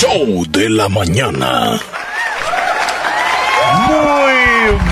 [0.00, 1.78] show de la mañana.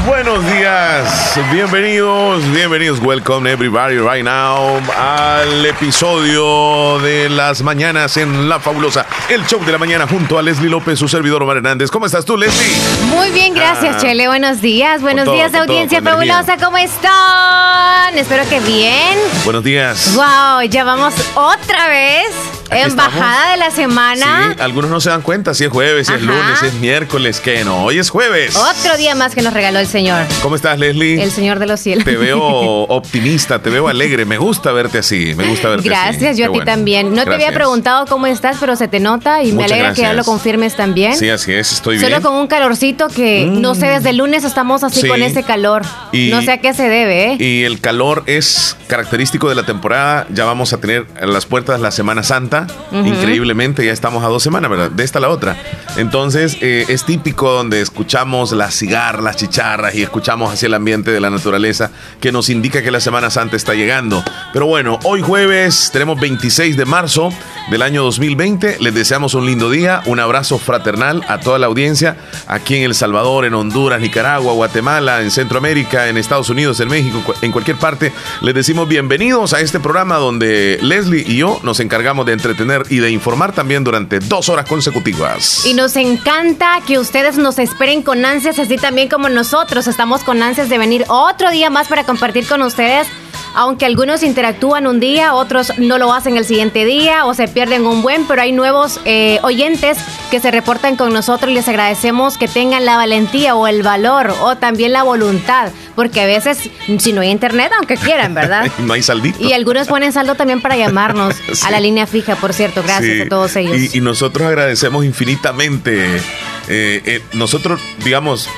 [0.06, 8.60] Buenos días, bienvenidos, bienvenidos, welcome everybody right now al episodio de las mañanas en La
[8.60, 11.90] Fabulosa, el show de la mañana junto a Leslie López, su servidor Omar Hernández.
[11.90, 12.76] ¿Cómo estás tú, Leslie?
[13.10, 14.00] Muy bien, gracias, Ah.
[14.00, 14.26] Chele.
[14.28, 16.34] Buenos días, buenos todo, días, todo, audiencia energía.
[16.34, 16.64] fabulosa.
[16.64, 18.16] ¿Cómo están?
[18.16, 19.18] Espero que bien.
[19.44, 20.14] Buenos días.
[20.14, 22.26] Wow, ya vamos otra vez
[22.70, 23.14] Aquí en estamos.
[23.14, 24.54] bajada de la semana.
[24.56, 27.40] Sí, algunos no se dan cuenta si es jueves, si es lunes, si es miércoles,
[27.40, 28.56] que no, hoy es jueves.
[28.56, 31.22] Otro día más que nos el Señor, ¿Cómo estás, Leslie?
[31.22, 32.04] el Señor de los cielos.
[32.04, 32.40] Te veo
[32.88, 34.24] optimista, te veo alegre.
[34.24, 35.88] Me gusta verte así, me gusta verte así.
[35.88, 36.64] Gracias, yo Qué a ti bueno.
[36.72, 37.08] también.
[37.10, 37.54] No te había Gracias.
[37.54, 40.16] preguntado cómo estás, pero se te nota y me alegra que ya gracias.
[40.16, 41.14] lo confirmes también.
[41.16, 42.22] Sí, así es, estoy Solo bien.
[42.22, 45.08] con un calorcito que no sé, desde el lunes estamos así Sí.
[45.08, 45.82] con ese calor.
[46.12, 47.36] Y- no sé a qué se debe, ¿eh?
[47.38, 50.26] Y el calor es característico de la temporada.
[50.32, 52.66] Ya vamos a tener las puertas la Semana Santa.
[52.92, 54.90] Increíblemente, ya estamos a dos semanas, ¿verdad?
[54.90, 55.56] De esta a la otra.
[55.96, 61.10] Entonces, eh, es típico donde escuchamos las cigarras, las chicharras y escuchamos hacia el ambiente
[61.10, 64.22] de la naturaleza que nos indica que la Semana Santa está llegando.
[64.52, 67.32] Pero bueno, hoy jueves tenemos 26 de marzo
[67.70, 68.76] del año 2020.
[68.80, 72.94] Les deseamos un lindo día, un abrazo fraternal a toda la audiencia aquí en El
[72.94, 78.12] Salvador, en Honduras, Nicaragua, Guatemala, en Centroamérica, en Estados Unidos, en México, en cualquier parte.
[78.42, 82.98] Les decimos bienvenidos a este programa donde Leslie y yo nos encargamos de entretener y
[82.98, 85.64] de informar también durante dos horas consecutivas.
[85.66, 90.42] Y nos encanta que ustedes nos esperen con ansias, así también como nosotros estamos con
[90.42, 93.06] ansias de venir otro día más para compartir con ustedes.
[93.54, 97.86] Aunque algunos interactúan un día, otros no lo hacen el siguiente día o se pierden
[97.86, 99.96] un buen, pero hay nuevos eh, oyentes
[100.30, 104.34] que se reportan con nosotros y les agradecemos que tengan la valentía o el valor
[104.42, 106.58] o también la voluntad, porque a veces
[106.98, 108.70] si no hay internet, aunque quieran, ¿verdad?
[108.78, 109.38] no hay saldito.
[109.42, 111.64] Y algunos ponen saldo también para llamarnos Sí.
[111.66, 112.82] a la línea fija, por cierto.
[112.82, 113.76] Gracias Sí, a todos ellos.
[113.94, 116.16] Y, y nosotros agradecemos infinitamente.
[116.16, 116.20] eh,
[116.68, 118.48] eh, nosotros, digamos,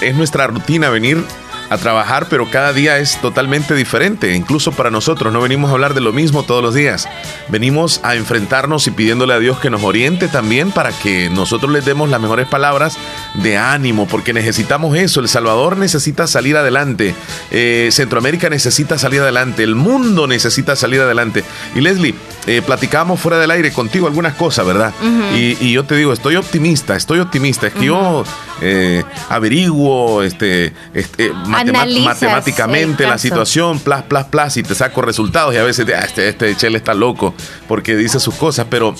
[0.00, 1.24] es nuestra rutina venir
[1.70, 4.34] a trabajar, pero cada día es totalmente diferente.
[4.34, 7.08] Incluso para nosotros no venimos a hablar de lo mismo todos los días.
[7.48, 11.84] Venimos a enfrentarnos y pidiéndole a Dios que nos oriente también para que nosotros les
[11.84, 12.96] demos las mejores palabras
[13.34, 15.20] de ánimo, porque necesitamos eso.
[15.20, 17.14] El Salvador necesita salir adelante.
[17.50, 19.62] Eh, Centroamérica necesita salir adelante.
[19.62, 21.44] El mundo necesita salir adelante.
[21.74, 22.14] Y Leslie,
[22.46, 24.92] eh, platicábamos fuera del aire contigo algunas cosas, ¿verdad?
[25.34, 27.66] y, y yo te digo, estoy optimista, estoy optimista.
[27.66, 28.24] Es que yo
[28.60, 35.54] eh, averiguo este, este, Analizas matemáticamente la situación, plas, plas, plas, y te saco resultados.
[35.54, 37.34] Y a veces, ah, este, este Chele está loco
[37.66, 38.66] porque dice sus cosas.
[38.70, 38.94] Pero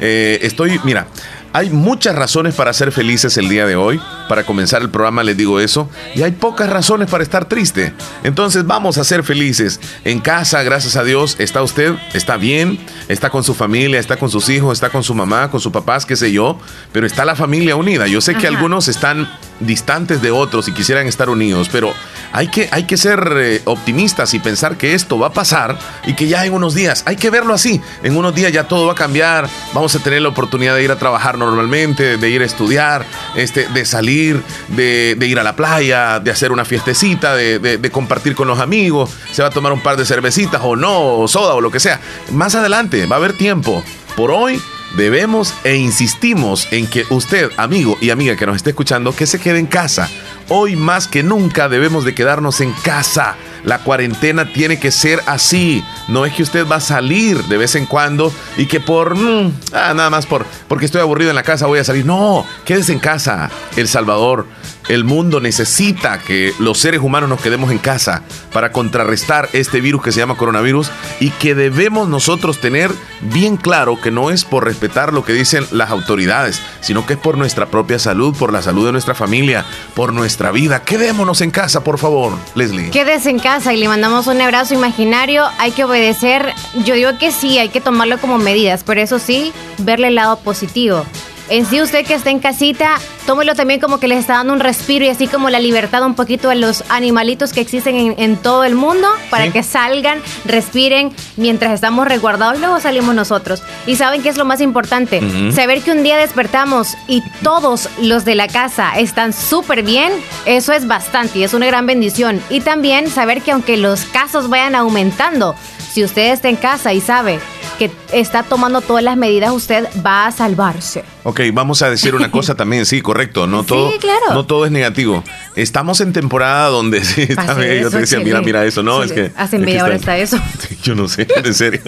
[0.00, 1.06] eh, estoy, mira.
[1.54, 4.00] Hay muchas razones para ser felices el día de hoy.
[4.28, 5.88] Para comenzar el programa les digo eso.
[6.16, 7.94] Y hay pocas razones para estar triste.
[8.24, 9.78] Entonces vamos a ser felices.
[10.04, 14.30] En casa, gracias a Dios, está usted, está bien, está con su familia, está con
[14.30, 16.58] sus hijos, está con su mamá, con sus papás, qué sé yo.
[16.90, 18.08] Pero está la familia unida.
[18.08, 19.28] Yo sé que algunos están
[19.60, 21.92] distantes de otros y quisieran estar unidos, pero
[22.32, 26.14] hay que, hay que ser eh, optimistas y pensar que esto va a pasar y
[26.14, 28.92] que ya en unos días, hay que verlo así, en unos días ya todo va
[28.92, 32.44] a cambiar, vamos a tener la oportunidad de ir a trabajar normalmente, de ir a
[32.44, 33.04] estudiar,
[33.36, 37.90] este, de salir, de, ir a la playa, de hacer una fiestecita, de, de- de
[37.90, 41.28] compartir con los amigos, se va a tomar un par de cervecitas o no, o
[41.28, 42.00] soda o lo que sea.
[42.30, 43.82] Más adelante va a haber tiempo.
[44.16, 44.60] Por hoy
[44.96, 49.40] debemos e insistimos en que usted, amigo y amiga que nos esté escuchando, que se
[49.40, 50.08] quede en casa.
[50.48, 53.36] Hoy más que nunca debemos de quedarnos en casa.
[53.64, 55.82] La cuarentena tiene que ser así.
[56.08, 59.52] No es que usted va a salir de vez en cuando y que por mm,
[59.72, 62.04] ah, nada más por porque estoy aburrido en la casa voy a salir.
[62.04, 63.50] No, quédese en casa.
[63.76, 64.46] El Salvador,
[64.88, 68.22] el mundo necesita que los seres humanos nos quedemos en casa
[68.52, 70.90] para contrarrestar este virus que se llama coronavirus
[71.20, 72.90] y que debemos nosotros tener
[73.20, 77.18] bien claro que no es por respetar lo que dicen las autoridades, sino que es
[77.18, 79.64] por nuestra propia salud, por la salud de nuestra familia,
[79.94, 80.82] por nuestra vida.
[80.82, 82.90] Quedémonos en casa, por favor, Leslie.
[82.90, 85.44] Quédese en casa y le mandamos un abrazo imaginario.
[85.58, 86.52] Hay que obedecer.
[86.84, 90.38] Yo digo que sí, hay que tomarlo como medidas, pero eso sí, verle el lado
[90.38, 91.04] positivo.
[91.48, 94.60] En sí, usted que está en casita, tómelo también como que les está dando un
[94.60, 98.36] respiro y así como la libertad un poquito a los animalitos que existen en, en
[98.36, 99.52] todo el mundo para Sí.
[99.52, 102.58] que salgan, respiren mientras estamos resguardados.
[102.60, 103.62] Luego salimos nosotros.
[103.86, 105.20] Y saben qué es lo más importante:
[105.52, 110.12] saber que un día despertamos y todos los de la casa están súper bien.
[110.46, 112.40] Eso es bastante y es una gran bendición.
[112.50, 115.54] Y también saber que aunque los casos vayan aumentando,
[115.92, 117.38] si usted está en casa y sabe
[117.74, 121.04] que está tomando todas las medidas, usted va a salvarse.
[121.24, 123.46] Ok, vamos a decir una cosa también, sí, correcto.
[123.46, 124.34] No Sí, todo, claro.
[124.34, 125.22] no todo es negativo.
[125.56, 127.82] Estamos en temporada donde sí, está bien.
[127.82, 129.32] Yo te decía, mira, mira eso, no, es que.
[129.36, 130.38] hace es que media hora está eso.
[130.82, 131.80] Yo no sé, en serio.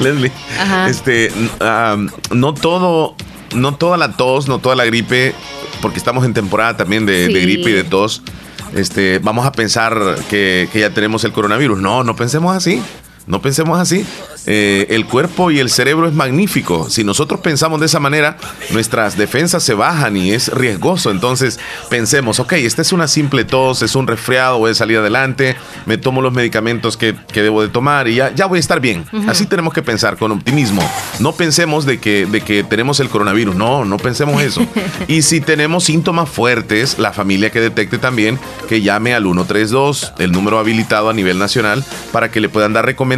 [0.00, 0.88] Leslie, Ajá.
[0.88, 3.14] este, am, no todo
[3.54, 5.34] no toda la tos, no toda la gripe,
[5.80, 8.22] porque estamos en temporada también de, de gripe y de tos,
[8.74, 11.78] este, vamos a pensar que, que ya tenemos el coronavirus.
[11.80, 12.82] No, no pensemos así.
[13.28, 14.06] No pensemos así.
[14.46, 16.88] Eh, el cuerpo y el cerebro es magnífico.
[16.88, 18.38] Si nosotros pensamos de esa manera,
[18.70, 21.10] nuestras defensas se bajan y es riesgoso.
[21.10, 21.60] Entonces
[21.90, 25.98] pensemos, ok, esta es una simple tos, es un resfriado, voy a salir adelante, me
[25.98, 29.04] tomo los medicamentos que, debo de tomar y ya, ya voy a estar bien.
[29.28, 30.82] Así tenemos que pensar con optimismo.
[31.20, 33.54] No pensemos de que, de que tenemos el coronavirus.
[33.54, 34.66] No, no pensemos eso.
[35.06, 38.38] y si tenemos síntomas fuertes, la familia que detecte también
[38.68, 42.86] que llame al 132, el número habilitado a nivel nacional, para que le puedan dar
[42.86, 43.17] recomendaciones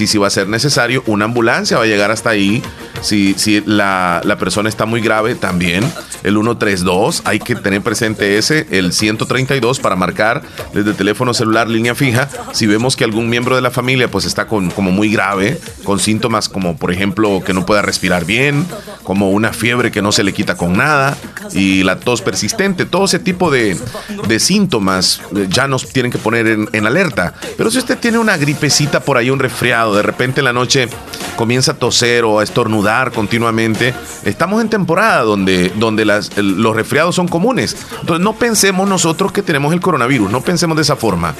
[0.00, 2.62] y si va a ser necesario, una ambulancia va a llegar hasta ahí.
[3.00, 5.84] Si, si la, la persona está muy grave, también
[6.22, 11.94] el 132, hay que tener presente ese, el 132 para marcar desde teléfono celular, línea
[11.94, 12.28] fija.
[12.52, 16.00] Si vemos que algún miembro de la familia pues está con, como muy grave, con
[16.00, 18.66] síntomas como por ejemplo que no pueda respirar bien,
[19.04, 21.16] como una fiebre que no se le quita con nada
[21.52, 23.78] y la tos persistente, todo ese tipo de,
[24.26, 27.34] de síntomas eh, ya nos tienen que poner en, en alerta.
[27.56, 30.88] Pero si usted tiene una gripecita por ahí, un resfriado, de repente en la noche
[31.36, 33.94] comienza a toser o a estornudar continuamente,
[34.24, 37.76] estamos en temporada donde, donde los resfriados son comunes.
[38.00, 41.34] Entonces no pensemos nosotros que tenemos el coronavirus, no pensemos de esa forma.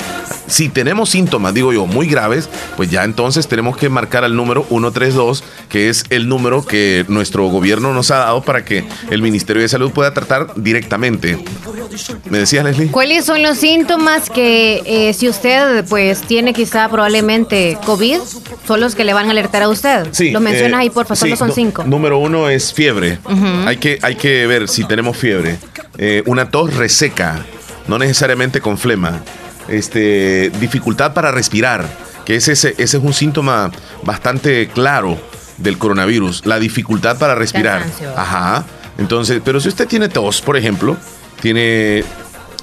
[0.46, 4.64] Si tenemos síntomas, digo yo, muy graves, pues ya entonces tenemos que marcar al número
[4.68, 9.62] 132, que es el número que nuestro gobierno nos ha dado para que el Ministerio
[9.62, 11.38] de Salud pueda tratar directamente.
[12.28, 12.90] ¿Me decías, Leslie?
[12.90, 18.18] ¿Cuáles son los síntomas que eh, si usted pues tiene quizá probablemente COVID,
[18.66, 20.08] son los que le van a alertar a usted?
[20.10, 20.30] Sí.
[20.30, 21.84] Lo mencionas eh, ahí, por favor, son cinco.
[21.84, 23.18] Número uno es fiebre.
[23.66, 25.58] hay, que, hay que ver si tenemos fiebre.
[25.96, 27.46] Eh, una tos reseca,
[27.88, 29.22] no necesariamente con flema.
[29.68, 31.86] Este, dificultad para respirar,
[32.24, 33.70] que ese, ese es un síntoma
[34.02, 35.18] bastante claro
[35.58, 37.82] del coronavirus, la dificultad para respirar.
[38.16, 38.64] Ajá.
[38.98, 40.96] Entonces, pero si usted tiene tos, por ejemplo,
[41.40, 42.04] tiene,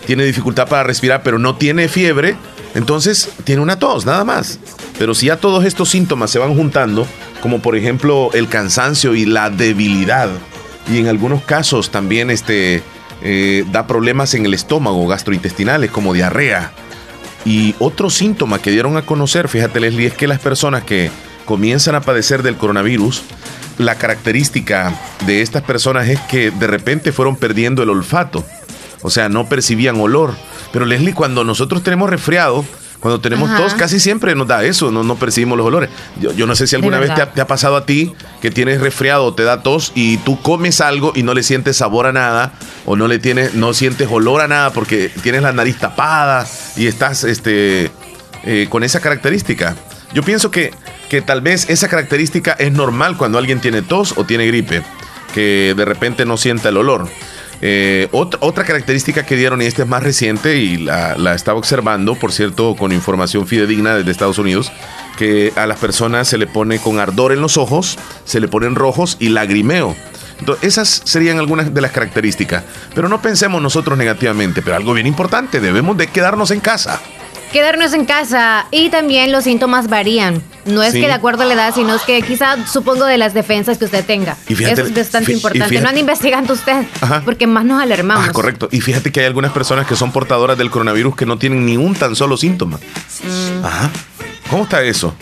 [0.06, 2.36] tiene dificultad para respirar, pero no tiene fiebre,
[2.75, 4.60] entonces tiene una tos, nada más.
[4.98, 7.08] Pero si ya todos estos síntomas se van juntando,
[7.42, 10.30] como por ejemplo el cansancio y la debilidad,
[10.92, 12.84] y en algunos casos también este,
[13.22, 16.72] eh, da problemas en el estómago, gastrointestinales, como diarrea.
[17.46, 21.12] Y otro síntoma que dieron a conocer, fíjate Leslie, es que las personas que
[21.46, 23.24] comienzan a padecer del coronavirus,
[23.78, 24.94] la característica
[25.26, 28.46] de estas personas es que de repente fueron perdiendo el olfato.
[29.04, 30.34] O sea, no percibían olor.
[30.72, 32.66] Pero Leslie, cuando nosotros tenemos resfriado,
[33.04, 35.90] cuando tenemos tos, casi siempre nos da eso, no, no percibimos los olores.
[36.22, 39.34] Yo, no sé si alguna vez te ha, pasado a ti que tienes resfriado o
[39.34, 42.54] te da tos y tú comes algo y no le sientes sabor a nada
[42.86, 46.48] o no le tienes, no sientes olor a nada porque tienes la nariz tapada
[46.78, 47.92] y estás este,
[48.46, 49.76] eh, con esa característica.
[50.14, 50.74] Yo pienso que,
[51.10, 54.82] que tal vez esa característica es normal cuando alguien tiene tos o tiene gripe,
[55.34, 57.10] que de repente no sienta el olor.
[57.65, 62.33] Eh, otra, característica que dieron, y esta es más reciente y la, estaba observando, por
[62.33, 64.69] cierto, con información fidedigna desde Estados Unidos,
[65.18, 68.75] que a las personas se le pone con ardor en los ojos, se le ponen
[68.75, 69.95] rojos y lagrimeo.
[70.39, 72.65] Entonces, esas serían algunas de las características.
[72.94, 77.00] Pero no pensemos nosotros negativamente, pero algo bien importante, debemos de quedarnos en casa.
[77.54, 80.42] Quedarnos en casa y también los síntomas varían.
[80.66, 83.36] No es que de acuerdo a la edad, sino es que quizá supongo de las
[83.36, 84.36] defensas que usted tenga.
[84.48, 85.80] Eso es bastante importante.
[85.80, 86.88] no ande investigando usted,
[87.26, 88.28] porque más nos alarmamos.
[88.28, 88.69] Ah, correcto.
[88.72, 91.78] Y fíjate que hay algunas personas que son portadoras del coronavirus que no tienen ni
[91.78, 92.78] un tan solo síntoma.
[92.78, 93.66] Mm.
[93.66, 93.92] Ajá.
[94.50, 95.14] ¿Cómo está eso?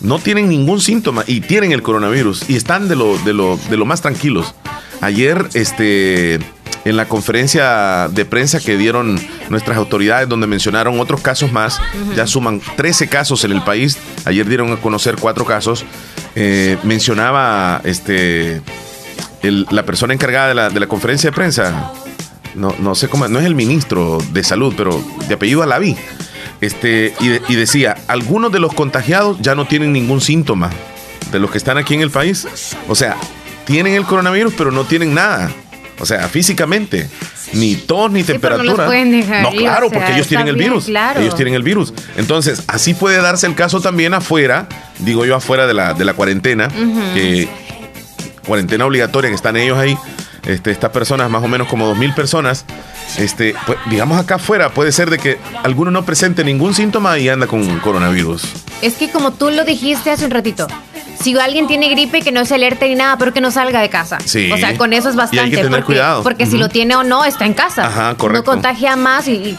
[0.00, 3.76] No tienen ningún síntoma y tienen el coronavirus y están de lo, de lo, de
[3.76, 4.54] lo más tranquilos.
[5.02, 6.38] Ayer, este
[6.86, 11.80] en la conferencia de prensa que dieron nuestras autoridades, donde mencionaron otros casos más.
[12.14, 13.98] Ya suman 13 casos en el país.
[14.24, 15.84] Ayer dieron a conocer cuatro casos.
[16.36, 18.62] Eh, mencionaba este
[19.42, 21.92] la persona encargada de la, conferencia de prensa.
[22.54, 25.96] No, no sé cómo, no es el ministro de salud, pero de apellido Alaví.
[26.60, 30.70] Este, y, y decía, algunos de los contagiados ya no tienen ningún síntoma
[31.32, 32.46] de los que están aquí en el país.
[32.88, 33.16] O sea,
[33.64, 35.50] tienen el coronavirus, pero no tienen nada.
[35.98, 37.08] O sea, físicamente.
[37.52, 38.86] Ni tos ni temperatura.
[39.42, 40.88] No, claro, porque ellos tienen el virus.
[41.22, 41.92] Ellos tienen el virus.
[42.16, 46.14] Entonces, así puede darse el caso también afuera, digo yo afuera de la, de la
[46.14, 46.68] cuarentena,
[47.14, 47.48] que
[48.46, 49.96] cuarentena obligatoria, que están ellos ahí.
[50.46, 52.64] Este, estas personas, más o menos como dos mil personas,
[53.18, 57.28] este, pues, digamos acá afuera, puede ser de que alguno no presente ningún síntoma y
[57.28, 58.44] anda con coronavirus.
[58.80, 60.68] Es que como tú lo dijiste hace un ratito,
[61.20, 63.88] si alguien tiene gripe que no se alerte ni nada, pero que no salga de
[63.88, 64.18] casa.
[64.24, 64.50] Sí.
[64.52, 65.36] O sea, con eso es bastante.
[65.36, 66.22] Y hay que tener porque, cuidado.
[66.22, 67.86] Porque si lo tiene o no, está en casa.
[67.86, 68.42] Ajá, correcto.
[68.42, 69.56] No contagia más y,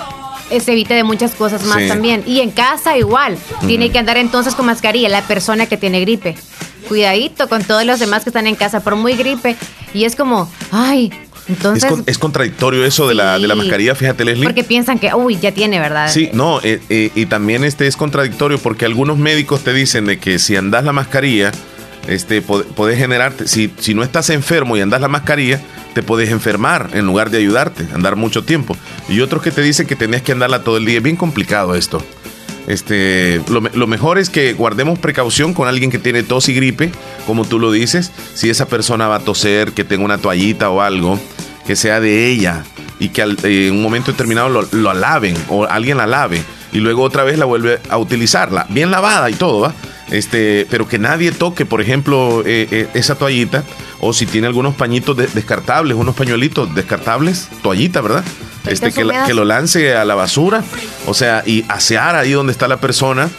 [0.49, 2.23] se evita de muchas cosas más también.
[2.25, 3.37] Y en casa igual.
[3.65, 6.35] Tiene que andar entonces con mascarilla la persona que tiene gripe.
[6.87, 9.55] Cuidadito con todos los demás que están en casa por muy gripe.
[9.93, 11.11] Y es como, ay,
[11.47, 11.91] entonces...
[12.05, 14.45] Es, contradictorio eso de, la, de la mascarilla, fíjate Leslie.
[14.45, 16.09] Porque piensan que, uy, ya tiene, ¿verdad?
[16.11, 20.19] Sí, no, eh, eh, y también este es contradictorio porque algunos médicos te dicen de
[20.19, 21.51] que si andas la mascarilla,
[22.07, 25.61] este, puedes generarte, si, si no estás enfermo y andas la mascarilla,
[25.93, 28.77] te puedes enfermar en lugar de ayudarte, andar mucho tiempo.
[29.09, 30.97] Y otros que te dicen que tenías que andarla todo el día.
[30.97, 32.03] Es bien complicado esto.
[32.67, 36.91] Este, lo, lo, mejor es que guardemos precaución con alguien que tiene tos y gripe,
[37.25, 38.11] como tú lo dices.
[38.33, 41.17] Si esa persona va a toser, que tenga una toallita o algo,
[41.65, 42.63] que sea de ella
[42.99, 47.03] y que eh, en un momento determinado lo, laven o alguien la lave y luego
[47.03, 49.73] otra vez la vuelve a utilizarla, bien lavada y todo, ¿va?
[50.09, 53.63] Este, pero que nadie toque, por ejemplo, eh, eh, esa toallita
[53.99, 58.23] o si tiene algunos pañitos descartables, unos pañuelitos descartables, toallita, ¿verdad?
[58.67, 60.63] Este, que, que lo lance a la basura,
[61.05, 63.29] o sea, y asear ahí donde está la persona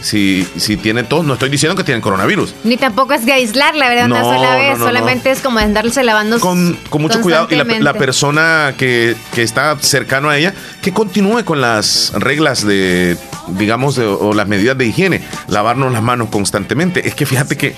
[0.00, 2.54] si, si tiene tos, no estoy diciendo que tienen coronavirus.
[2.64, 4.06] Ni tampoco es que aislarla, ¿verdad?
[4.06, 6.38] una sola vez, solamente es como andarse lavando.
[6.40, 7.48] Con, con mucho cuidado.
[7.50, 13.16] Y la, persona que, está cercano a ella, que continúe con las reglas de,
[13.48, 15.22] digamos, o las medidas de higiene.
[15.48, 17.08] Lavarnos las manos constantemente.
[17.08, 17.74] Es que fíjate que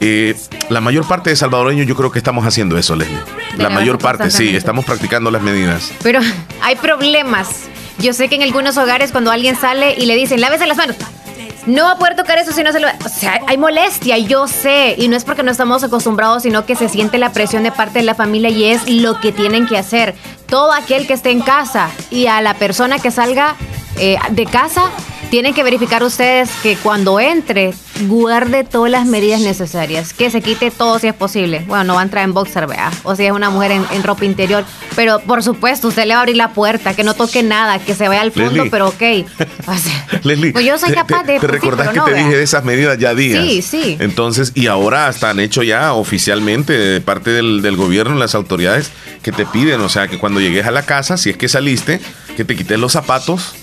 [0.00, 0.36] eh,
[0.68, 3.18] la mayor parte de salvadoreños yo creo que estamos haciendo eso, Leslie.
[3.56, 5.92] La mayor parte, sí, estamos practicando las medidas.
[6.02, 6.20] Pero
[6.62, 7.48] hay problemas.
[7.98, 10.96] Yo sé que en algunos hogares cuando alguien sale y le dicen, lávese las manos,
[11.66, 12.88] no va a poder tocar eso si no se lo...
[13.04, 16.76] O sea, hay molestia, yo sé, y no es porque no estamos acostumbrados, sino que
[16.76, 19.76] se siente la presión de parte de la familia y es lo que tienen que
[19.76, 20.14] hacer.
[20.46, 23.56] Todo aquel que esté en casa y a la persona que salga
[23.98, 24.90] eh, de casa,
[25.30, 30.70] tienen que verificar ustedes que cuando entre, guarde todas las medidas necesarias, que se quite
[30.70, 31.64] todo si es posible.
[31.66, 34.24] Bueno, no va a entrar en boxer, vea, o si es una mujer en, ropa
[34.24, 34.64] interior,
[34.94, 37.94] pero por supuesto, usted le va a abrir la puerta, que no toque nada, que
[37.94, 39.02] se vaya al fondo, pero ok.
[40.22, 41.40] Leslie, pues yo soy capaz de...
[41.40, 43.44] ¿Te, recordás que te dije de esas medidas ya días?
[43.44, 43.96] Sí, sí.
[44.00, 48.90] Entonces, y ahora están hecho ya oficialmente de parte del, del gobierno, las autoridades,
[49.22, 52.00] que te piden, o sea, que cuando llegues a la casa, si es que saliste,
[52.36, 53.54] que te quites los zapatos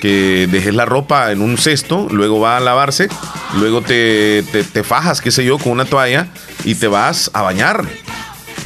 [0.00, 3.08] que dejes la ropa en un cesto, luego va a lavarse,
[3.58, 6.28] luego te, te, fajas, qué sé yo, con una toalla
[6.64, 7.84] y te vas a bañar.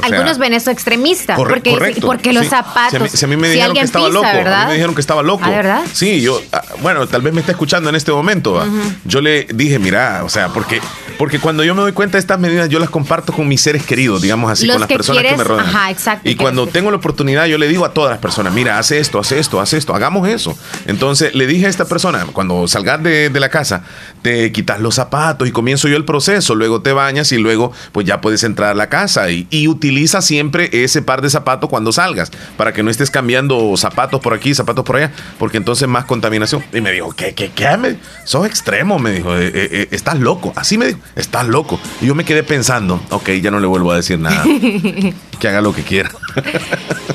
[0.01, 3.11] Algunos ven eso extremista, porque, porque los zapatos.
[3.11, 5.49] Si a, mí, me dijeron que estaba loco, a mí me dijeron que estaba loco.
[5.49, 5.83] verdad?
[5.93, 8.65] Sí, yo, ah, bueno, tal vez me está escuchando en este momento.
[9.05, 10.81] Yo le dije, mira, o sea, porque
[11.17, 13.85] porque cuando yo me doy cuenta de estas medidas, yo las comparto con mis seres
[13.85, 15.67] queridos, digamos así, con las personas que me rodean.
[15.67, 16.29] Ajá, exacto.
[16.29, 19.19] Y cuando tengo la oportunidad, yo le digo a todas las personas, mira, haz esto,
[19.19, 20.57] haz esto, haz esto, hagamos eso.
[20.85, 23.83] Entonces le dije a esta persona, cuando salgas de, la casa,
[24.25, 28.07] te quitas los zapatos y comienzo yo el proceso, luego te bañas y luego pues
[28.07, 32.31] ya puedes entrar a la casa y, utiliza siempre ese par de zapatos cuando salgas,
[32.57, 36.63] para que no estés cambiando zapatos por aquí, zapatos por allá, porque entonces más contaminación.
[36.73, 37.97] Y me dijo, ¿qué, qué, qué?
[38.23, 40.53] sos extremo, me dijo, eh, eh, eh, estás loco.
[40.55, 41.79] Así me dijo estás loco.
[42.01, 44.43] Y yo me quedé pensando, ok, ya no le vuelvo a decir nada.
[45.39, 46.09] que haga lo que quiera.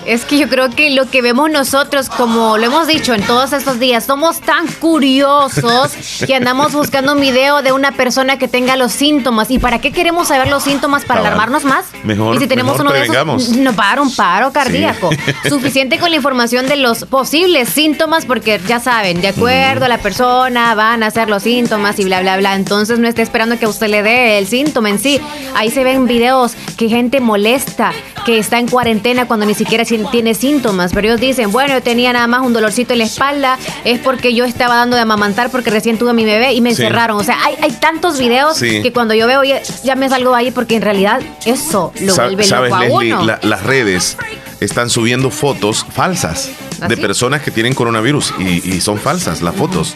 [0.06, 3.52] es que yo creo que lo que vemos nosotros, como lo hemos dicho en todos
[3.52, 5.92] estos días, somos tan curiosos
[6.26, 9.50] que andamos buscando un video de una persona que tenga los síntomas.
[9.50, 11.04] ¿Y para qué queremos saber los síntomas?
[11.04, 11.86] ¿Para alarmarnos más?
[12.04, 12.36] Mejor.
[12.36, 15.10] Y si tenemos uno de esos, nos va a dar un paro cardíaco.
[15.48, 19.98] Suficiente con la información de los posibles síntomas, porque ya saben, de acuerdo a la
[19.98, 22.54] persona, van a ser los síntomas y bla, bla, bla.
[22.54, 25.20] Entonces no esté esperando que usted le dé el síntoma en sí.
[25.54, 27.92] Ahí se ven videos que gente molesta,
[28.24, 32.12] que está en cuarentena cuando ni siquiera tiene síntomas, pero ellos dicen, bueno, yo tenía
[32.12, 35.70] nada más un dolorcito en la espalda, es porque yo estaba dando de amamantar porque
[35.70, 37.18] recién tuve a mi bebé y me encerraron.
[37.18, 40.76] O sea, hay, hay tantos videos que cuando yo veo ya, me salgo ahí porque
[40.76, 43.38] en realidad eso lo vuelve loco a uno.
[43.42, 44.16] las redes
[44.60, 49.54] están subiendo fotos falsas ¿Ah, de personas que tienen coronavirus y, y son falsas las
[49.54, 49.94] fotos.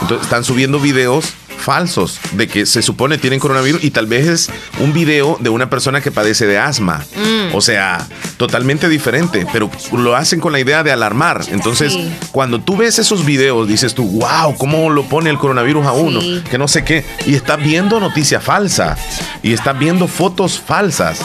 [0.00, 4.50] Entonces están subiendo videos falsos de que se supone tienen coronavirus y tal vez es
[4.80, 7.04] un video de una persona que padece de asma.
[7.16, 7.54] Mm.
[7.54, 11.42] O sea, totalmente diferente, pero lo hacen con la idea de alarmar.
[11.50, 11.96] Entonces,
[12.32, 16.20] cuando tú ves esos videos, dices tú, wow, ¿cómo lo pone el coronavirus a uno?
[16.50, 17.04] Que no sé qué.
[17.26, 18.96] Y estás viendo noticia falsa
[19.42, 21.20] y estás viendo fotos falsas.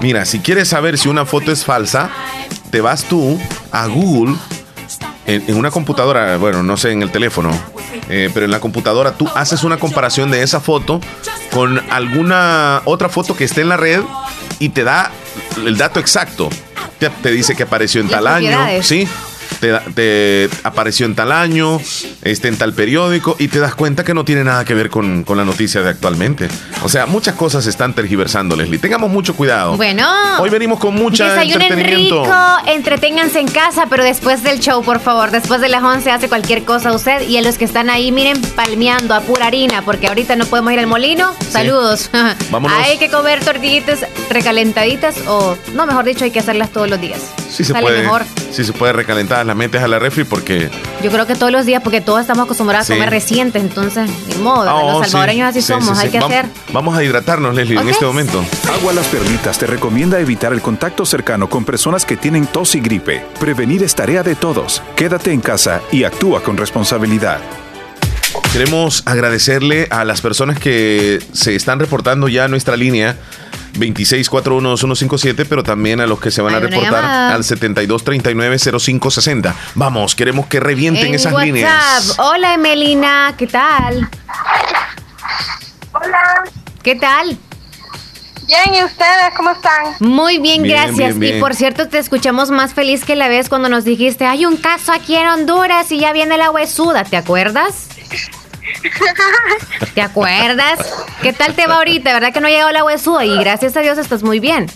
[0.00, 2.10] Mira, si quieres saber si una foto es falsa,
[2.70, 3.38] te vas tú
[3.70, 4.34] a Google
[5.34, 7.50] en, una computadora, bueno, no sé, en el teléfono,
[8.08, 11.00] eh, pero en la computadora tú haces una comparación de esa foto
[11.52, 14.02] con alguna otra foto que esté en la red
[14.58, 15.10] y te da
[15.64, 16.48] el dato exacto.
[17.22, 19.08] Te, dice que apareció en tal año, ¿sí?
[19.94, 21.80] Te, apareció en tal año,
[22.22, 25.24] este, en tal periódico, y te das cuenta que no tiene nada que ver con,
[25.32, 26.48] la noticia de actualmente.
[26.82, 28.78] O sea, muchas cosas se están tergiversando, Leslie.
[28.78, 29.76] Tengamos mucho cuidado.
[29.76, 30.06] Bueno.
[30.40, 32.26] Hoy venimos con mucha Desayunen rico,
[32.66, 35.30] entreténganse en casa, pero después del show, por favor.
[35.30, 37.26] Después de las 11 hace cualquier cosa usted.
[37.28, 40.72] Y a los que están ahí, miren, palmeando a pura harina, porque ahorita no podemos
[40.72, 41.34] ir al molino.
[41.48, 42.10] Saludos.
[42.68, 47.20] hay que comer tortillitas recalentaditas o, no, mejor dicho, hay que hacerlas todos los días.
[47.48, 48.02] Sí se puede.
[48.02, 48.22] Mejor.
[48.50, 50.70] Sí se puede recalentar, las metes a la refri porque...
[51.02, 54.36] Yo creo que todos los días, porque todos estamos acostumbrados a comer recientes, entonces, ni
[54.36, 54.64] modo.
[54.64, 56.46] los oh, salvadoreños así somos, hay que hacer.
[56.72, 58.42] Vamos a hidratarnos, Leslie, en este momento.
[58.72, 62.80] Agua Las Perlitas te recomienda evitar el contacto cercano con personas que tienen tos y
[62.80, 63.24] gripe.
[63.38, 64.82] Prevenir es tarea de todos.
[64.96, 67.40] Quédate en casa y actúa con responsabilidad.
[68.54, 73.16] Queremos agradecerle a las personas que se están reportando ya a nuestra línea
[73.74, 79.54] 26412157, pero también a los que se van a reportar al 72390560.
[79.74, 82.18] Vamos, queremos que revienten esas líneas.
[82.18, 84.08] Hola, Emelina, ¿qué tal?
[85.92, 86.44] Hola.
[86.82, 87.38] ¿Qué tal?
[88.46, 89.94] Bien, ¿y ustedes cómo están?
[90.00, 91.16] Muy bien, gracias.
[91.20, 94.56] Y por cierto, te escuchamos más feliz que la vez cuando nos dijiste, hay un
[94.56, 97.86] caso aquí en Honduras y ya viene la huesuda, ¿te acuerdas?
[99.94, 100.78] ¿Te acuerdas?
[101.20, 102.12] ¿Qué tal te va ahorita?
[102.12, 103.24] ¿Verdad que no ha llegado la huesuda?
[103.24, 104.70] Y gracias a Dios estás muy bien.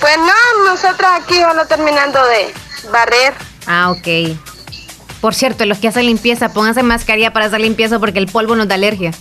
[0.00, 2.54] Pues no, nosotros aquí solo terminando de
[2.90, 3.34] barrer.
[3.66, 4.36] Ah, ok.
[5.20, 8.68] Por cierto, los que hacen limpieza, pónganse mascarilla para hacer limpieza porque el polvo nos
[8.68, 9.12] da alergia.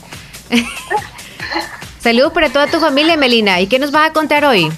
[2.00, 3.60] Saludos para toda tu familia, Melina.
[3.60, 4.72] ¿Y qué nos vas a contar hoy?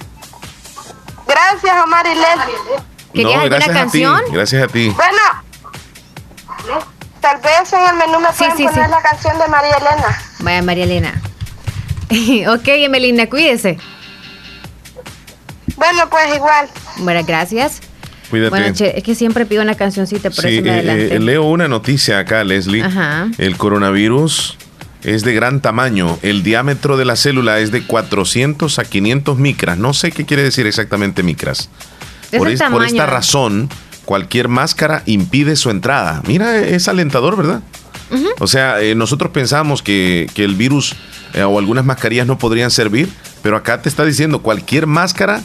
[1.28, 2.84] Gracias, Omar y Leslie.
[3.14, 4.22] ¿Querías alguna canción?
[4.32, 4.90] Gracias a ti.
[4.90, 5.22] Bueno,
[7.22, 10.22] Tal vez en el menú me pueden poner la canción de María Elena.
[10.40, 11.22] Vaya, María Elena.
[12.54, 13.78] ok, Emelina, cuídese.
[15.76, 16.68] Bueno, pues igual.
[16.98, 17.82] Bueno, gracias.
[18.30, 18.50] Cuídate.
[18.50, 22.20] Bueno, es que siempre pido una cancioncita, por eso me eh, eh, leo una noticia
[22.20, 22.84] acá, Leslie.
[22.84, 23.30] Ajá.
[23.38, 24.58] El coronavirus
[25.04, 26.18] es de gran tamaño.
[26.22, 29.78] El diámetro de la célula es de 400 a 500 micras.
[29.78, 31.70] No sé qué quiere decir exactamente micras.
[32.32, 32.40] Por,
[32.72, 33.70] por, esta razón,
[34.12, 36.22] cualquier máscara impide su entrada.
[36.28, 37.62] Mira, es alentador, ¿verdad?
[38.42, 40.96] O sea, eh, nosotros pensamos que, el virus
[41.34, 43.08] eh, o algunas mascarillas no podrían servir,
[43.42, 45.42] pero acá te está diciendo cualquier máscara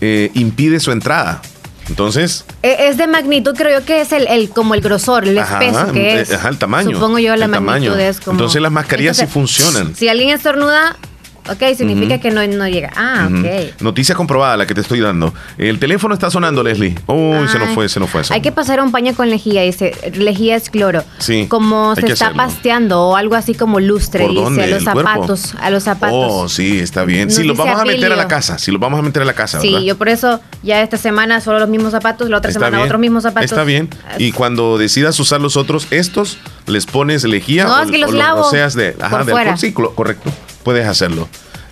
[0.00, 1.42] eh, impide su entrada.
[1.88, 2.44] Entonces.
[2.62, 6.32] Es de magnitud, creo yo que es el, como el grosor, el espeso que es.
[6.32, 6.92] Ajá, el tamaño.
[6.92, 8.38] Supongo yo la magnitud es como.
[8.38, 9.96] Entonces las mascarillas sí funcionan.
[9.96, 10.96] Si alguien estornuda,
[11.50, 12.90] Ok, significa que no, no llega.
[12.96, 13.80] Ah, ok.
[13.80, 15.32] Noticia comprobada la que te estoy dando.
[15.58, 16.94] El teléfono está sonando, Leslie.
[17.06, 18.22] Uy, se nos fue, se nos fue.
[18.22, 18.34] Eso.
[18.34, 19.92] Hay que pasar un paño con lejía, dice.
[20.14, 21.04] Lejía es cloro.
[21.18, 21.46] Sí.
[21.48, 24.62] Como se está pasteando o algo así como lustre, dice.
[24.62, 25.54] A los zapatos.
[25.60, 26.16] A los zapatos.
[26.18, 27.30] Oh, sí, está bien.
[27.30, 28.58] Si los vamos a meter a la casa.
[28.58, 29.60] Si los vamos a meter a la casa.
[29.60, 33.00] Sí, yo por eso ya esta semana solo los mismos zapatos, la otra semana otros
[33.00, 33.50] mismos zapatos.
[33.50, 33.88] Está bien.
[34.18, 37.64] Y cuando decidas usar los otros, estos les pones lejía.
[37.64, 38.42] No, es que los lavo.
[38.42, 39.56] O seas de, ajá, por fuera.
[39.56, 40.32] sí, correcto.
[40.66, 41.28] Puedes hacerlo.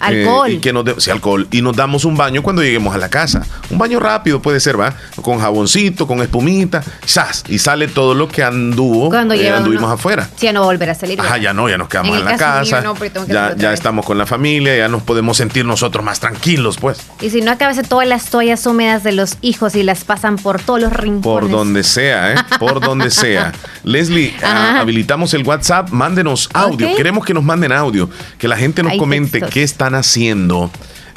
[0.06, 0.50] Alcohol.
[0.50, 1.46] y que nos sí, alcohol.
[1.50, 3.46] Y nos damos un baño cuando lleguemos a la casa.
[3.70, 4.94] Un baño rápido puede ser, ¿va?
[5.22, 7.44] Con jaboncito, con espumita, ¡zas!
[7.48, 10.28] Y sale todo lo que anduvo, cuando eh, anduvimos afuera.
[10.38, 11.20] ya no volver a salir.
[11.20, 12.82] Ajá, ya no, ya nos quedamos en, la casa.
[13.28, 16.98] ya ya estamos con la familia, ya nos podemos sentir nosotros más tranquilos, pues.
[17.20, 20.60] Y si no, acabas todas las toallas húmedas de los hijos y las pasan por
[20.60, 21.22] todos los rincones.
[21.22, 22.36] Por donde sea, ¿eh?
[22.58, 23.52] Por donde sea.
[23.82, 26.94] Leslie, ah, habilitamos el WhatsApp, mándenos audio.
[26.96, 30.70] Queremos que nos manden audio, que la gente nos comente qué están haciendo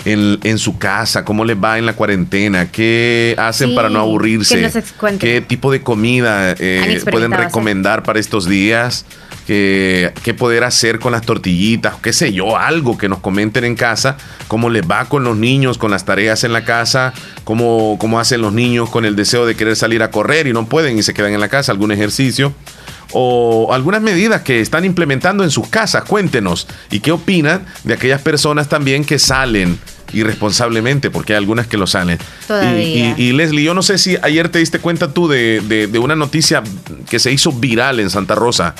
[0.05, 4.71] en, su casa, cómo les va en la cuarentena, qué hacen para no aburrirse,
[5.19, 9.05] qué tipo de comida eh, pueden recomendar para estos días,
[9.45, 13.75] qué, qué poder hacer con las tortillitas, qué sé yo, algo que nos comenten en
[13.75, 17.13] casa, cómo les va con los niños, con las tareas en la casa,
[17.43, 20.67] cómo, cómo hacen los niños con el deseo de querer salir a correr y no
[20.67, 22.53] pueden y se quedan en la casa, algún ejercicio
[23.11, 26.03] o algunas medidas que están implementando en sus casas.
[26.03, 26.67] Cuéntenos.
[26.91, 29.79] ¿Y qué opinan de aquellas personas también que salen
[30.13, 31.09] irresponsablemente?
[31.09, 32.17] Porque hay algunas que lo salen.
[32.77, 36.63] Y, Leslie, yo no sé si ayer te diste cuenta tú de, una noticia
[37.09, 38.75] que se hizo viral en Santa Rosa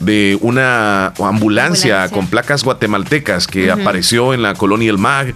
[0.00, 5.34] de una ambulancia, con placas guatemaltecas que apareció en la colonia El Mag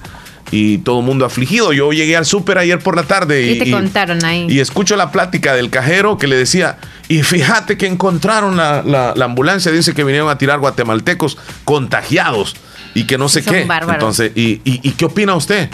[0.51, 1.73] y todo el mundo afligido.
[1.73, 4.47] Yo llegué al súper ayer por la tarde y, te contaron ahí.
[4.49, 9.25] y escucho la plática del cajero que le decía, y fíjate que encontraron la, la,
[9.25, 12.57] ambulancia, dice que vinieron a tirar guatemaltecos contagiados
[12.95, 13.67] y que no sé qué.
[13.89, 15.71] Entonces, ¿y, y, qué opina usted?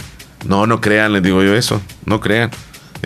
[0.47, 2.51] No, no crean, les digo yo eso, no crean.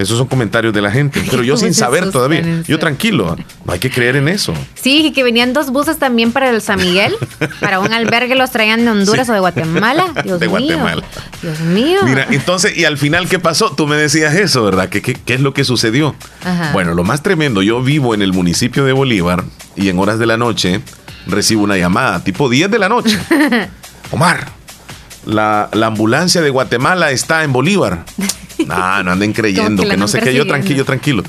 [0.01, 2.63] Esos son comentarios de la gente, pero yo sin saber todavía.
[2.67, 4.55] Yo tranquilo, no hay que creer en eso.
[4.75, 7.15] Sí, y que venían dos buses también para el San Miguel,
[7.61, 10.07] para un albergue los traían de Honduras o de Guatemala.
[10.25, 11.03] Dios de Guatemala.
[11.43, 12.01] Dios mío.
[12.05, 13.73] Mira, entonces, y al final, ¿qué pasó?
[13.73, 14.89] Tú me decías eso, ¿verdad?
[14.89, 16.15] ¿Qué, qué, qué es lo que sucedió?
[16.73, 19.45] Bueno, lo más tremendo, yo vivo en el municipio de Bolívar
[19.77, 20.81] y en horas de la noche
[21.27, 23.19] recibo una llamada, tipo 10 de la noche.
[24.11, 24.49] Omar,
[25.27, 28.05] la, la ambulancia de Guatemala está en Bolívar.
[28.67, 30.35] No, no anden creyendo, que, no sé qué.
[30.35, 31.23] Yo tranquilo, tranquilo.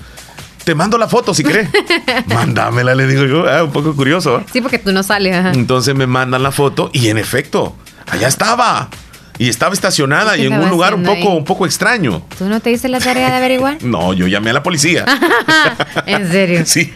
[0.66, 1.70] Te mando la foto si crees.
[2.28, 3.50] Mándamela, le digo yo.
[3.50, 4.44] Ah, un poco curioso.
[4.52, 5.56] Sí, porque tú no sales.
[5.56, 7.74] Entonces me mandan la foto y en efecto,
[8.08, 8.90] allá estaba
[9.42, 12.22] y estaba estacionada y, en un lugar un poco, un poco extraño.
[12.38, 13.78] ¿Tú no te diste la tarea de averiguar?
[13.84, 15.04] no, yo llamé a la policía.
[16.06, 16.62] ¿En serio?
[16.72, 16.92] Sí.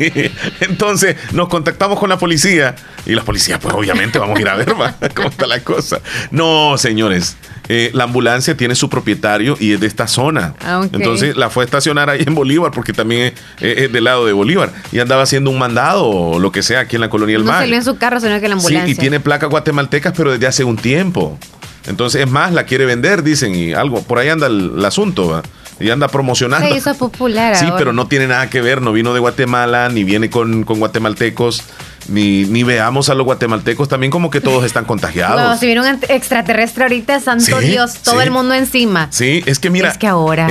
[0.59, 2.75] Entonces nos contactamos con la policía
[3.07, 4.75] y la policía, pues obviamente vamos a ir a ver
[5.15, 6.01] cómo está la cosa.
[6.29, 7.35] No, señores.
[7.67, 10.53] Eh, la ambulancia tiene su propietario y es de esta zona.
[10.61, 14.33] Ah, Entonces la fue a estacionar ahí en Bolívar porque también es, del lado de
[14.33, 17.45] Bolívar y andaba haciendo un mandado o lo que sea aquí en la colonia del
[17.45, 17.61] no Mar.
[17.61, 18.85] No salió en su carro, sino que la ambulancia.
[18.85, 21.39] Sí, y tiene placas guatemaltecas, pero desde hace un tiempo.
[21.87, 25.41] Entonces, es más, la quiere vender, dicen, y algo, por ahí anda el, asunto,
[25.79, 26.67] y anda promocionando.
[26.67, 27.55] Se hizo popular.
[27.55, 30.79] Sí, pero no tiene nada que ver, no vino de Guatemala, ni viene con, con
[30.79, 31.63] guatemaltecos
[32.09, 35.41] ni, ni veamos a los guatemaltecos también como que todos están contagiados.
[35.41, 39.07] No, si viene un extraterrestre ahorita, santo Dios, todo el mundo encima.
[39.11, 39.89] Sí, es que mira.
[39.89, 40.47] Es que ahora.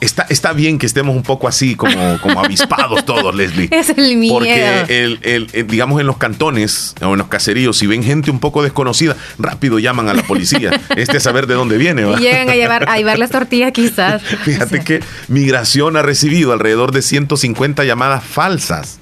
[0.00, 3.68] está, está bien que estemos un poco así, como, como avispados todos, Leslie.
[3.78, 4.34] Es el miedo.
[4.34, 8.62] Porque, el, digamos, en los cantones o en los caseríos, si ven gente un poco
[8.62, 10.80] desconocida, rápido llaman a la policía.
[10.96, 12.10] este a saber de dónde viene.
[12.10, 14.22] Y llegan a llevar, a llevar las tortillas quizás.
[14.44, 18.98] Fíjate que Migración ha recibido alrededor de 150 llamadas falsas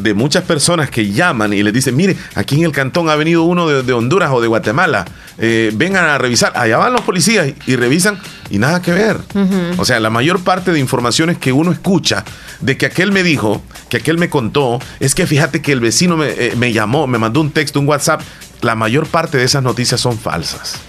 [0.00, 3.42] de muchas personas que llaman y les dicen, mire, aquí en el cantón ha venido
[3.44, 5.04] uno de, Honduras o de Guatemala,
[5.38, 6.52] eh, vengan a revisar.
[6.54, 8.18] Allá van los policías y, revisan
[8.50, 9.18] y nada que ver.
[9.76, 12.24] O sea, la mayor parte de informaciones que uno escucha
[12.60, 16.16] de que aquel me dijo, que aquel me contó, es que fíjate que el vecino
[16.16, 18.20] me, eh, me llamó, me mandó un texto, un WhatsApp.
[18.60, 20.80] La mayor parte de esas noticias son falsas.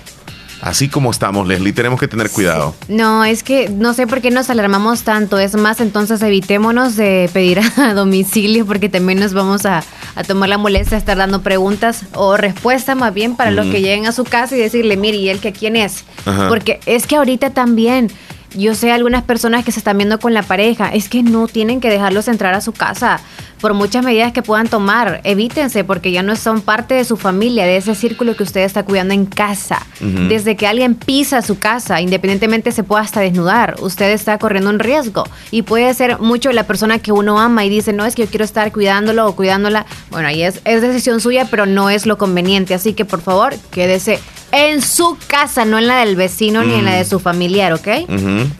[0.61, 2.75] Así como estamos, Leslie, tenemos que tener cuidado.
[2.87, 5.39] No, es que no sé por qué nos alarmamos tanto.
[5.39, 9.83] Es más, entonces evitémonos de pedir a domicilio porque también nos vamos a,
[10.27, 14.05] tomar la molestia de estar dando preguntas o respuestas más bien para los que lleguen
[14.05, 16.03] a su casa y decirle, mire, ¿y él que quién es?
[16.49, 18.11] Porque es que ahorita también
[18.55, 21.81] yo sé algunas personas que se están viendo con la pareja, es que no tienen
[21.81, 23.19] que dejarlos entrar a su casa
[23.59, 25.21] por muchas medidas que puedan tomar.
[25.23, 28.83] Evítense porque ya no son parte de su familia, de ese círculo que usted está
[28.83, 29.85] cuidando en casa.
[29.99, 34.79] Desde que alguien pisa su casa, independientemente se pueda hasta desnudar, usted está corriendo un
[34.79, 38.23] riesgo y puede ser mucho la persona que uno ama y dice, no es que
[38.23, 39.85] yo quiero estar cuidándolo o cuidándola.
[40.09, 42.73] Bueno, ahí es, es decisión suya, pero no es lo conveniente.
[42.73, 44.19] Así que por favor, quédese
[44.51, 47.87] en su casa, no en la del vecino ni en la de su familiar, ¿ok?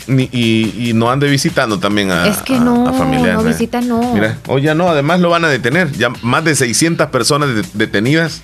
[0.08, 4.13] y, no ande visitando también a, es que no, No visita, no.
[4.13, 5.91] Mira, o ya no, además lo van a detener.
[5.93, 8.41] Ya más de 600 personas detenidas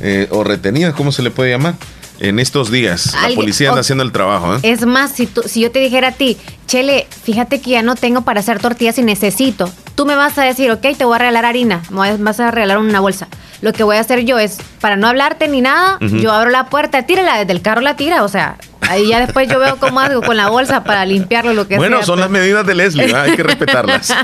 [0.00, 1.74] eh, o retenidas, ¿cómo se le puede llamar?
[2.20, 4.56] En estos días, la policía anda haciendo el trabajo.
[4.56, 4.60] ¿eh?
[4.62, 7.96] Es más, si, tú, si yo te dijera a ti, Chele, fíjate que ya no
[7.96, 11.18] tengo para hacer tortillas y necesito, tú me vas a decir, ok, te voy a
[11.18, 13.26] regalar harina, me vas a regalar una bolsa.
[13.62, 16.66] Lo que voy a hacer yo es, para no hablarte ni nada, yo abro la
[16.66, 18.56] puerta, tírala desde el carro, la tira, o sea,
[18.90, 21.98] ahí ya después yo veo cómo hago con la bolsa para limpiarlo, lo que bueno,
[21.98, 22.06] sea.
[22.06, 24.14] Bueno, son las medidas de Leslie, hay que respetarlas.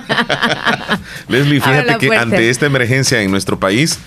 [1.29, 3.99] Leslie, fíjate que ante esta emergencia en nuestro país,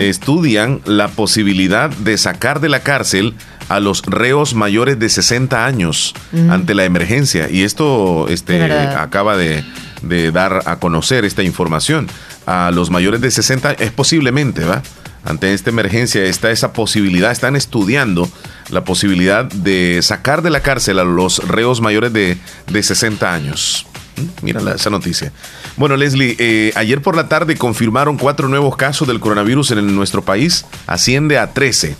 [0.00, 3.34] estudian la posibilidad de sacar de la cárcel
[3.68, 6.14] a los reos mayores de 60 años
[6.50, 7.48] ante la emergencia.
[7.50, 9.64] Y esto este, acaba de,
[10.02, 12.08] de dar a conocer esta información
[12.46, 14.82] a los mayores de 60 es posiblemente, ¿va?
[15.24, 18.28] Ante esta emergencia está esa posibilidad, están estudiando
[18.72, 23.86] la posibilidad de sacar de la cárcel a los reos mayores de, de 60 años.
[24.16, 24.44] ¿Mm?
[24.44, 25.32] Mira esa noticia.
[25.76, 30.22] Bueno, Leslie, eh, ayer por la tarde confirmaron cuatro nuevos casos del coronavirus en nuestro
[30.22, 30.64] país.
[30.86, 31.96] Asciende a 13.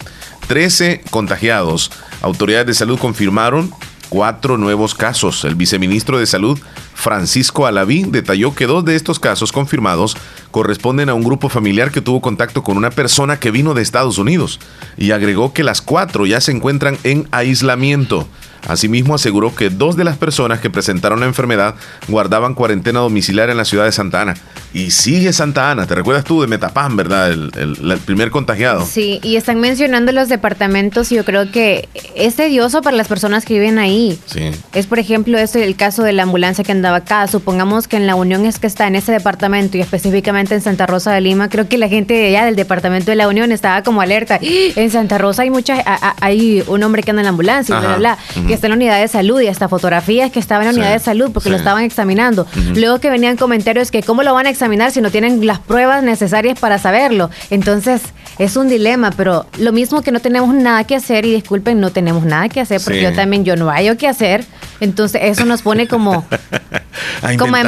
[0.48, 1.90] 13 contagiados.
[2.20, 3.72] Autoridades de salud confirmaron
[4.12, 5.42] cuatro nuevos casos.
[5.46, 6.58] El viceministro de Salud,
[6.92, 10.18] Francisco Alaví, detalló que dos de estos casos confirmados
[10.50, 14.18] corresponden a un grupo familiar que tuvo contacto con una persona que vino de Estados
[14.18, 14.60] Unidos
[14.98, 18.28] y agregó que las cuatro ya se encuentran en aislamiento.
[18.68, 21.74] Asimismo, aseguró que dos de las personas que presentaron la enfermedad
[22.08, 24.34] guardaban cuarentena domiciliaria en la ciudad de Santa Ana.
[24.72, 27.30] Y sigue Santa Ana, ¿te recuerdas tú de Metapán, verdad?
[27.30, 28.86] El, primer contagiado.
[28.86, 33.44] Sí, y están mencionando los departamentos y yo creo que es tedioso para las personas
[33.44, 34.18] que viven ahí.
[34.26, 34.50] Sí.
[34.72, 37.26] Es, por ejemplo, este el caso de la ambulancia que andaba acá.
[37.28, 40.86] Supongamos que en la Unión es que está en ese departamento y específicamente en Santa
[40.86, 41.48] Rosa de Lima.
[41.48, 44.38] Creo que la gente de allá del departamento de la Unión estaba como alerta.
[44.42, 45.82] En Santa Rosa hay mucha,
[46.20, 48.18] hay un hombre que anda en la ambulancia, bla, bla
[48.52, 50.92] que está en la unidad de salud y hasta fotografías que estaba en la unidad
[50.92, 52.46] de salud porque lo estaban examinando.
[52.74, 56.02] Luego que venían comentarios que cómo lo van a examinar si no tienen las pruebas
[56.02, 57.30] necesarias para saberlo.
[57.48, 58.02] Entonces,
[58.38, 61.92] es un dilema, pero lo mismo que no tenemos nada que hacer y disculpen, no
[61.92, 64.44] tenemos nada que hacer porque yo también yo no hay que hacer.
[64.80, 66.26] Entonces, eso nos pone como
[67.22, 67.64] a como a,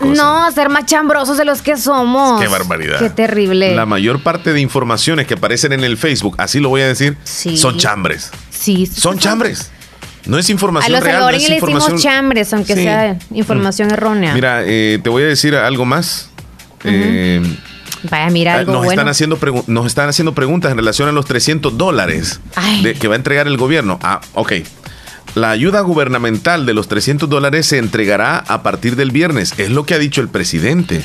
[0.00, 2.42] No, ser más chambrosos de los que somos.
[2.42, 2.98] Qué barbaridad.
[2.98, 3.74] Qué terrible.
[3.74, 7.16] La mayor parte de informaciones que aparecen en el Facebook, así lo voy a decir,
[7.24, 8.30] son chambres.
[8.50, 8.84] Sí.
[8.84, 9.70] Son chambres.
[10.26, 14.34] No es información A los real, le decimos chambres, aunque sea información errónea.
[14.34, 16.30] Mira, eh, te voy a decir algo más.
[16.84, 17.40] eh,
[18.10, 18.92] Vaya, mira ah, algo nos bueno.
[18.92, 22.40] Están haciendo nos están haciendo preguntas en relación a los 300 dólares
[23.00, 23.98] que va a entregar el gobierno.
[24.02, 24.52] Ah, ok.
[25.34, 29.84] La ayuda gubernamental de los 300 dólares se entregará a partir del viernes, es lo
[29.84, 31.02] que ha dicho el presidente.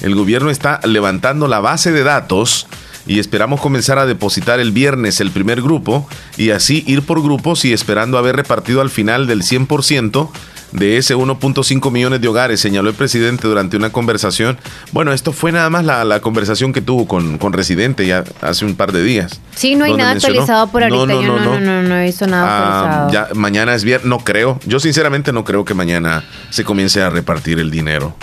[0.00, 2.66] El gobierno está levantando la base de datos
[3.08, 7.64] y esperamos comenzar a depositar el viernes el primer grupo y así ir por grupos
[7.64, 10.28] y esperando haber repartido al final del 100%
[10.72, 14.58] de ese 1.5 millones de hogares, señaló el presidente durante una conversación.
[14.92, 18.74] Bueno, esto fue nada más la, conversación que tuvo con, con, Residente ya hace un
[18.74, 19.40] par de días.
[19.54, 21.06] Sí, no hay nada actualizado por ahorita.
[21.06, 23.28] No, no, no, no, no, hizo nada ah, actualizado.
[23.34, 24.60] Ya, mañana es viernes, no creo.
[24.66, 28.14] Yo sinceramente no creo que mañana se comience a repartir el dinero.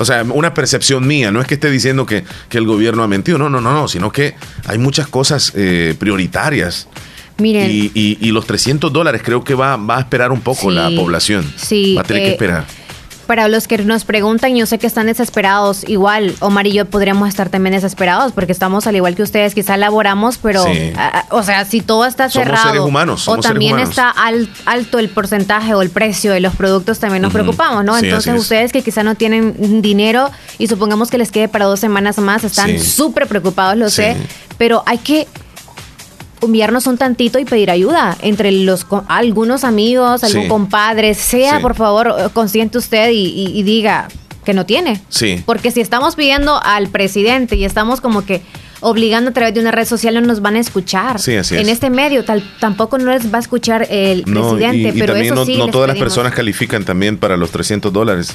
[0.00, 3.38] O sea, una percepción mía, no es que esté diciendo que, el gobierno ha mentido,
[3.38, 4.34] no, no, no, no, sino que
[4.66, 6.88] hay muchas cosas eh, prioritarias.
[7.36, 7.70] Miren.
[7.70, 11.50] Y, y, los 300 dólares creo que va, va a esperar un poco la población.
[11.56, 11.94] Sí.
[11.94, 12.79] Va a tener que eh, esperar
[13.30, 17.28] para los que nos preguntan, yo sé que están desesperados, igual Omar y yo podríamos
[17.28, 20.64] estar también desesperados porque estamos al igual que ustedes, quizá laboramos, pero,
[21.30, 24.12] o sea, si todo está cerrado humanos, o también está
[24.64, 27.96] alto el porcentaje o el precio de los productos, también nos preocupamos, ¿no?
[27.96, 32.18] Entonces ustedes que quizá no tienen dinero y supongamos que les quede para dos semanas
[32.18, 34.16] más, están súper preocupados, lo sé,
[34.58, 35.28] pero hay que
[36.40, 42.14] humillarnos un tantito y pedir ayuda entre los algunos amigos, algún compadre, sea por favor
[42.18, 44.08] eh, consciente usted y, diga
[44.44, 45.00] que no tiene.
[45.08, 45.42] Sí.
[45.44, 48.42] Porque si estamos pidiendo al presidente y estamos como que
[48.80, 51.20] obligando a través de una red social no nos van a escuchar.
[51.20, 55.12] Sí, así En este medio tal, tampoco no les va a escuchar el presidente, pero
[55.12, 58.32] también eso no, no todas las personas califican también para los 300 dólares.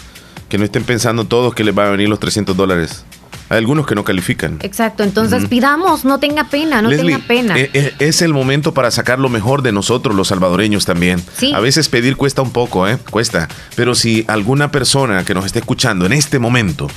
[0.48, 3.04] Que no estén pensando todos que les van a venir los 300 dólares.
[3.50, 4.58] Hay algunos que no califican.
[4.62, 7.58] Exacto, entonces pidamos, no tenga pena, no tenga pena.
[7.60, 11.22] Eh, eh, es el momento para sacar lo mejor de nosotros, los salvadoreños también.
[11.38, 11.54] Sí.
[11.54, 12.98] A veces pedir cuesta un poco, ¿eh?
[13.10, 13.48] Cuesta.
[13.76, 16.88] Pero si alguna persona que nos esté escuchando en este momento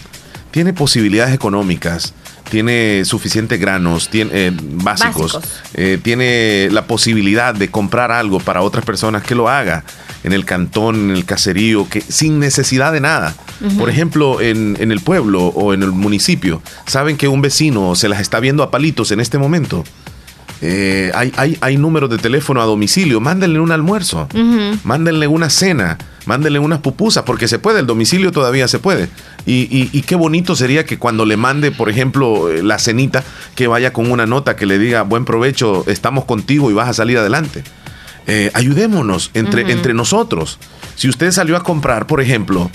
[0.51, 2.15] tiene posibilidades económicas,
[2.51, 5.39] tiene suficientes granos tiene, eh, básicos,
[6.03, 9.85] tiene la posibilidad de comprar algo para otras personas, que lo haga
[10.25, 13.35] en el cantón, en el caserío, que sin necesidad de nada.
[13.79, 18.09] Por ejemplo, en, en, el pueblo o en el municipio, saben que un vecino se
[18.09, 19.85] las está viendo a palitos en este momento.
[20.61, 24.29] Eh, hay, hay, hay números de teléfono a domicilio, mándenle un almuerzo,
[24.85, 29.09] mándenle una cena, mándenle unas pupusas, porque se puede, el domicilio todavía se puede.
[29.47, 33.25] Y, y, y, qué bonito sería que cuando le mande, por ejemplo, eh, la cenita,
[33.55, 36.93] que vaya con una nota que le diga, buen provecho, estamos contigo y vas a
[36.93, 37.65] salir adelante.
[38.27, 40.59] Eh, ayudémonos entre, entre nosotros.
[40.97, 42.71] Si usted salió a comprar, por ejemplo,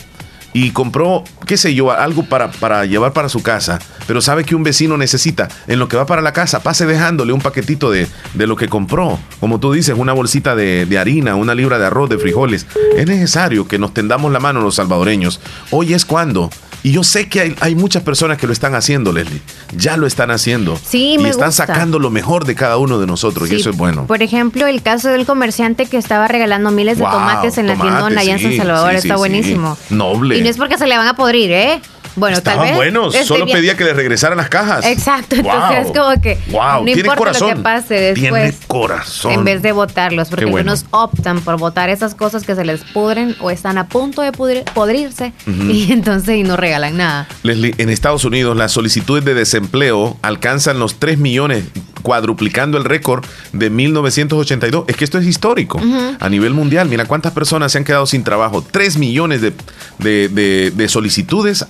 [0.53, 4.55] y compró, qué sé yo, algo para, para llevar para su casa, pero sabe que
[4.55, 8.07] un vecino necesita, en lo que va para la casa, pase dejándole un paquetito de,
[8.33, 9.19] de lo que compró.
[9.39, 12.67] Como tú dices, una bolsita de, de, harina, una libra de arroz, de frijoles.
[12.95, 15.39] Es necesario que nos tendamos la mano los salvadoreños.
[15.71, 16.49] Hoy es cuando
[16.83, 19.41] y yo sé que hay, hay, muchas personas que lo están haciendo, Leslie.
[19.77, 20.77] Ya lo están haciendo.
[20.77, 23.49] Sí, y están sacando lo mejor de cada uno de nosotros.
[23.49, 24.05] y eso es bueno.
[24.05, 28.19] Por ejemplo, el caso del comerciante que estaba regalando miles de tomates en la tiendona
[28.19, 28.95] allá en San Salvador.
[28.95, 29.77] está buenísimo.
[29.89, 30.37] Noble.
[30.37, 31.82] Y no es porque se le van a podrir, ¿eh?
[32.15, 32.75] Bueno, Estaban tal vez.
[32.75, 34.86] buenos, solo pedía que le regresaran las cajas.
[34.86, 38.32] Exacto, entonces es como que no importa lo que pase después.
[38.32, 39.32] Tiene corazón.
[39.32, 43.36] En vez de votarlos, porque algunos optan por votar esas cosas que se les pudren
[43.39, 47.27] o están a punto de podrirse y entonces y no regalan nada.
[47.41, 51.63] Leslie, en Estados Unidos las solicitudes de desempleo alcanzan los 3 millones,
[52.03, 54.85] cuadruplicando el récord de 1982.
[54.87, 55.81] Es que esto es histórico
[56.19, 56.87] a nivel mundial.
[56.87, 58.63] Mira cuántas personas se han quedado sin trabajo.
[58.69, 59.53] 3 millones de,
[59.97, 61.65] de, de solicitudes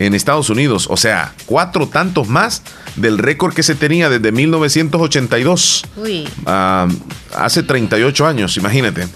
[0.00, 2.62] en Estados Unidos, o sea, cuatro tantos más
[2.96, 5.84] del récord que se tenía desde 1982.
[5.96, 6.26] Uy.
[6.46, 6.88] Ah,
[7.36, 9.06] hace 38 años, imagínate.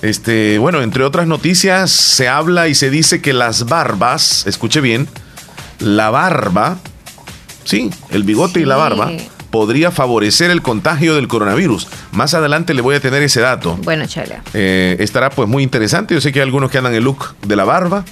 [0.00, 5.06] Este, bueno, entre otras noticias, se habla y se dice que las barbas, escuche bien,
[5.80, 6.78] la barba,
[7.64, 9.12] sí, el bigote y la barba,
[9.50, 11.88] podría favorecer el contagio del coronavirus.
[12.12, 13.78] Más adelante le voy a tener ese dato.
[13.82, 14.40] Bueno, chale.
[14.54, 16.14] Eh, estará pues muy interesante.
[16.14, 18.04] Yo sé que hay algunos que andan el look de la barba.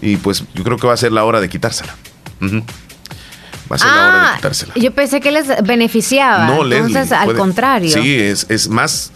[0.00, 1.94] Y pues yo creo que va a ser la hora de quitársela.
[2.40, 4.74] Va a ser la hora de ah, quitársela.
[4.76, 6.46] Yo pensé que les beneficiaba.
[6.46, 7.90] No, Entonces, al contrario.
[7.90, 9.12] Sí, es, es más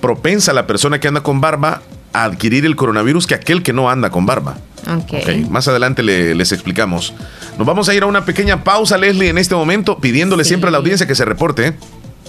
[0.00, 3.90] propensa la persona que anda con barba a adquirir el coronavirus que aquel que no
[3.90, 4.58] anda con barba.
[4.86, 5.46] Okay.
[5.50, 7.12] Más adelante les explicamos.
[7.58, 10.70] Nos vamos a ir a una pequeña pausa, Leslie, en este momento, pidiéndole siempre a
[10.70, 11.68] la audiencia que se reporte.
[11.68, 11.74] ¿eh?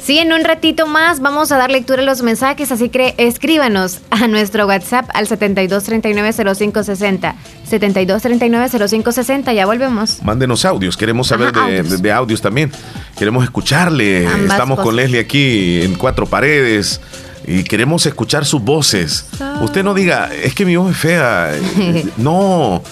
[0.03, 3.99] Sí, en un ratito más vamos a dar lectura a los mensajes, así que escríbanos
[4.09, 7.35] a nuestro WhatsApp al 72390560.
[7.69, 10.23] 72390560, ya volvemos.
[10.23, 12.41] Mándenos audios, queremos saber de, audios.
[12.41, 12.71] también.
[13.17, 14.23] Queremos escucharle.
[14.23, 17.01] Estamos con Leslie aquí en cuatro paredes
[17.49, 19.25] y queremos escuchar sus voces.
[19.61, 21.51] Usted no diga, es que mi voz es fea.
[22.17, 22.83] no,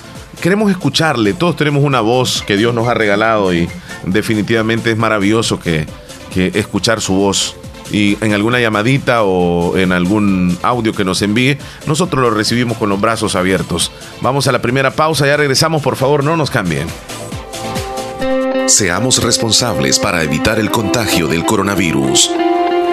[0.41, 1.33] queremos escucharle.
[1.33, 3.69] Todos tenemos una voz que Dios nos ha regalado y
[4.03, 5.85] definitivamente es maravilloso que,
[6.33, 7.55] que escuchar su voz.
[7.91, 12.89] Y en alguna llamadita o en algún audio que nos envíe, nosotros lo recibimos con
[12.89, 13.91] los brazos abiertos.
[14.21, 16.87] Vamos a la primera pausa, ya regresamos, por favor, no nos cambien.
[18.65, 22.31] Seamos responsables para evitar el contagio del coronavirus.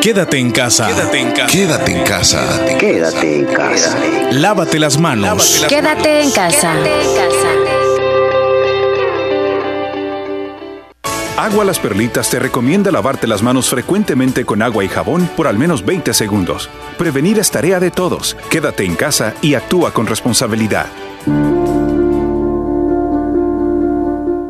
[0.00, 0.86] Quédate en casa.
[0.86, 1.46] Quédate en casa.
[1.52, 2.78] Quédate en casa.
[2.78, 3.98] Quédate en casa.
[4.32, 5.66] Lávate las manos.
[5.68, 6.74] Quédate en casa.
[11.36, 15.58] Agua Las Perlitas te recomienda lavarte las manos frecuentemente con agua y jabón por al
[15.58, 16.70] menos 20 segundos.
[16.96, 18.38] Prevenir es tarea de todos.
[18.48, 20.86] Quédate en casa y actúa con responsabilidad.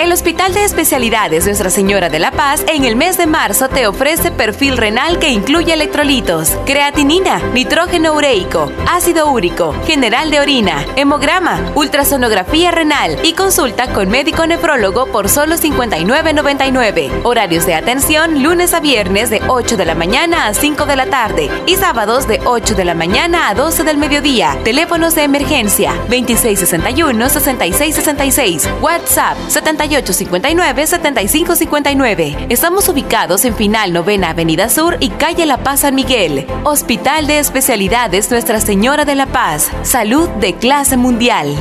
[0.00, 3.86] El Hospital de Especialidades Nuestra Señora de la Paz en el mes de marzo te
[3.86, 11.60] ofrece perfil renal que incluye electrolitos, creatinina, nitrógeno ureico, ácido úrico, general de orina, hemograma,
[11.74, 17.20] ultrasonografía renal y consulta con médico nefrólogo por solo 59.99.
[17.22, 21.10] Horarios de atención lunes a viernes de 8 de la mañana a 5 de la
[21.10, 24.56] tarde y sábados de 8 de la mañana a 12 del mediodía.
[24.64, 28.80] Teléfonos de emergencia 2661-6666.
[28.80, 32.46] WhatsApp 71 7859-7559.
[32.48, 36.46] Estamos ubicados en Final Novena Avenida Sur y Calle La Paz San Miguel.
[36.64, 39.70] Hospital de Especialidades Nuestra Señora de la Paz.
[39.82, 41.54] Salud de clase mundial.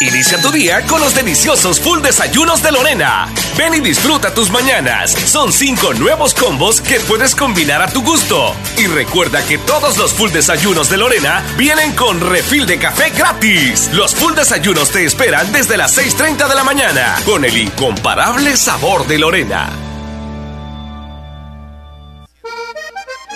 [0.00, 3.26] Inicia tu día con los deliciosos full desayunos de Lorena.
[3.56, 5.10] Ven y disfruta tus mañanas.
[5.10, 8.54] Son cinco nuevos combos que puedes combinar a tu gusto.
[8.76, 13.90] Y recuerda que todos los full desayunos de Lorena vienen con refil de café gratis.
[13.92, 19.04] Los full desayunos te esperan desde las 6.30 de la mañana con el incomparable sabor
[19.08, 19.87] de Lorena.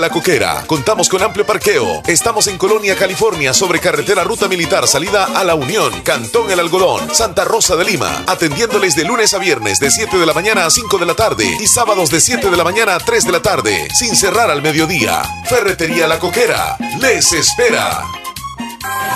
[0.00, 0.64] La Coquera.
[0.66, 2.02] Contamos con amplio parqueo.
[2.06, 7.14] Estamos en Colonia, California, sobre carretera Ruta Militar, salida a La Unión, Cantón El Algodón,
[7.14, 8.24] Santa Rosa de Lima.
[8.26, 11.44] Atendiéndoles de lunes a viernes de 7 de la mañana a 5 de la tarde
[11.60, 14.62] y sábados de 7 de la mañana a 3 de la tarde, sin cerrar al
[14.62, 15.22] mediodía.
[15.48, 16.76] Ferretería La Coquera.
[16.98, 18.02] Les espera.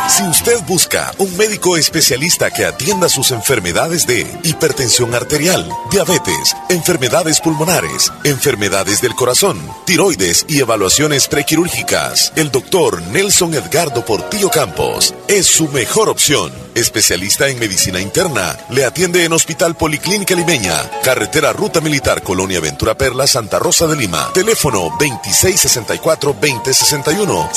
[0.09, 7.41] Si usted busca un médico especialista que atienda sus enfermedades de hipertensión arterial, diabetes, enfermedades
[7.41, 15.47] pulmonares, enfermedades del corazón, tiroides y evaluaciones prequirúrgicas, el doctor Nelson Edgardo Portillo Campos es
[15.47, 16.53] su mejor opción.
[16.75, 22.99] Especialista en medicina interna, le atiende en Hospital Policlínica Limeña, Carretera Ruta Militar Colonia Ventura
[22.99, 24.31] Perla, Santa Rosa de Lima.
[24.35, 27.55] Teléfono 2664-2061,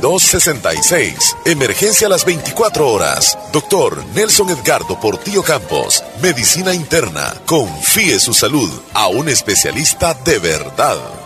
[0.00, 1.36] 7925-6266.
[1.44, 3.38] Emergencia a las 24 horas.
[3.52, 7.34] Doctor Nelson Edgardo Portillo Campos, Medicina Interna.
[7.46, 11.25] Confíe su salud a un especialista de verdad.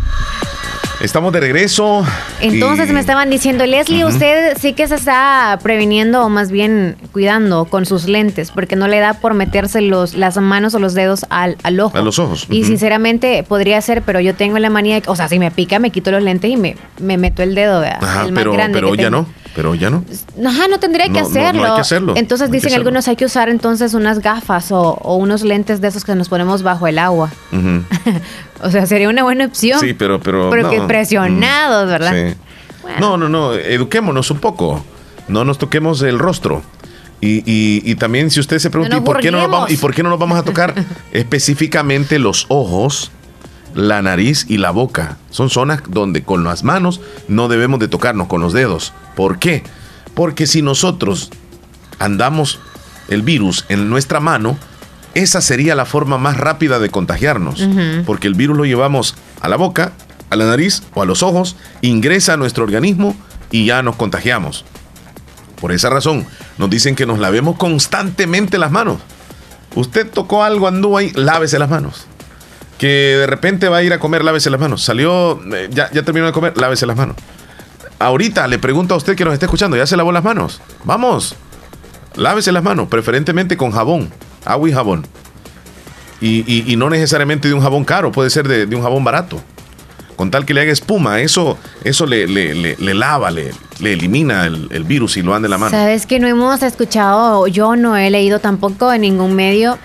[1.01, 2.05] Estamos de regreso.
[2.41, 7.65] Entonces me estaban diciendo, Leslie, usted sí que se está previniendo o más bien cuidando
[7.65, 11.25] con sus lentes, porque no le da por meterse los, las manos o los dedos
[11.29, 11.97] al, al ojo.
[11.97, 12.45] A los ojos.
[12.49, 15.79] Y sinceramente podría ser, pero yo tengo la manía, de, o sea, si me pica,
[15.79, 17.99] me quito los lentes y me, me meto el dedo, ¿verdad?
[18.03, 19.21] Ajá, el más pero, grande pero ya tengo.
[19.21, 19.40] no.
[19.55, 20.03] Pero ya no.
[20.47, 21.65] Ajá, no tendría que No, no, no hacerlo.
[21.65, 22.13] hay que hacerlo.
[22.15, 22.81] Entonces No hay dicen hacerlo.
[22.87, 26.29] algunos hay que usar entonces unas gafas o, o unos lentes de esos que nos
[26.29, 27.31] ponemos bajo el agua.
[28.63, 29.79] O sea, sería una buena opción.
[29.79, 30.19] Sí, pero...
[30.19, 30.87] pero Pero que no.
[30.87, 32.13] presionados, ¿verdad?
[32.13, 32.37] Sí.
[32.99, 34.85] No, no, no, eduquémonos un poco.
[35.27, 36.61] No nos toquemos el rostro.
[37.21, 39.71] Y, y- y también si usted se pregunta, No ¿y, por qué no nos vamos.
[39.71, 40.73] ¿y por qué no nos vamos a tocar
[41.11, 43.11] específicamente los ojos,
[43.73, 45.17] la nariz y la boca?
[45.29, 48.93] Son zonas donde con las manos no debemos de tocarnos con los dedos.
[49.15, 49.63] ¿Por qué?
[50.13, 51.29] Porque si nosotros
[51.99, 52.59] andamos
[53.07, 54.57] el virus en nuestra mano,
[55.13, 57.67] esa sería la forma más rápida de contagiarnos.
[58.05, 59.93] Porque el virus lo llevamos a la boca,
[60.29, 63.15] a la nariz o a los ojos, ingresa a nuestro organismo
[63.51, 64.65] y ya nos contagiamos.
[65.59, 66.25] Por esa razón,
[66.57, 68.97] nos dicen que nos lavemos constantemente las manos.
[69.75, 72.07] Usted tocó algo, anduvo ahí, lávese las manos.
[72.81, 72.87] Que
[73.19, 74.81] de repente va a ir a comer, lávese las manos.
[74.83, 77.15] Salió, eh, ya, ya terminó de comer, lávese las manos.
[77.99, 80.59] Ahorita le pregunto a usted que nos está escuchando, ¿ya se lavó las manos?
[80.83, 81.35] Vamos,
[82.15, 84.09] lávese las manos, preferentemente con jabón,
[84.45, 85.05] agua y jabón.
[86.21, 89.03] Y, y- y no necesariamente de un jabón caro, puede ser de, de un jabón
[89.03, 89.39] barato.
[90.15, 93.93] Con tal que le haga espuma, eso, eso le, le- le- le lava, le, le
[93.93, 95.69] elimina el, el virus y lo ande la mano.
[95.69, 99.77] Sabes que no hemos escuchado, yo no he leído tampoco en ningún medio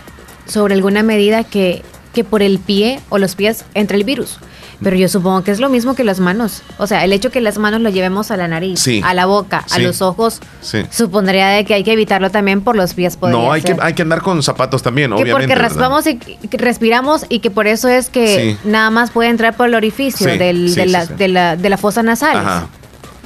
[0.46, 1.82] sobre alguna medida que,
[2.16, 4.38] que por el pie o los pies entre el virus.
[4.82, 6.62] Pero yo supongo que es lo mismo que las manos.
[6.78, 9.00] O sea, el hecho que las manos lo llevemos a la nariz, Sí.
[9.04, 10.78] a la boca, a los ojos, Sí.
[10.90, 13.18] supondría de que hay que evitarlo también por los pies.
[13.22, 15.32] No, hay que, hay que andar con zapatos también, que obviamente.
[15.48, 19.56] porque raspamos y que respiramos y que por eso es que nada más puede entrar
[19.56, 22.36] por el orificio del- de, la, de, la, de la fosa nasal.
[22.36, 22.66] Ajá.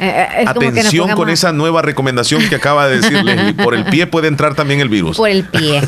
[0.00, 3.52] Eh, eh, Atención con esa nueva recomendación que acaba de decir Leslie.
[3.62, 5.18] Por el pie puede entrar también el virus.
[5.18, 5.82] Por el pie.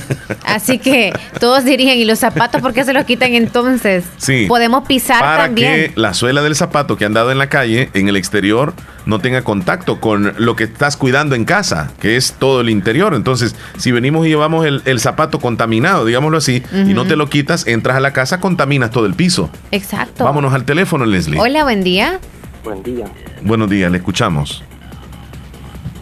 [0.45, 4.05] Así que todos dirían, ¿y los zapatos por qué se los quitan entonces?
[4.19, 4.45] Sí.
[4.49, 5.73] Podemos pisar para también.
[5.73, 8.75] que la suela del zapato que han dado en la calle, en el exterior,
[9.07, 13.15] no tenga contacto con lo que estás cuidando en casa, que es todo el interior.
[13.15, 17.67] Entonces, si venimos y llevamos el, zapato contaminado, digámoslo así, y no te lo quitas,
[17.67, 19.51] entras a la casa, contaminas todo el piso.
[19.71, 20.25] Exacto.
[20.25, 21.41] Vámonos al teléfono, Leslie.
[21.41, 22.21] Hola, buen día.
[22.65, 23.07] Buen día.
[23.43, 24.63] Buenos días, le escuchamos.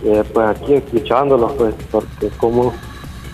[0.05, 2.75] Eh, pues aquí escuchándolo, pues, porque como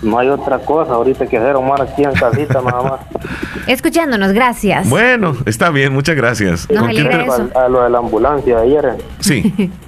[0.03, 3.01] no hay otra cosa ahorita que hacer, Omar, aquí en casita nada más.
[3.67, 4.89] Escuchándonos, gracias.
[4.89, 6.71] Bueno, está bien, muchas gracias.
[6.71, 7.51] Nos eso.
[7.55, 8.97] A, lo de la ambulancia ayer.
[9.21, 9.71] Sí.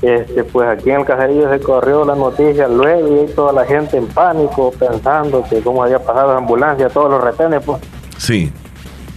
[0.00, 3.96] Este, pues aquí en el caserío se corrió la noticia luego y toda la gente
[3.96, 7.82] en pánico pensando que cómo había pasado la ambulancia, todos los retenes, pues.
[8.16, 8.52] Sí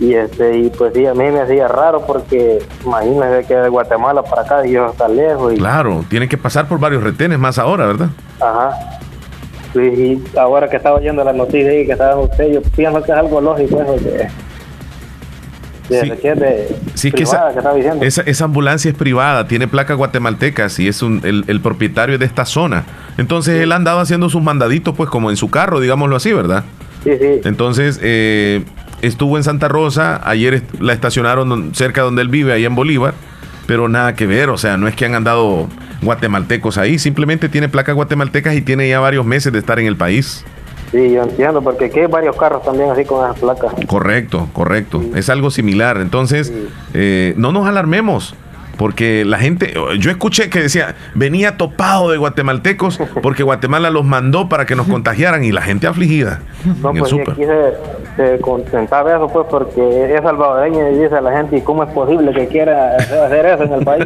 [0.02, 4.24] y este y pues sí a mí me hacía raro porque imagínese que de Guatemala
[4.24, 7.60] para acá y yo está lejos y claro tiene que pasar por varios retenes más
[7.60, 9.00] ahora verdad ajá
[9.76, 13.18] y ahora que estaba oyendo la noticia y que estaba usted yo pienso que es
[13.18, 14.28] algo lógico eso que
[15.92, 16.12] sí,
[16.96, 17.52] sí que, esa,
[18.02, 22.26] esa, esa, ambulancia es privada, tiene placas guatemaltecas y es un, el, el propietario de
[22.26, 22.86] esta zona.
[23.18, 26.64] Entonces él andaba haciendo sus mandaditos, pues como en su carro, digámoslo así, ¿verdad?
[27.04, 27.42] Sí, sí.
[27.44, 28.64] Entonces, eh,
[29.02, 33.14] estuvo en Santa Rosa, ayer la estacionaron cerca donde él vive, ahí en Bolívar,
[33.68, 35.68] pero nada que ver, o sea, no es que han andado
[36.02, 39.96] guatemaltecos ahí, simplemente tiene placas guatemaltecas y tiene ya varios meses de estar en el
[39.96, 40.46] país.
[40.92, 43.74] Sí, yo entiendo, porque aquí hay varios carros también así con esas placas.
[43.88, 46.52] Correcto, correcto, es algo similar, entonces
[46.94, 48.36] eh, no nos alarmemos
[48.82, 54.50] porque la gente, yo escuché que decía, venía topado de guatemaltecos porque Guatemala los mandó
[54.50, 56.40] para que nos contagiaran y la gente afligida.
[56.82, 57.76] No, pues aquí se,
[58.16, 62.34] se eso, pues, porque es salvadoreño y dice a la gente, ¿y cómo es posible
[62.34, 64.06] que quiera hacer eso en el país?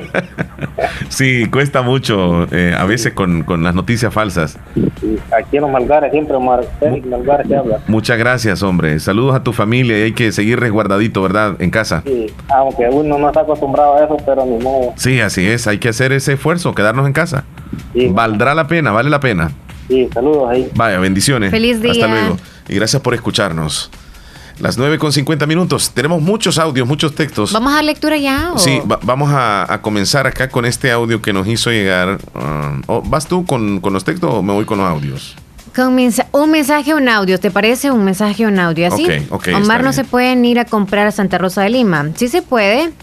[1.07, 4.59] sí, cuesta mucho eh, a veces con, con, las noticias falsas.
[5.31, 7.79] aquí en los Malgares siempre Malgares se habla.
[7.87, 8.99] Muchas gracias, hombre.
[8.99, 11.55] Saludos a tu familia y hay que seguir resguardadito, ¿verdad?
[11.59, 12.01] En casa.
[12.05, 14.64] Sí, aunque uno no está acostumbrado a eso, pero ni
[14.95, 17.45] Sí, así es, hay que hacer ese esfuerzo, quedarnos en casa.
[18.11, 19.51] Valdrá la pena, vale la pena.
[19.87, 20.69] Sí, saludos ahí.
[20.75, 21.51] Vaya, bendiciones.
[21.51, 21.91] Feliz día.
[21.91, 22.37] Hasta luego.
[22.67, 23.91] Y gracias por escucharnos.
[24.59, 25.91] Las 9 con 50 minutos.
[25.91, 27.51] Tenemos muchos audios, muchos textos.
[27.51, 28.53] ¿Vamos a dar lectura ya?
[28.55, 32.19] Sí, vamos a, comenzar acá con este audio que nos hizo llegar.
[32.87, 35.35] Uh, ¿Vas tú con, los textos o me voy con los audios?
[35.75, 35.99] Con
[36.31, 37.91] un mensaje o un audio, ¿te parece?
[37.91, 39.05] Un mensaje o un audio, ¿así?
[39.29, 39.47] Ok, ok.
[39.57, 42.11] Omar, no se pueden ir a comprar a Santa Rosa de Lima.
[42.15, 42.93] Sí se puede,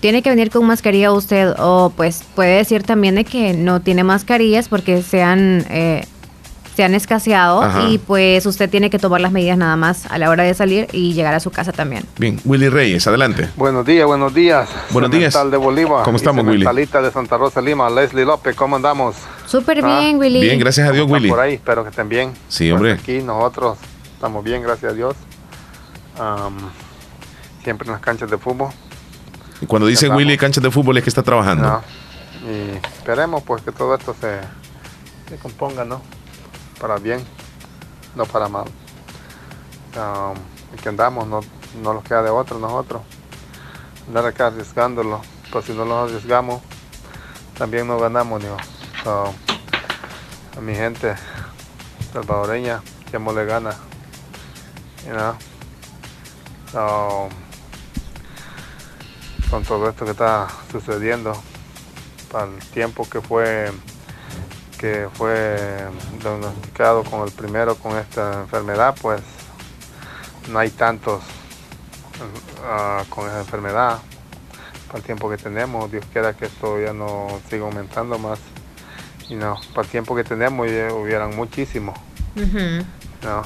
[0.00, 4.02] tiene que venir con mascarilla usted o pues puede decir también de que no tiene
[4.02, 6.06] mascarillas porque se han, eh,
[6.74, 10.30] se han escaseado y pues usted tiene que tomar las medidas nada más a la
[10.30, 12.04] hora de salir y llegar a su casa también.
[12.18, 13.50] Bien, Willy Reyes, adelante.
[13.56, 14.70] Buenos días, buenos días.
[14.90, 15.34] Buenos días.
[15.50, 16.04] de Bolívar.
[16.04, 16.64] ¿Cómo estamos, Willy?
[16.64, 19.16] De Santa Rosa Lima, Leslie López, ¿cómo andamos?
[19.46, 20.40] Súper ah, bien, Willy.
[20.40, 21.28] Bien, gracias a Dios, Willy.
[21.28, 22.32] Por ahí, espero que estén bien.
[22.48, 22.94] Sí, hombre.
[22.94, 23.76] Pues aquí nosotros
[24.14, 25.14] estamos bien, gracias a Dios.
[27.62, 28.70] siempre en las canchas de fútbol.
[29.60, 31.82] Y cuando dice Willy canchas de fútbol es que está trabajando.
[32.42, 34.40] Y esperemos pues que todo esto se,
[35.28, 36.00] se componga, ¿no?
[36.80, 37.22] Para bien,
[38.14, 38.66] no para mal.
[39.96, 40.38] Um,
[40.74, 41.40] y que andamos, no,
[41.82, 43.02] no nos queda de otro nosotros.
[44.08, 45.20] Andar acá arriesgándolo,
[45.52, 46.62] pues si no lo arriesgamos,
[47.58, 48.56] también no ganamos, ¿no?
[50.56, 51.14] a mi gente
[52.12, 53.74] salvadoreña, que le gana.
[55.06, 55.12] You
[56.72, 57.30] know?
[59.50, 61.32] Con todo esto que está sucediendo,
[62.30, 63.70] para el tiempo que fue
[64.78, 65.58] que fue
[66.22, 69.20] diagnosticado con el primero con esta enfermedad, pues
[70.48, 71.20] no hay tantos
[72.64, 73.98] ah, con esa enfermedad.
[74.86, 78.38] Para el tiempo que tenemos, Dios quiera que esto ya no siga aumentando más.
[79.28, 81.92] Y no, para el tiempo que tenemos ya hubieran muchísimo.
[83.22, 83.42] no,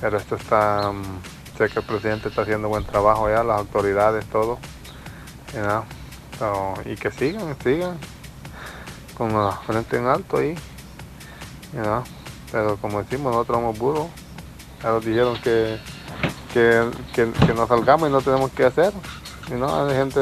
[0.00, 4.26] pero esto está, mm, sé que el presidente está haciendo buen trabajo ya, las autoridades,
[4.26, 4.58] todo
[6.84, 7.98] y que sigan, sigan
[9.16, 10.54] con la frente en alto ahí.
[12.52, 14.06] Pero como decimos, nosotros somos burros.
[14.82, 15.78] Ya nos dijeron que,
[16.52, 18.92] que, que, nos salgamos y no tenemos que hacer.
[19.48, 20.20] Y no, hay gente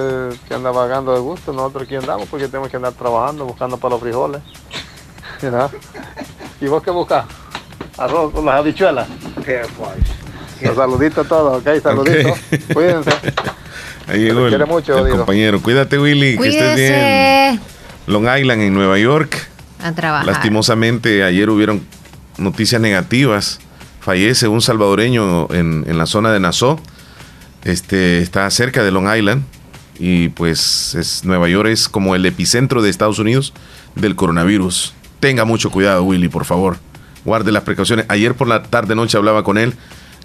[0.49, 3.95] que anda vagando de gusto, nosotros aquí andamos porque tenemos que andar trabajando, buscando para
[3.95, 4.41] los frijoles.
[6.61, 7.27] ¿Y vos qué buscas?
[7.99, 9.09] Arroz con las habichuelas.
[10.63, 12.39] Los saluditos a todos, ok, saluditos.
[12.73, 13.11] Cuídense.
[14.09, 15.61] Ahí llegó el, compañero.
[15.61, 17.61] Cuídate, Willy, que estés bien.
[18.07, 19.49] Long Island, en Nueva York.
[19.83, 20.27] A trabajar.
[20.27, 21.83] Lastimosamente, ayer hubieron
[22.39, 23.59] noticias negativas.
[24.01, 26.79] Fallece un salvadoreño en, la zona de Nassau.
[27.65, 29.43] Este, está cerca de Long Island.
[29.99, 33.53] y pues es, Nueva York es como el epicentro de Estados Unidos
[33.97, 34.95] del coronavirus.
[35.19, 36.79] Tenga mucho cuidado, Willy, por favor.
[37.25, 38.07] Guarde las precauciones.
[38.09, 39.75] Ayer por la tarde noche hablaba con él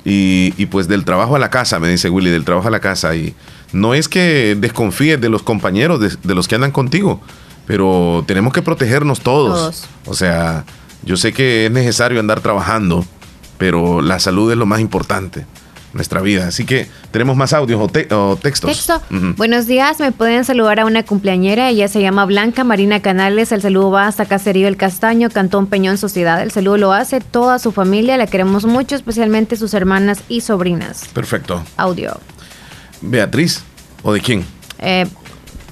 [0.06, 2.80] y, y, pues del trabajo a la casa, me dice Willy, del trabajo a la
[2.80, 3.16] casa.
[3.16, 3.34] Y
[3.74, 7.22] no es que desconfíes de los compañeros, de, de los que andan contigo,
[7.66, 9.58] pero tenemos que protegernos todos.
[9.58, 9.86] todos.
[10.06, 10.66] O sea,
[11.04, 13.06] yo sé que es necesario andar trabajando,
[13.58, 15.46] pero la salud es lo más importante
[15.94, 16.48] nuestra vida.
[16.48, 17.88] Así que tenemos más audios o,
[18.38, 18.70] textos.
[18.70, 19.02] Texto.
[19.38, 21.70] Buenos días, me pueden saludar a una cumpleañera.
[21.70, 23.52] Ella se llama Blanca Marina Canales.
[23.52, 26.42] El saludo va hasta Caserío El Castaño, Cantón Peñón Sociedad.
[26.42, 28.18] El saludo lo hace toda su familia.
[28.18, 31.08] La queremos mucho, especialmente sus hermanas y sobrinas.
[31.14, 31.64] Perfecto.
[31.78, 32.20] Audio.
[33.02, 33.64] Beatriz,
[34.04, 34.46] ¿o de quién?
[34.80, 35.06] Eh,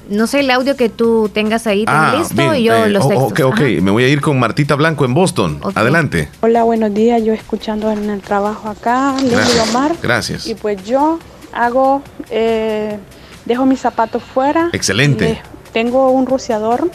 [0.09, 3.31] no sé el audio que tú tengas ahí ah, listo y yo eh, los textos.
[3.31, 5.61] Ok, ok, me voy a ir con Martita Blanco en Boston.
[5.75, 6.29] Adelante.
[6.41, 7.23] Hola, buenos días.
[7.23, 9.95] Yo escuchando en el trabajo acá, Leslie Omar.
[10.01, 10.47] Gracias.
[10.47, 11.19] Y pues yo
[11.53, 12.01] hago,
[12.31, 12.97] eh,
[13.45, 14.69] dejo mis zapatos fuera.
[14.73, 15.41] Excelente.
[15.71, 16.89] tengo un rociador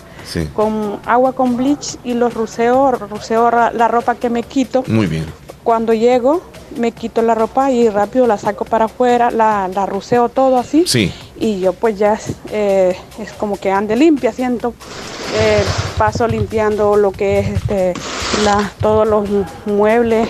[0.55, 4.82] con agua con bleach y los ruceo, ruceo la ropa que me quito.
[4.89, 5.26] Muy bien.
[5.65, 6.43] Cuando llego,
[6.77, 10.85] me quito la ropa y rápido la saco para afuera, la, la ruceo todo así.
[10.87, 11.12] Sí.
[11.41, 12.21] Y yo pues ya
[12.53, 14.75] eh, es como que ande limpia, siento.
[15.37, 15.65] Eh,
[15.99, 17.95] paso limpiando lo que es este,
[18.45, 19.27] la, todos los
[19.67, 20.29] muebles,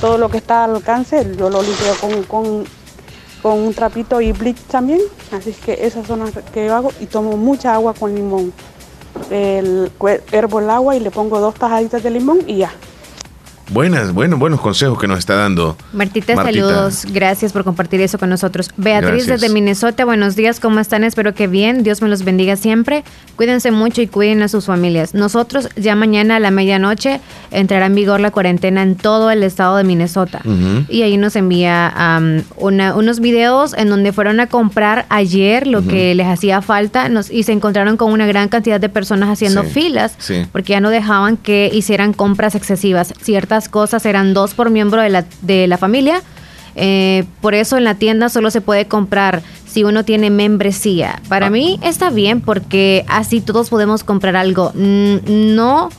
[0.00, 2.64] todo lo que está al alcance, yo lo limpio con, con,
[3.42, 5.00] con un trapito y bleach también.
[5.30, 8.52] Así que esas son las que yo hago y tomo mucha agua con limón.
[9.30, 9.92] El,
[10.32, 12.72] hervo el agua y le pongo dos tajaditas de limón y ya.
[13.72, 15.76] Buenas, bueno, buenos consejos que nos está dando.
[15.92, 17.06] Martita, saludos.
[17.08, 18.68] Gracias por compartir eso con nosotros.
[18.76, 21.04] Beatriz desde Minnesota, buenos días, ¿cómo están?
[21.04, 21.84] Espero que bien.
[21.84, 23.04] Dios me los bendiga siempre.
[23.36, 25.14] Cuídense mucho y cuiden a sus familias.
[25.14, 27.20] Nosotros ya mañana a la medianoche
[27.52, 30.42] entrará en vigor la cuarentena en todo el estado de Minnesota.
[30.88, 31.94] Y ahí nos envía
[32.56, 37.44] unos videos en donde fueron a comprar ayer lo que les hacía falta nos, y
[37.44, 40.16] se encontraron con una gran cantidad de personas haciendo filas
[40.50, 43.14] porque ya no dejaban que hicieran compras excesivas.
[43.22, 46.22] Ciertas cosas eran dos por miembro de la, de la familia.
[46.76, 51.20] Eh, por eso en la tienda solo se puede comprar si uno tiene membresía.
[51.28, 51.50] Para ah.
[51.50, 54.72] mí está bien porque así todos podemos comprar algo.
[54.74, 55.90] No,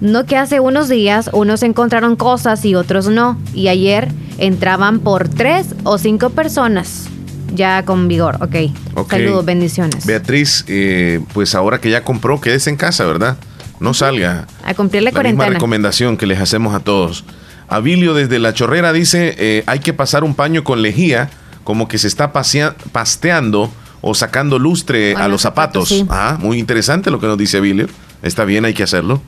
[0.00, 3.38] no que hace unos días unos encontraron cosas y otros no.
[3.54, 7.08] Y ayer entraban por tres o cinco personas.
[7.54, 9.08] Ya con vigor, ok.
[9.10, 10.06] Saludos, bendiciones.
[10.06, 13.36] Beatriz, eh, pues ahora que ya compró, quédese en casa, ¿verdad?
[13.82, 14.46] No salga.
[14.64, 15.44] A cumplir la, la cuarentena.
[15.44, 17.24] Misma recomendación que les hacemos a todos.
[17.68, 21.30] Abilio desde La Chorrera dice, eh, hay que pasar un paño con lejía,
[21.64, 23.70] como que se está pasteando
[24.00, 26.04] o sacando lustre a los zapatos.
[26.08, 27.86] Ah, muy interesante lo que nos dice Abilio.
[28.22, 29.22] Está bien, hay que hacerlo.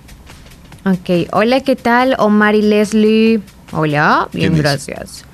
[0.84, 2.14] Ok, hola, ¿qué tal?
[2.18, 3.40] Omar y Leslie.
[3.72, 5.24] Hola, bien, gracias.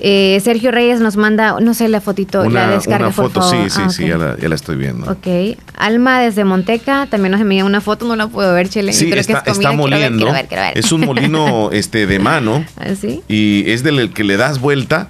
[0.00, 3.80] Eh, Sergio Reyes nos manda, no sé, la fotito, la descarga, una foto, sí, sí,
[3.84, 5.10] ah, sí, ya la, ya la, estoy viendo.
[5.10, 5.56] Ok.
[5.76, 8.92] Alma desde Monteca también nos envía una foto, no la puedo ver, Chile.
[8.92, 10.32] Sí, está, está moliendo.
[10.74, 12.64] Es un molino este, de mano.
[12.76, 13.22] ¿Ah, sí?
[13.28, 15.08] Y es del que le das vuelta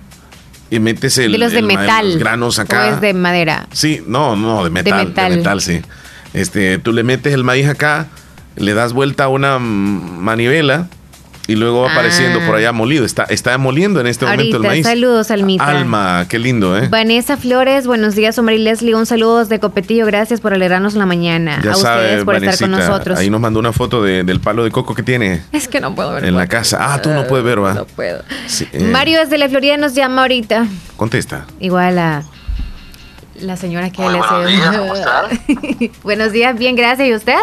[0.70, 2.86] y metes el, de los de metal, los granos acá.
[2.86, 3.66] O es de madera.
[3.72, 4.99] Sí, no, no, de metal.
[4.99, 5.80] De metal, de metal sí.
[6.34, 8.07] Este, tú le metes el maíz acá,
[8.57, 10.89] le das vuelta a una manivela
[11.49, 12.59] y luego va apareciendo por ah.
[12.59, 13.07] allá molido.
[13.07, 14.86] Está, está moliendo en este momento el maíz.
[14.86, 15.66] Saludos, Almita.
[15.66, 16.88] Alma, qué lindo, ¿eh?
[16.88, 18.94] Vanessa Flores, buenos días, Omar y Leslie.
[18.94, 20.05] Un saludo de Copetillo.
[20.05, 21.59] Gracias por alegrarnos la mañana.
[21.64, 23.18] Ya a ustedes por estar con nosotros.
[23.18, 25.42] Ahí nos mandó una foto del palo de coco que tiene.
[25.51, 26.26] Es que no puedo ver.
[26.26, 26.76] En la casa.
[26.80, 27.72] Ah, tú no puedes ver, va.
[27.72, 28.22] No puedo.
[28.72, 28.80] Eh.
[28.92, 30.66] Mario desde la Florida nos llama ahorita.
[30.99, 31.46] Contesta.
[31.61, 32.24] Igual a
[33.40, 37.09] la señora que le buenos días, ¿cómo buenos días, bien, gracias.
[37.09, 37.38] ¿Y usted?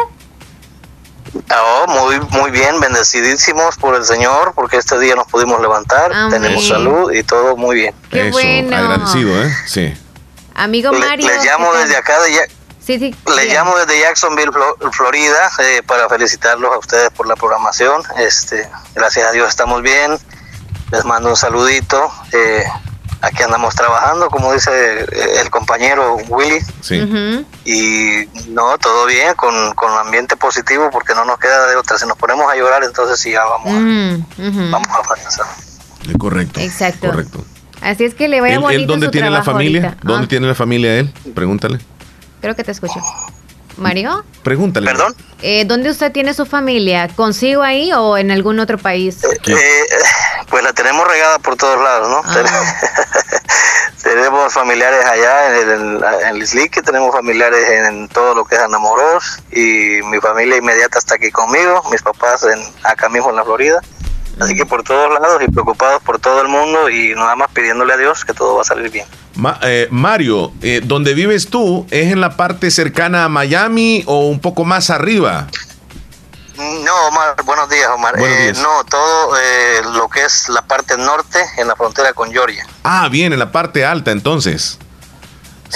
[1.36, 6.68] Oh, muy, muy bien, bendecidísimos por el Señor, porque este día nos pudimos levantar, tenemos
[6.68, 7.96] salud y todo muy bien.
[8.10, 8.76] Qué bueno.
[8.76, 9.54] agradecido, ¿eh?
[9.68, 9.94] Sí.
[10.54, 11.28] Amigo Mario.
[11.28, 14.52] Le, llamo desde acá, de sí, sí, le llamo desde Jacksonville,
[14.94, 18.02] Florida, eh, para felicitarlos a ustedes por la programación.
[18.18, 20.18] Este, gracias a Dios estamos bien.
[20.92, 22.10] Les mando un saludito.
[22.32, 22.64] Eh,
[23.26, 25.06] aquí andamos trabajando, como dice
[25.42, 26.60] el compañero Willy.
[26.82, 27.02] Sí.
[27.66, 31.98] Y no, todo bien, con, con ambiente positivo, porque no nos queda de otra.
[31.98, 35.46] Si nos ponemos a llorar, entonces sí, ya vamos, a, vamos a fracasar.
[36.20, 36.60] Correcto.
[36.60, 37.08] Exacto.
[37.08, 37.44] Correcto.
[37.82, 39.98] Así es que le voy a ¿Él, dónde tiene la familia?
[40.02, 40.30] ¿Dónde ah.
[40.30, 41.14] tiene la familia él?
[41.34, 41.80] Pregúntale.
[42.42, 43.02] Creo que te escucho.
[43.78, 44.24] Mario.
[44.44, 44.86] Pregúntale.
[44.86, 45.16] ¿Perdón?
[45.42, 47.10] Eh, ¿Dónde usted tiene su familia?
[47.10, 49.24] ¿Consigo ahí o en algún otro país?
[49.24, 49.56] Eh,
[50.50, 52.22] pues la tenemos regada por todos lados, ¿no?
[52.24, 52.76] Ah.
[54.04, 60.02] tenemos familiares allá en, el, en tenemos familiares en, todo lo que es Anamoros y
[60.04, 63.82] mi familia inmediata está aquí conmigo, mis papás en, acá mismo en la Florida.
[64.40, 67.94] Así que por todos lados y preocupados por todo el mundo y nada más pidiéndole
[67.94, 69.08] a Dios que todo va a salir bien.
[69.62, 71.88] Eh, Mario, eh, ¿dónde vives tú?
[71.90, 75.48] ¿Es en la parte cercana a Miami o un poco más arriba?
[76.58, 78.16] No, Omar, buenos días, Omar.
[78.18, 79.36] Eh, no, todo
[79.94, 82.66] lo que es la parte norte, en la frontera con Georgia.
[82.84, 84.80] Ah, bien, en la parte alta entonces.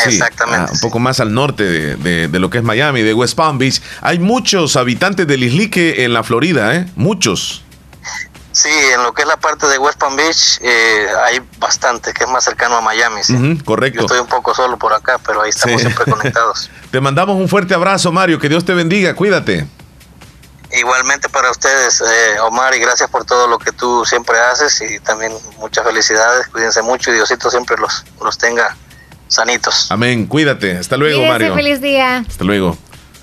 [0.05, 0.67] Exactamente.
[0.69, 3.57] Ah, un poco más al norte de, de, lo que es Miami, de West Palm
[3.57, 3.81] Beach.
[4.01, 6.85] Hay muchos habitantes del Islique en la Florida, ¿eh?
[6.95, 7.63] Muchos.
[8.51, 12.23] Sí, en lo que es la parte de West Palm Beach eh, hay bastante, que
[12.23, 13.21] es más cercano a Miami.
[13.63, 13.99] correcto.
[13.99, 16.69] Yo estoy un poco solo por acá, pero ahí estamos siempre conectados.
[16.91, 18.39] te mandamos un fuerte abrazo, Mario.
[18.39, 19.13] Que Dios te bendiga.
[19.15, 19.67] Cuídate.
[20.71, 24.99] Igualmente para ustedes, eh, Omar, y gracias por todo lo que tú siempre haces y
[24.99, 26.47] también muchas felicidades.
[26.47, 28.75] Cuídense mucho y Diosito siempre los, los tenga
[29.27, 29.91] sanitos.
[29.91, 30.27] Amén.
[30.27, 30.77] Cuídate.
[30.77, 31.55] Hasta luego, Mario.
[31.55, 32.17] Feliz día.
[32.27, 32.77] Hasta luego.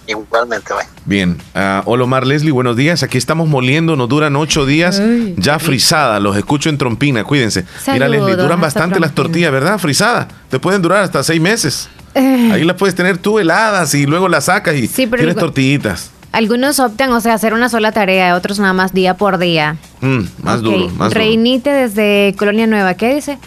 [0.08, 0.86] Igualmente, bye.
[1.04, 1.40] Bien.
[1.54, 3.02] Uh, hola, Omar Leslie, buenos días.
[3.02, 5.00] Aquí estamos moliendo, nos duran ocho días
[5.36, 6.20] ya frisada.
[6.20, 7.64] Los escucho en trompina, cuídense.
[7.88, 9.78] Mira, Leslie, duran bastante las tortillas, ¿verdad?
[9.78, 10.28] Frisada.
[10.48, 11.88] Te pueden durar hasta seis meses.
[12.14, 12.50] Eh.
[12.52, 16.10] Ahí las puedes tener tú heladas y luego las sacas y tienes tortillitas.
[16.36, 19.78] Algunos optan, o sea, hacer una sola tarea, otros nada más día por día.
[20.02, 23.38] Mm, más duro, más Reinite desde Colonia Nueva, ¿qué dice?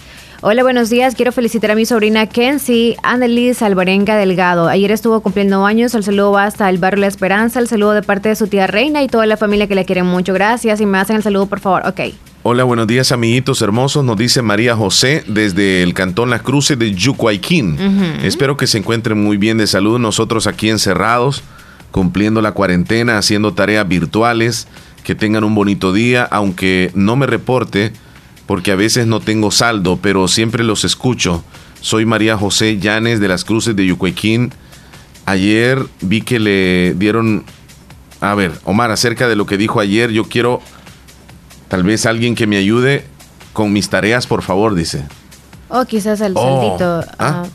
[0.42, 1.14] Hola, buenos días.
[1.14, 4.70] Quiero felicitar a mi sobrina Kenzie Annelies Alvarenga Delgado.
[4.70, 5.94] Ayer estuvo cumpliendo años.
[5.94, 7.60] El saludo va hasta el barrio La Esperanza.
[7.60, 10.02] El saludo de parte de su tía Reina y toda la familia que le quiere
[10.02, 10.34] mucho.
[10.34, 10.82] Gracias.
[10.82, 11.84] Y me hacen el saludo, por favor.
[11.86, 12.16] Ok.
[12.42, 14.04] Hola, buenos días, amiguitos hermosos.
[14.04, 17.78] Nos dice María José desde el cantón Las Cruces de Yucuayquín.
[18.24, 20.00] Espero que se encuentren muy bien de salud.
[20.00, 21.44] Nosotros aquí encerrados,
[21.92, 24.68] cumpliendo la cuarentena, haciendo tareas virtuales.
[25.04, 27.94] Que tengan un bonito día, aunque no me reporte
[28.50, 31.44] porque a veces no tengo saldo, pero siempre los escucho.
[31.82, 34.52] Soy María José Llanes de las Cruces de Yucuequín.
[35.28, 37.44] Ayer vi que le dieron...
[38.22, 40.62] A ver, Omar, acerca de lo que dijo ayer, yo quiero
[41.68, 43.06] tal vez alguien que me ayude
[43.54, 45.06] con mis tareas, por favor, dice.
[45.68, 47.06] Oh, quizás el oh, ¿ah?
[47.20, 47.46] ah.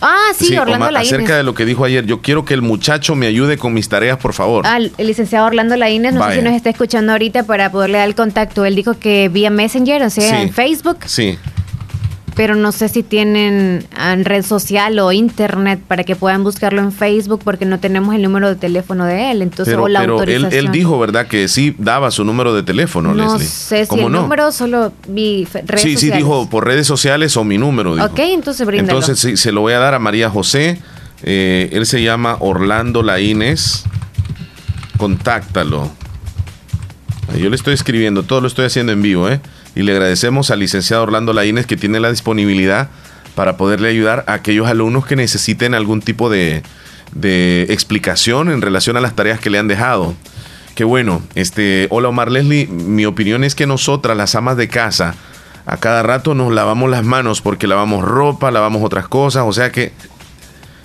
[0.00, 1.12] Ah, sí, Orlando Laínez.
[1.12, 3.88] Acerca de lo que dijo ayer, yo quiero que el muchacho me ayude con mis
[3.88, 4.66] tareas, por favor.
[4.66, 8.08] Ah, el licenciado Orlando Laínez, no sé si nos está escuchando ahorita para poderle dar
[8.08, 8.64] el contacto.
[8.64, 10.98] Él dijo que vía Messenger, o sea, en Facebook.
[11.06, 11.38] Sí
[12.36, 16.92] pero no sé si tienen en red social o internet para que puedan buscarlo en
[16.92, 19.40] Facebook porque no tenemos el número de teléfono de él.
[19.40, 21.28] Entonces, pero, o la pero él, él, dijo, ¿verdad?
[21.28, 23.48] Que sí daba su número de teléfono, no Leslie.
[23.48, 27.56] sé si el número solo vi redes Sí, sí, dijo por redes sociales o mi
[27.56, 27.94] número.
[27.94, 28.06] Dijo.
[28.06, 28.98] Ok, entonces bríndalo.
[28.98, 30.78] Entonces sí, se lo voy a dar a María José.
[31.22, 33.84] Eh, él se llama Orlando Laínez.
[34.98, 35.90] Contáctalo.
[37.38, 39.40] Yo le estoy escribiendo, todo lo estoy haciendo en vivo, ¿eh?
[39.76, 42.88] Y le agradecemos al licenciado Orlando Laínez que tiene la disponibilidad
[43.34, 46.62] para poderle ayudar a aquellos alumnos que necesiten algún tipo de,
[47.68, 50.14] explicación en relación a las tareas que le han dejado.
[50.74, 55.14] Qué bueno, este, hola Omar Leslie, mi opinión es que nosotras, las amas de casa,
[55.66, 59.70] a cada rato nos lavamos las manos porque lavamos ropa, lavamos otras cosas, o sea
[59.70, 59.92] que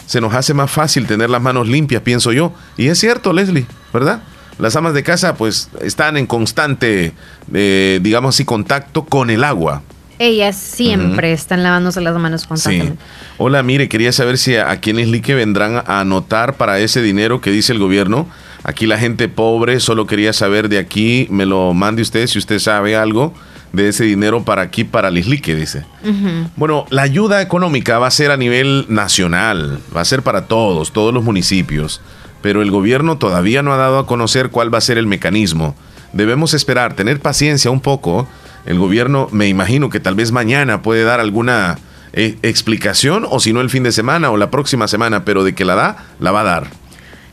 [0.05, 2.51] se nos hace más fácil tener las manos limpias, pienso yo.
[2.75, 4.21] Y es cierto, Leslie, ¿verdad?
[4.61, 7.13] Las amas de casa pues están en constante,
[7.51, 9.81] eh, digamos así, contacto con el agua.
[10.19, 13.03] Ellas siempre están lavándose las manos constantemente.
[13.03, 13.33] Sí.
[13.39, 17.49] Hola, mire, quería saber si a, quienes Lique vendrán a anotar para ese dinero que
[17.49, 18.27] dice el gobierno.
[18.63, 22.59] Aquí la gente pobre, solo quería saber de aquí, me lo mande usted si usted
[22.59, 23.33] sabe algo
[23.73, 25.85] de ese dinero para aquí, para Lislique, dice.
[26.55, 30.93] Bueno, la ayuda económica va a ser a nivel nacional, va a ser para todos,
[30.93, 31.99] todos los municipios
[32.41, 35.75] pero el gobierno todavía no ha dado a conocer cuál va a ser el mecanismo.
[36.13, 38.27] Debemos esperar, tener paciencia un poco.
[38.65, 41.79] El gobierno, me imagino que tal vez mañana puede dar alguna
[42.13, 45.55] eh, explicación, o si no el fin de semana o la próxima semana, pero de
[45.55, 46.67] que la da, la va a dar.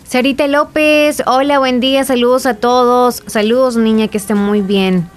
[0.04, 3.22] Sarita López, hola, buen día, saludos a todos.
[3.26, 5.08] Saludos, niña, que esté muy bien.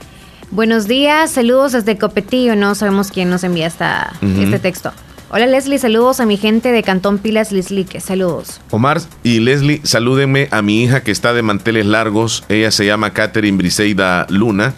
[0.49, 4.91] Buenos días, saludos desde Copetillo, no sabemos quién nos envía esta, este texto.
[5.33, 8.59] Hola Leslie, saludos a mi gente de Cantón Pilas Lislique, saludos.
[8.69, 13.13] Omar y Leslie, salúdenme a mi hija que está de manteles largos, ella se llama
[13.13, 14.73] Catherine Briseida Luna,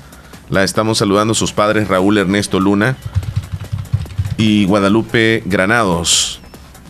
[0.51, 2.97] la estamos saludando sus padres Raúl Ernesto Luna
[4.37, 6.39] y Guadalupe Granados.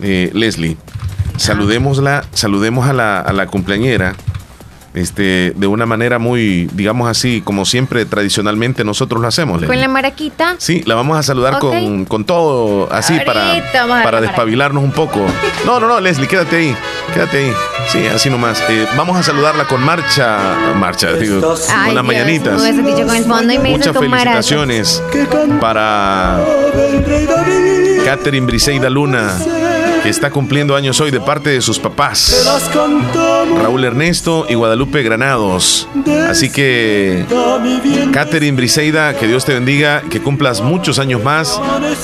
[0.01, 0.75] Eh, Leslie,
[1.37, 4.13] saludémosla, saludemos a la, a la cumpleañera
[4.93, 9.63] este, de una manera muy, digamos así, como siempre tradicionalmente nosotros lo hacemos.
[9.63, 10.55] Con la maraquita.
[10.59, 13.63] Sí, la vamos a saludar con, con, todo así para,
[14.03, 15.25] para despabilarnos un poco.
[15.65, 16.75] No, no, no, Leslie, quédate ahí,
[17.13, 17.53] quédate ahí.
[17.89, 18.63] Sí, así nomás.
[18.69, 22.61] Eh, vamos a saludarla con marcha, marcha, digo, con las mañanitas.
[22.61, 25.03] Muchas felicitaciones
[25.59, 26.43] para
[28.05, 29.33] Catherine Briseida Luna
[30.03, 32.45] que está cumpliendo años hoy de parte de sus papás,
[33.61, 35.87] Raúl Ernesto y Guadalupe Granados.
[36.27, 37.25] Así que,
[38.11, 41.59] Catherine Briseida, que Dios te bendiga, que cumplas muchos años más.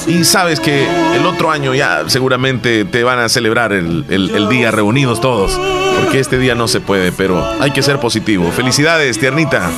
[0.07, 4.71] Y sabes que el otro año ya seguramente te van a celebrar el, el día
[4.71, 5.59] reunidos todos,
[5.99, 8.51] porque este día no se puede, pero hay que ser positivo.
[8.51, 9.69] Felicidades, tiernita.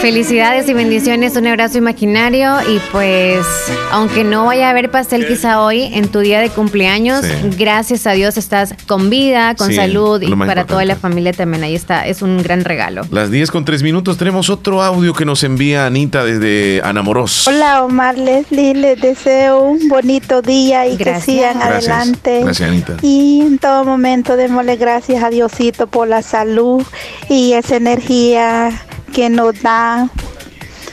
[0.00, 3.44] Felicidades y bendiciones, un abrazo imaginario y pues
[3.90, 7.24] aunque no vaya a haber pastel quizá hoy en tu día de cumpleaños,
[7.58, 11.74] gracias a Dios estás con vida, con salud y para toda la familia también ahí
[11.74, 13.02] está, es un gran regalo.
[13.10, 17.48] Las 10 con 3 minutos tenemos otro audio que nos envía Anita desde Anamoros.
[17.48, 22.42] Hola Omar Leslie, les deseo un bonito día y que sigan adelante.
[22.44, 22.96] Gracias Anita.
[23.02, 25.30] Y en todo momento démosle gracias a
[25.72, 26.82] Por la salud
[27.28, 28.70] y esa energía
[29.12, 30.08] que nos da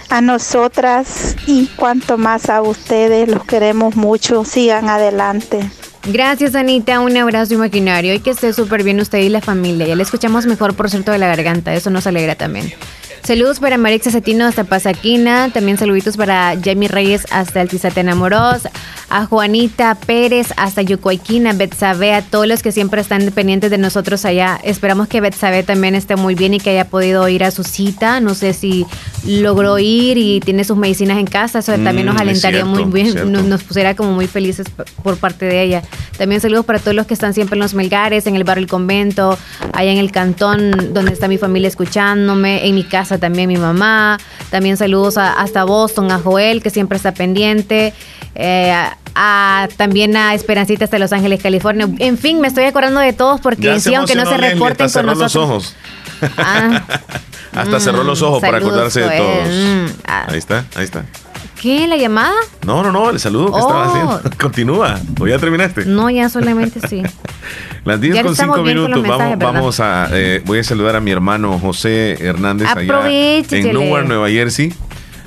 [0.09, 5.69] a nosotras y cuanto más a ustedes, los queremos mucho, sigan adelante.
[6.07, 9.87] Gracias Anita, un abrazo imaginario y que esté súper bien usted y la familia.
[9.87, 12.73] Ya le escuchamos mejor por cierto de la garganta, eso nos alegra también.
[13.25, 15.49] Saludos para Marixa Cetino hasta Pasaquina.
[15.51, 18.67] También saluditos para Jamie Reyes hasta El Enamoros.
[19.09, 24.25] A Juanita Pérez hasta Yucoiquina, Betsabe, a todos los que siempre están pendientes de nosotros
[24.25, 24.59] allá.
[24.63, 28.19] Esperamos que Betsabe también esté muy bien y que haya podido ir a su cita.
[28.19, 28.85] No sé si
[29.25, 31.59] logró ir y tiene sus medicinas en casa.
[31.59, 34.67] Eso también nos mm, alentaría muy bien, nos, nos, pusiera como muy felices
[35.03, 35.83] por parte de ella.
[36.17, 38.69] También saludos para todos los que están siempre en los Melgares, en el barrio El
[38.69, 39.37] Convento,
[39.73, 44.17] allá en el cantón donde está mi familia escuchándome, en mi casa también mi mamá.
[44.49, 47.93] También saludos hasta Boston, a Joel, que siempre está pendiente.
[48.35, 48.73] Eh,
[49.15, 51.87] a, también a Esperancita hasta Los Ángeles, California.
[51.99, 55.33] En fin, me estoy acordando de todos porque sí, aunque no se reporten con nosotros.
[55.33, 55.75] Los ojos.
[56.37, 56.83] Ah.
[57.55, 59.47] hasta cerró los ojos para acordarse de todos.
[59.47, 60.25] Mm, ah.
[60.29, 61.05] Ahí está, ahí está.
[61.61, 61.87] ¿Qué?
[61.87, 62.35] ¿La llamada?
[62.65, 64.21] No, no, no, el saludo que estaba haciendo.
[64.23, 64.37] Oh.
[64.41, 64.99] Continúa.
[65.19, 65.85] ¿O ya terminaste?
[65.85, 67.01] No, ya solamente sí.
[67.85, 69.07] Las 10 con 5 minutos.
[69.07, 70.09] vamos, vamos a.
[70.11, 74.73] Eh, voy a saludar a mi hermano José Hernández allá en Newark, Nueva Jersey.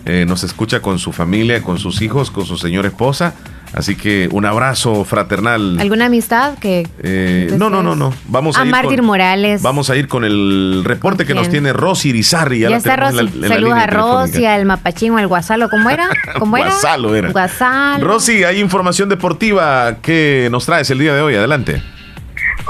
[0.05, 3.35] Eh, nos escucha con su familia, con sus hijos, con su señora esposa.
[3.73, 5.79] Así que un abrazo fraternal.
[5.79, 6.87] ¿Alguna amistad que.?
[7.03, 8.12] Eh, no, no, no, no.
[8.27, 9.62] Vamos a, a ir Morales.
[9.62, 12.61] Vamos a ir con el reporte que nos tiene Rosy Irizarry.
[12.61, 13.29] Ya, está Rosy.
[13.47, 15.69] Saludos a Rosy, al Mapachín o al Guasalo.
[15.69, 16.09] ¿Cómo era?
[16.39, 16.71] ¿Cómo era?
[16.71, 17.31] Guasalo era.
[17.31, 18.07] Guasalo.
[18.07, 21.35] Rosy, hay información deportiva que nos traes el día de hoy.
[21.35, 21.83] Adelante.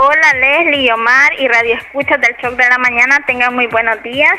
[0.01, 4.31] Hola Leslie, Omar y Radio Escuchas del Shock de la Mañana, tengan muy buenos días.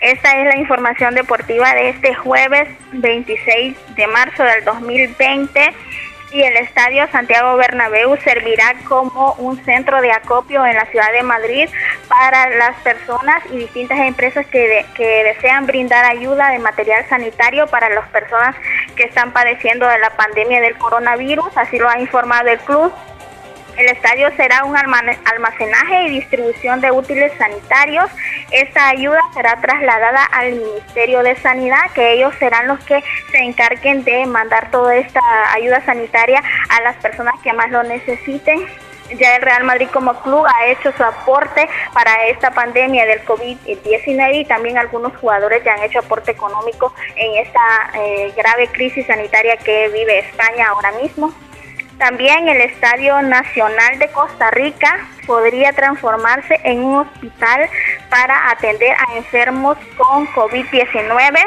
[0.00, 5.72] Esta es la información deportiva de este jueves 26 de marzo del 2020
[6.34, 11.22] y el Estadio Santiago Bernabéu servirá como un centro de acopio en la ciudad de
[11.22, 11.68] Madrid
[12.08, 17.88] para las personas y distintas empresas que, que desean brindar ayuda de material sanitario para
[17.88, 18.56] las personas
[18.96, 22.92] que están padeciendo de la pandemia del coronavirus, así lo ha informado el club.
[23.76, 28.08] El estadio será un almacenaje y distribución de útiles sanitarios.
[28.50, 33.02] Esta ayuda será trasladada al Ministerio de Sanidad, que ellos serán los que
[33.32, 35.20] se encarguen de mandar toda esta
[35.52, 38.64] ayuda sanitaria a las personas que más lo necesiten.
[39.18, 44.34] Ya el Real Madrid como club ha hecho su aporte para esta pandemia del COVID-19
[44.34, 47.60] y también algunos jugadores ya han hecho aporte económico en esta
[47.94, 51.34] eh, grave crisis sanitaria que vive España ahora mismo.
[51.98, 57.68] También el Estadio Nacional de Costa Rica podría transformarse en un hospital
[58.10, 61.38] para atender a enfermos con COVID-19.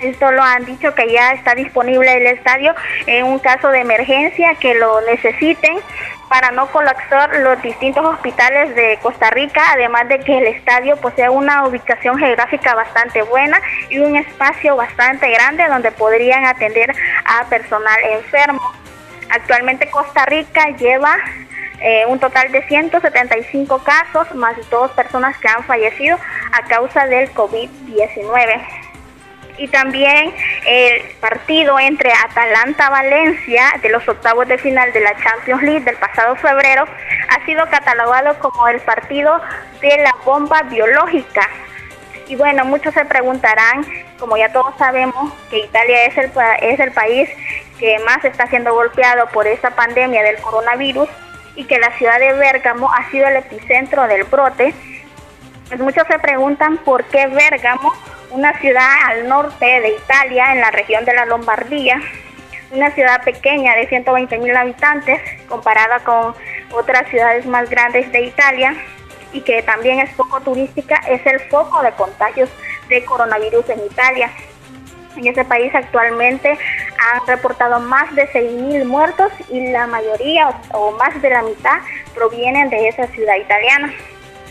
[0.00, 2.74] Esto lo han dicho que ya está disponible el estadio
[3.06, 5.78] en un caso de emergencia que lo necesiten
[6.28, 11.28] para no colapsar los distintos hospitales de Costa Rica, además de que el estadio posee
[11.28, 16.92] una ubicación geográfica bastante buena y un espacio bastante grande donde podrían atender
[17.24, 18.83] a personal enfermo.
[19.34, 21.16] Actualmente Costa Rica lleva
[21.80, 26.16] eh, un total de 175 casos, más dos personas que han fallecido
[26.52, 28.64] a causa del COVID-19.
[29.58, 30.32] Y también
[30.66, 36.36] el partido entre Atalanta-Valencia de los octavos de final de la Champions League del pasado
[36.36, 36.84] febrero
[37.28, 39.40] ha sido catalogado como el partido
[39.80, 41.48] de la bomba biológica.
[42.28, 43.84] Y bueno, muchos se preguntarán,
[44.18, 47.28] como ya todos sabemos, que Italia es el país
[47.78, 51.08] que más está siendo golpeado por esta pandemia del coronavirus
[51.56, 54.74] y que la ciudad de Bérgamo ha sido el epicentro del brote,
[55.68, 57.92] pues muchos se preguntan por qué Bérgamo,
[58.30, 62.00] una ciudad al norte de Italia, en la región de la Lombardía,
[62.72, 66.34] una ciudad pequeña de 120 mil habitantes, comparada con
[66.72, 68.74] otras ciudades más grandes de Italia,
[69.32, 72.48] y que también es poco turística, es el foco de contagios
[72.88, 74.30] de coronavirus en Italia.
[75.16, 81.20] En ese país actualmente han reportado más de 6.000 muertos y la mayoría o, más
[81.20, 81.78] de la mitad
[82.14, 83.92] provienen de esa ciudad italiana.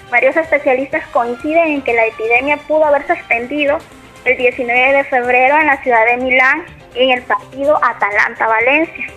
[0.10, 3.78] Varios especialistas coinciden en que la epidemia pudo haberse extendido
[4.26, 9.08] el 19 de febrero en la ciudad de Milán en el partido Atalanta-Valencia.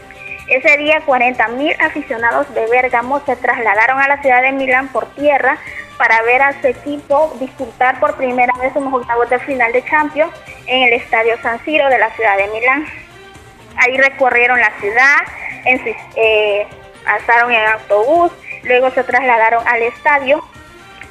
[0.49, 5.59] Ese día 40.000 aficionados de Bérgamo se trasladaron a la ciudad de Milán por tierra
[5.99, 10.33] para ver a su equipo disputar por primera vez unos octavos de final de Champions
[10.67, 12.87] en el Estadio San Siro de la ciudad de Milán.
[13.77, 15.19] Ahí recorrieron la ciudad,
[15.65, 16.67] en, eh,
[17.05, 18.33] pasaron en autobús,
[18.65, 20.43] luego se trasladaron al estadio.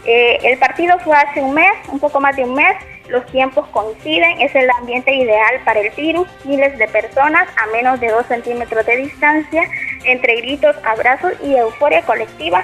[0.05, 2.75] Eh, el partido fue hace un mes, un poco más de un mes,
[3.07, 7.99] los tiempos coinciden, es el ambiente ideal para el virus, miles de personas a menos
[7.99, 9.63] de 2 centímetros de distancia,
[10.03, 12.63] entre gritos, abrazos y euforia colectiva.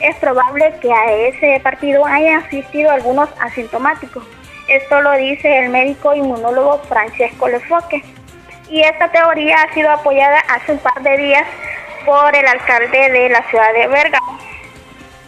[0.00, 4.24] Es probable que a ese partido hayan asistido algunos asintomáticos.
[4.66, 8.02] Esto lo dice el médico inmunólogo Francesco Lefoque.
[8.70, 11.46] Y esta teoría ha sido apoyada hace un par de días
[12.06, 14.38] por el alcalde de la ciudad de Bergamo.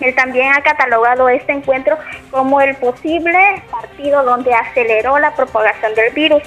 [0.01, 1.99] Él también ha catalogado este encuentro
[2.31, 6.43] como el posible partido donde aceleró la propagación del virus.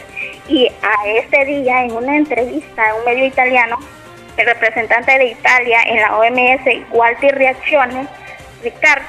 [0.48, 3.78] Y a este día, en una entrevista a un medio italiano,
[4.38, 8.08] el representante de Italia en la OMS, Walter Reaccione,
[8.64, 9.04] Ricard,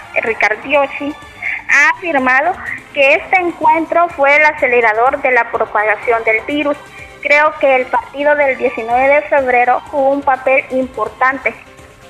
[1.68, 2.54] ha afirmado
[2.94, 6.76] que este encuentro fue el acelerador de la propagación del virus.
[7.22, 11.54] Creo que el partido del 19 de febrero jugó un papel importante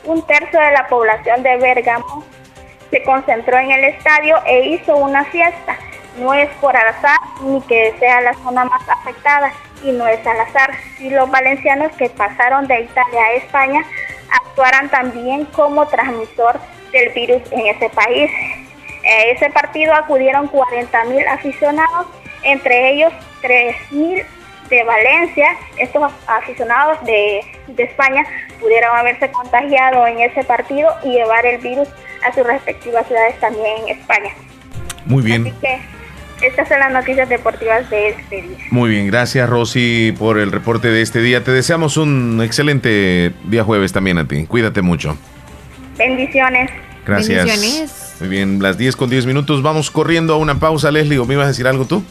[0.06, 2.24] un tercio de la población de Bérgamo
[2.90, 5.76] se concentró en el estadio e hizo una fiesta.
[6.18, 9.52] No es por azar ni que sea la zona más afectada
[9.82, 13.84] y no es al azar si los valencianos que pasaron de Italia a España
[14.30, 16.58] actuaran también como transmisor
[16.92, 18.30] del virus en ese país.
[19.04, 22.06] A ese partido acudieron 40.000 aficionados,
[22.42, 23.12] entre ellos
[23.42, 24.24] 3.000
[24.68, 25.48] de Valencia,
[25.78, 27.40] estos aficionados de,
[27.76, 28.24] España
[28.60, 31.88] pudieron haberse contagiado en ese partido y llevar el virus
[32.24, 34.30] a sus respectivas ciudades también en España.
[35.04, 35.46] Muy bien.
[35.46, 35.80] Así que
[36.42, 38.58] estas son las noticias deportivas de este día.
[38.70, 41.42] Muy bien, gracias Rosy por el reporte de este día.
[41.42, 44.44] Te deseamos un excelente día jueves también a ti.
[44.46, 45.16] Cuídate mucho.
[45.96, 46.70] Bendiciones.
[47.06, 47.46] Gracias.
[47.46, 48.16] Bendiciones.
[48.20, 49.62] Muy bien, las 10 con 10 minutos.
[49.62, 51.18] Vamos corriendo a una pausa, Leslie.
[51.18, 52.02] ¿O me ibas a decir algo tú?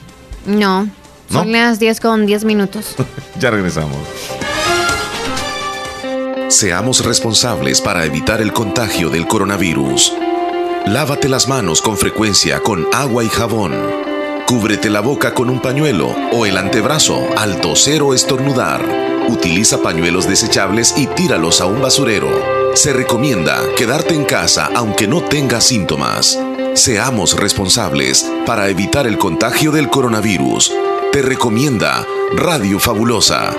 [0.45, 0.87] No.
[1.29, 2.95] Son las 10 con 10 minutos.
[3.39, 3.97] ya regresamos.
[6.47, 10.13] Seamos responsables para evitar el contagio del coronavirus.
[10.85, 14.14] Lávate las manos con frecuencia con agua y jabón.
[14.47, 18.83] Cúbrete la boca con un pañuelo o el antebrazo al toser o estornudar.
[19.27, 22.29] Utiliza pañuelos desechables y tíralos a un basurero.
[22.75, 26.39] Se recomienda quedarte en casa aunque no tengas síntomas.
[26.73, 30.71] Seamos responsables para evitar el contagio del coronavirus
[31.15, 33.55] te recomienda Radio Fabulosa.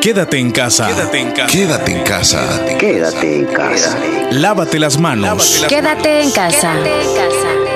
[0.00, 0.86] Quédate en casa.
[0.86, 1.52] Quédate en casa.
[1.52, 2.66] Quédate en casa.
[2.78, 3.98] Quédate en casa.
[4.30, 5.66] Lávate las manos.
[5.68, 6.74] Quédate en casa.
[6.74, 7.75] Quédate en casa.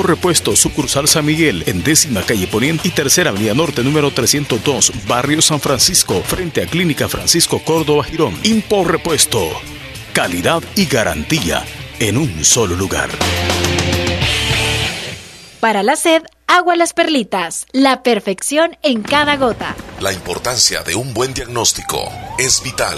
[0.01, 4.93] Impo Repuesto, sucursal San Miguel, en décima calle Poniente y tercera avenida norte número 302,
[5.05, 8.35] barrio San Francisco, frente a Clínica Francisco Córdoba Girón.
[8.41, 9.47] Impo Repuesto,
[10.11, 11.63] calidad y garantía
[11.99, 13.11] en un solo lugar.
[15.59, 19.75] Para la sed, agua las perlitas, la perfección en cada gota.
[19.99, 22.97] La importancia de un buen diagnóstico es vital.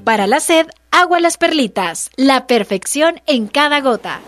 [0.03, 4.21] Para la sed, agua las perlitas, la perfección en cada gota.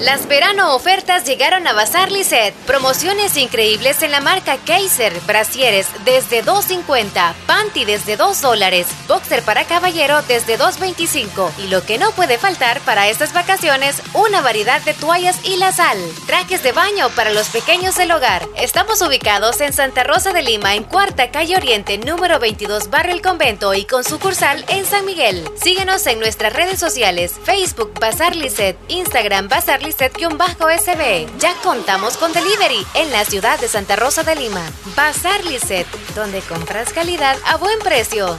[0.00, 2.52] Las verano ofertas llegaron a Bazar Lisset.
[2.66, 5.18] Promociones increíbles en la marca Kaiser.
[5.26, 7.32] Brasieres desde 2.50.
[7.46, 8.86] Panty desde 2 dólares.
[9.08, 11.50] Boxer para caballero desde 2.25.
[11.64, 15.72] Y lo que no puede faltar para estas vacaciones, una variedad de toallas y la
[15.72, 15.98] sal.
[16.26, 18.46] Trajes de baño para los pequeños del hogar.
[18.56, 23.22] Estamos ubicados en Santa Rosa de Lima, en Cuarta Calle Oriente, número 22, Barrio El
[23.22, 25.48] Convento y con sucursal en San Miguel.
[25.62, 27.32] Síguenos en nuestras redes sociales.
[27.44, 28.76] Facebook Bazar Lisset.
[28.88, 34.62] Instagram Bazar sb Ya contamos con delivery en la ciudad de Santa Rosa de Lima.
[34.96, 38.38] Bazar Lisset, donde compras calidad a buen precio.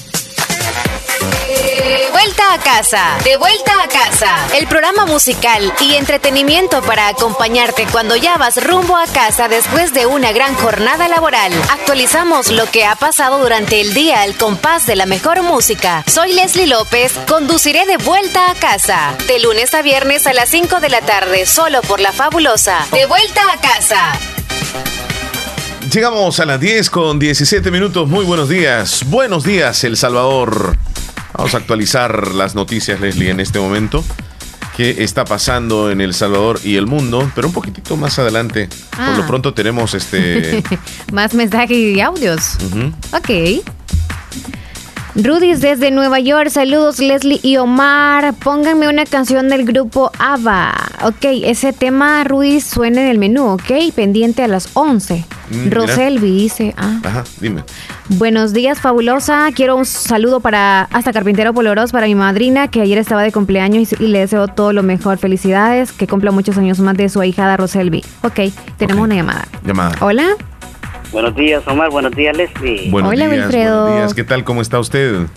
[2.11, 4.57] Vuelta a casa, de vuelta a casa.
[4.57, 10.05] El programa musical y entretenimiento para acompañarte cuando ya vas rumbo a casa después de
[10.05, 11.51] una gran jornada laboral.
[11.71, 16.03] Actualizamos lo que ha pasado durante el día al compás de la mejor música.
[16.07, 19.15] Soy Leslie López, conduciré de vuelta a casa.
[19.27, 22.85] De lunes a viernes a las 5 de la tarde, solo por la fabulosa.
[22.91, 24.19] De vuelta a casa.
[25.91, 28.07] Llegamos a las 10 con 17 minutos.
[28.07, 29.03] Muy buenos días.
[29.07, 30.77] Buenos días, El Salvador.
[31.33, 34.03] Vamos a actualizar las noticias, Leslie, en este momento.
[34.75, 37.29] ¿Qué está pasando en El Salvador y el mundo?
[37.35, 38.69] Pero un poquitito más adelante.
[38.95, 39.27] Por lo ah.
[39.27, 40.63] pronto tenemos este.
[41.11, 42.57] más mensajes y audios.
[43.13, 43.63] Ok.
[45.15, 48.33] Rudy desde Nueva York, saludos Leslie y Omar.
[48.35, 50.73] Pónganme una canción del grupo ABBA.
[51.03, 55.25] Ok, ese tema Rudy suena en el menú, ok, pendiente a las 11.
[55.49, 57.01] Mm, Roselvi dice, ah.
[57.03, 57.65] Ajá, dime.
[58.07, 59.49] Buenos días, fabulosa.
[59.53, 63.91] Quiero un saludo para hasta Carpintero Poloros para mi madrina, que ayer estaba de cumpleaños
[63.99, 65.17] y, le deseo todo lo mejor.
[65.17, 68.01] Felicidades, que cumpla muchos años más de su ahijada Roselvi.
[68.23, 68.39] Ok,
[68.77, 69.45] tenemos una llamada.
[69.65, 69.97] Llamada.
[69.99, 70.37] Hola.
[71.11, 71.89] Buenos días, Omar.
[71.89, 72.89] Buenos días, Leslie.
[72.89, 74.13] Buenos días, Buenos días.
[74.13, 74.43] ¿Qué tal?
[74.43, 75.27] ¿Cómo está usted?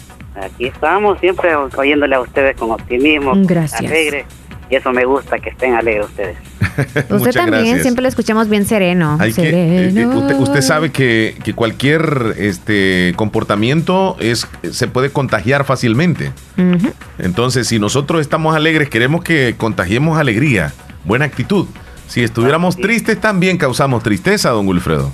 [0.41, 3.33] Aquí estamos, siempre oyéndole a ustedes con optimismo.
[3.37, 3.81] Gracias.
[3.81, 4.25] Alegre.
[4.71, 6.37] Y eso me gusta, que estén alegres ustedes.
[7.11, 9.19] usted también, siempre lo escuchamos bien sereno.
[9.23, 10.07] Eh, eh,
[10.39, 16.33] usted, sabe que, cualquier este comportamiento es se puede contagiar fácilmente.
[17.19, 20.73] Entonces, si nosotros estamos alegres, queremos que contagiemos alegría,
[21.05, 21.67] buena actitud.
[22.07, 25.13] Si estuviéramos tristes, también causamos tristeza, don Wilfredo.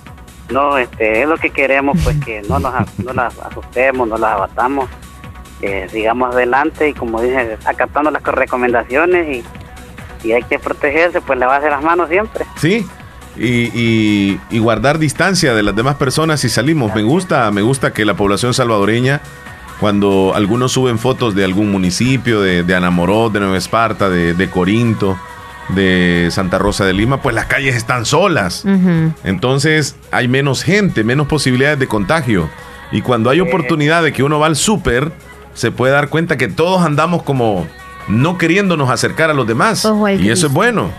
[0.50, 4.32] No, este, es lo que queremos, pues que no nos, no las asustemos, no las
[4.32, 4.88] abatamos,
[5.62, 11.38] eh, sigamos adelante y como dije, acatando las recomendaciones y, y hay que protegerse, pues
[11.38, 12.44] lavarse las manos siempre.
[12.56, 12.86] Sí,
[13.36, 16.94] y, y, guardar distancia de las demás personas si salimos.
[16.94, 19.20] Me gusta, me gusta que la población salvadoreña,
[19.78, 24.50] cuando algunos suben fotos de algún municipio, de, de Anamoró, de Nueva Esparta, de, de
[24.50, 25.18] Corinto,
[25.74, 28.64] de Santa Rosa de Lima, pues las calles están solas.
[29.24, 32.48] Entonces hay menos gente, menos posibilidades de contagio.
[32.92, 35.12] Y cuando hay oportunidad de que uno va al súper,
[35.54, 37.66] se puede dar cuenta que todos andamos como
[38.08, 39.88] no queriéndonos acercar a los demás.
[40.18, 40.90] y eso es bueno.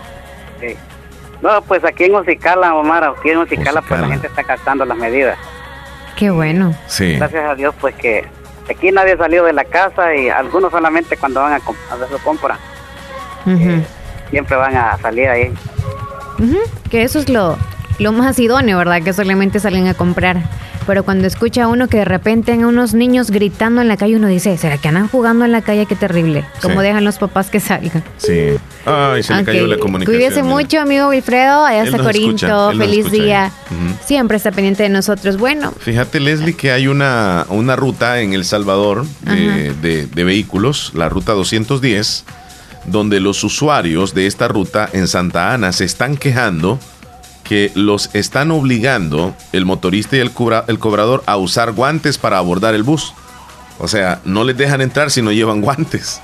[1.42, 4.96] No, pues aquí en Ocicala, Omar, aquí en Ocicala, pues la gente está captando las
[4.96, 5.36] medidas.
[6.16, 6.72] Qué bueno.
[6.86, 7.16] Sí.
[7.16, 8.24] Gracias a Dios, pues que
[8.70, 12.18] aquí nadie ha salido de la casa y algunos solamente cuando van a, hacer su
[12.22, 12.58] compra
[14.32, 15.52] siempre van a salir ahí.
[16.90, 17.56] Que eso es lo,
[18.00, 19.02] lo más idóneo, ¿verdad?
[19.02, 20.42] Que solamente salen a comprar.
[20.86, 24.26] Pero cuando escucha uno que de repente hay unos niños gritando en la calle, uno
[24.26, 25.86] dice, ¿será que andan jugando en la calle?
[25.86, 26.44] Qué terrible.
[26.60, 28.02] ¿Cómo dejan los papás que salgan?
[28.16, 28.56] Sí.
[28.84, 30.20] Ay, se le cayó la comunicación.
[30.20, 31.64] Cuídese mucho, amigo Wilfredo.
[31.64, 32.72] Allá está Corinto.
[32.76, 33.52] Feliz día.
[34.04, 35.36] Siempre está pendiente de nosotros.
[35.36, 35.72] Bueno.
[35.78, 41.08] Fíjate, Leslie, que hay una, una ruta en El Salvador de, de, de vehículos, la
[41.08, 42.24] ruta 210
[42.84, 46.78] donde los usuarios de esta ruta en Santa Ana se están quejando
[47.44, 50.32] que los están obligando el motorista y el,
[50.68, 53.14] el cobrador a usar guantes para abordar el bus.
[53.78, 56.20] O sea, no les dejan entrar si no llevan guantes.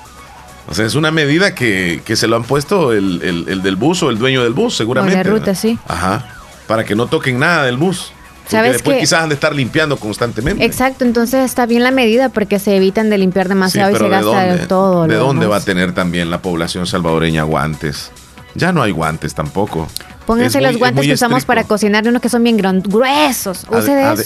[0.68, 4.18] O sea, es una medida que, se lo han puesto el, del bus o el
[4.18, 5.20] dueño del bus, seguramente.
[5.20, 5.78] O la ruta, sí.
[5.88, 6.26] Ajá.
[6.66, 8.12] Para que no toquen nada del bus.
[8.50, 10.64] Después quizás han de estar limpiando constantemente.
[10.64, 14.66] Exacto, entonces está bien la medida porque se evitan de limpiar demasiado y se gasta
[14.68, 15.06] todo.
[15.06, 18.10] ¿De dónde va a tener también la población salvadoreña guantes?
[18.54, 19.88] Ya no hay guantes tampoco.
[20.26, 23.66] Pónganse los guantes que usamos para cocinar, unos que son bien gruesos.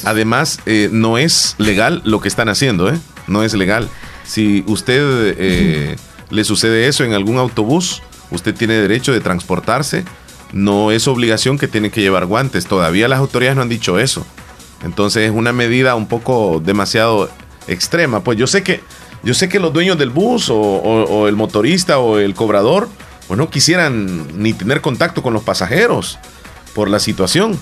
[0.05, 2.99] además, eh, no es legal lo que están haciendo, ¿eh?
[3.27, 3.89] No es legal.
[4.25, 5.97] Si usted eh,
[6.31, 10.05] le sucede eso en algún autobús, usted tiene derecho de transportarse
[10.53, 12.67] no es obligación que tienen que llevar guantes.
[12.67, 14.25] Todavía las autoridades no han dicho eso.
[14.85, 17.31] Entonces es una medida un poco demasiado
[17.67, 18.21] extrema.
[18.21, 18.83] Pues yo sé que,
[19.23, 22.89] yo sé que los dueños del bus o, el motorista o el cobrador,
[23.29, 26.19] pues no quisieran ni tener contacto con los pasajeros
[26.75, 27.59] por la situación.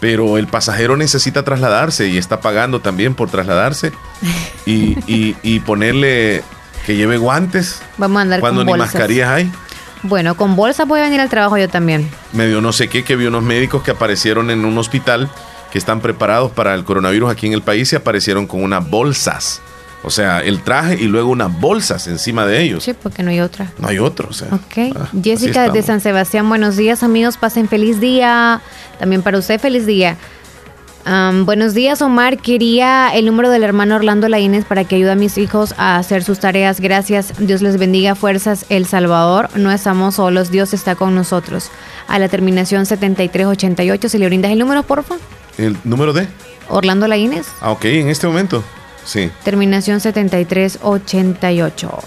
[0.00, 3.92] Pero el pasajero necesita trasladarse y está pagando también por trasladarse
[4.66, 4.96] y,
[5.42, 6.42] y, ponerle
[6.86, 9.52] que lleve guantes Vamos a andar cuando ni mascarillas hay.
[10.02, 12.08] Bueno, con bolsa voy a venir al trabajo yo también.
[12.32, 15.30] Me dio no sé qué, que vi unos médicos que aparecieron en un hospital
[15.70, 19.60] que están preparados para el coronavirus aquí en el país y aparecieron con unas bolsas.
[20.02, 22.84] O sea, el traje y luego unas bolsas encima de ellos.
[22.84, 23.70] Sí, porque no hay otra.
[23.78, 24.48] No hay otro, o sea.
[24.48, 24.96] Ok.
[24.96, 28.62] Ah, Jessica de San Sebastián, buenos días amigos, pasen feliz día.
[28.98, 30.16] También para usted, feliz día
[31.04, 32.38] buenos días, Omar.
[32.38, 36.22] Quería el número del hermano Orlando Laínez para que ayude a mis hijos a hacer
[36.24, 36.80] sus tareas.
[36.80, 37.32] Gracias.
[37.38, 38.14] Dios les bendiga.
[38.14, 39.48] Fuerzas, El Salvador.
[39.56, 40.50] No estamos solos.
[40.50, 41.70] Dios está con nosotros.
[42.08, 44.08] A la terminación 7388.
[44.08, 45.22] Si le brindas el número, por favor.
[45.58, 46.28] ¿El número de?
[46.68, 47.46] Orlando Laínez.
[47.60, 48.62] Ah, ok, en este momento.
[49.04, 49.30] Sí.
[49.44, 51.98] Terminación 7388.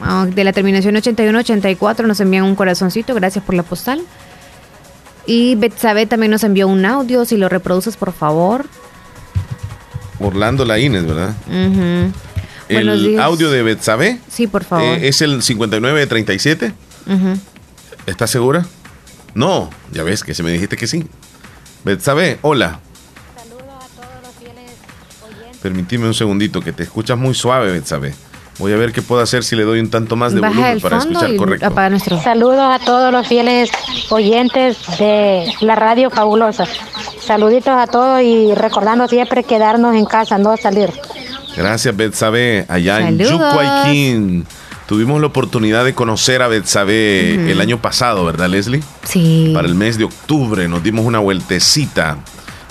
[0.00, 3.14] Ah, de la terminación 8184 nos envían un corazoncito.
[3.14, 4.02] Gracias por la postal.
[5.26, 8.66] Y Betsabe también nos envió un audio, si lo reproduces por favor.
[10.20, 11.34] Orlando Laínez, ¿verdad?
[12.68, 14.20] El audio de Betsabe.
[14.28, 14.98] Sí, por favor.
[14.98, 16.72] Eh, es el 5937.
[17.06, 17.36] Uh
[18.06, 18.66] ¿Estás segura?
[19.34, 21.06] No, ya ves que se me dijiste que sí.
[21.84, 22.80] Betsabe, hola.
[23.34, 24.72] Saludos a todos los fieles
[25.26, 25.58] oyentes.
[25.60, 28.14] Permitime un segundito, que te escuchas muy suave, Betsabe.
[28.58, 30.98] Voy a ver qué puedo hacer si le doy un tanto más de volumen para
[30.98, 31.74] escuchar correcto.
[32.22, 33.70] Saludos a todos los fieles
[34.10, 36.64] oyentes de la radio fabulosa.
[37.20, 40.90] Saluditos a todos y recordando siempre quedarnos en casa, no salir.
[41.56, 44.46] Gracias, Betsabe, allá en Yucuayquín.
[44.86, 48.82] Tuvimos la oportunidad de conocer a Betsabe el año pasado, ¿verdad, Leslie?
[49.02, 49.50] Sí.
[49.54, 52.18] Para el mes de octubre nos dimos una vueltecita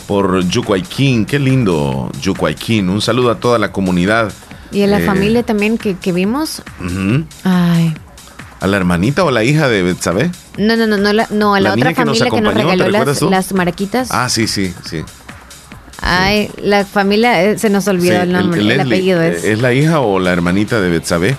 [0.08, 1.26] por Yucuayquín.
[1.26, 2.90] Qué lindo, Yucuayquín.
[2.90, 4.32] Un saludo a toda la comunidad
[4.74, 6.64] y en la eh, familia también que, vimos.
[7.44, 7.94] Ay.
[8.60, 10.32] ¿A la hermanita o la hija de Betsabe?
[10.58, 13.54] No, no, no, no, la, no a la, otra familia que nos regaló las, las,
[13.54, 14.10] marquitas.
[14.12, 15.04] Ah, sí, sí, sí.
[16.02, 19.44] Ay, la familia, eh, se nos olvidó el nombre, el, apellido es.
[19.44, 21.38] ¿Es la hija o la hermanita de Betsabé?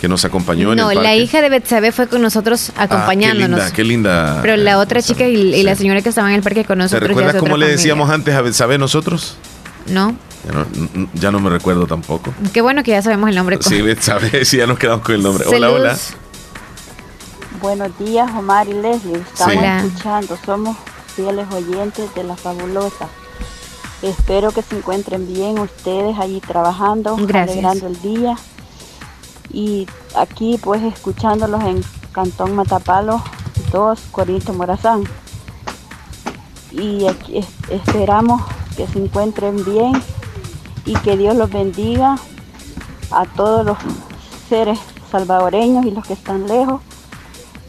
[0.00, 3.60] que nos acompañó en el No, la hija de Betsabé fue con nosotros acompañándonos.
[3.60, 4.42] Ah, qué linda, qué linda.
[4.42, 7.02] Pero la otra chica y, la señora que estaba en el parque con nosotros.
[7.02, 9.36] ¿Te recuerdas cómo le decíamos antes a Betsabé nosotros?
[9.86, 10.16] No.
[11.14, 12.34] Ya no, me recuerdo tampoco.
[12.52, 13.58] Qué bueno que ya sabemos el nombre.
[13.60, 15.44] Sí, Betsabé, sí, ya nos quedamos con el nombre.
[15.46, 15.96] Hola, hola.
[17.60, 19.18] Buenos días, Omar y Leslie.
[19.18, 20.76] Estamos escuchando, somos
[21.14, 23.08] fieles oyentes de la fabulosa.
[24.02, 28.36] Espero que se encuentren bien ustedes allí trabajando, alegrando el día.
[29.52, 29.86] Y
[30.16, 33.22] aquí pues escuchándolos en Cantón Matapalo
[33.70, 35.04] 2, Corinto Morazán.
[36.72, 37.06] Y
[37.70, 38.42] esperamos
[38.76, 39.92] que se encuentren bien
[40.84, 42.16] y que Dios los bendiga
[43.10, 43.78] a todos los
[44.48, 44.78] seres
[45.10, 46.80] salvadoreños y los que están lejos,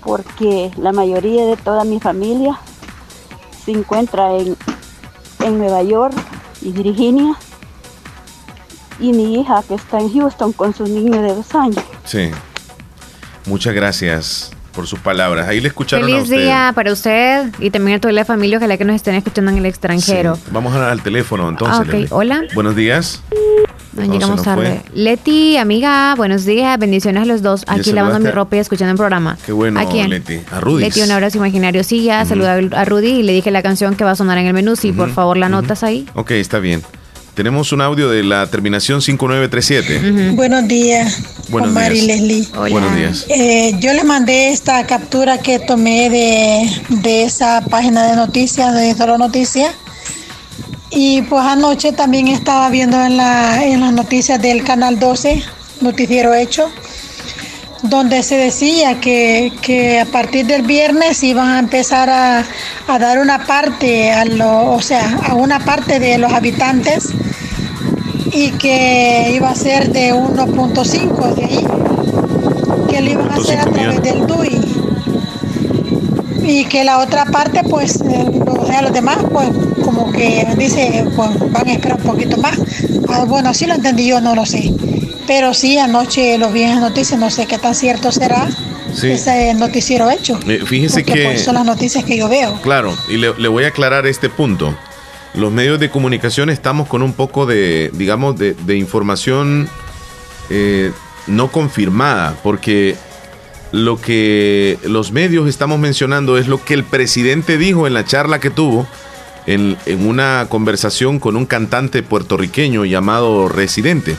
[0.03, 2.59] porque la mayoría de toda mi familia
[3.65, 4.57] se encuentra en
[5.43, 6.15] en Nueva York
[6.61, 7.35] y Virginia.
[8.99, 11.83] Y mi hija que está en Houston con su niño de dos años.
[12.05, 12.31] Sí.
[13.45, 15.47] Muchas gracias por sus palabras.
[15.47, 18.83] Ahí le escucharon Feliz día para usted y también a toda la familia, ojalá que
[18.83, 20.37] nos estén escuchando en el extranjero.
[20.51, 22.11] Vamos al teléfono entonces.
[22.11, 22.43] Ah, Hola.
[22.53, 23.21] Buenos días.
[23.95, 24.81] llegamos tarde.
[24.93, 27.63] Leti, amiga, buenos días, bendiciones a los dos.
[27.67, 29.37] Aquí lavando mi ropa y escuchando el programa.
[29.45, 30.09] Qué bueno, ¿A quién?
[30.09, 30.41] Leti.
[30.51, 30.83] A Rudy.
[30.83, 31.83] Leti, un abrazo imaginario.
[31.83, 34.47] Sí, ya saluda a Rudy y le dije la canción que va a sonar en
[34.47, 34.75] el menú.
[34.75, 36.07] Sí, por favor, la notas ahí.
[36.15, 36.81] Ok, está bien.
[37.33, 40.31] Tenemos un audio de la terminación 5937.
[40.35, 41.17] Buenos días,
[41.49, 42.47] Buenos Omar y Leslie.
[42.69, 43.25] Buenos días.
[43.27, 46.69] Eh, yo le mandé esta captura que tomé de,
[47.01, 49.73] de esa página de noticias, de Solo Noticias.
[50.91, 55.41] Y pues anoche también estaba viendo en, la, en las noticias del Canal 12,
[55.81, 56.69] Noticiero Hecho,
[57.83, 62.45] donde se decía que, que, a partir del viernes iban a empezar a,
[62.87, 67.09] a dar una parte a lo, o sea, a una parte de los habitantes
[68.33, 71.67] y que iba a ser de 1.5 de ahí,
[72.89, 74.59] que lo iban a hacer a través del DUI.
[76.45, 78.41] Y que la otra parte, pues, eh,
[78.81, 79.49] los demás, pues,
[79.85, 82.57] como que dice, pues van a esperar un poquito más.
[83.07, 84.73] Ah, bueno, así lo entendí yo, no lo sé.
[85.27, 88.47] Pero sí, anoche lo vi en las noticias, no sé qué tan cierto será
[89.01, 90.39] ese noticiero hecho.
[90.47, 91.23] Eh, fíjese que...
[91.23, 92.59] Pues, son las noticias que yo veo.
[92.61, 94.75] Claro, y le, le voy a aclarar este punto
[95.33, 99.67] los medios de comunicación estamos con un poco de, digamos, de, información
[100.49, 100.91] eh,
[101.27, 102.95] no confirmada, porque
[103.71, 108.39] lo que los medios estamos mencionando es lo que el presidente dijo en la charla
[108.39, 108.85] que tuvo
[109.47, 114.15] en, una conversación con un cantante puertorriqueño llamado Residente.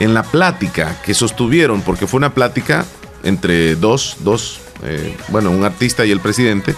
[0.00, 2.84] En la plática que sostuvieron, porque fue una plática
[3.24, 6.74] entre dos, dos, eh, bueno, un artista y el presidente,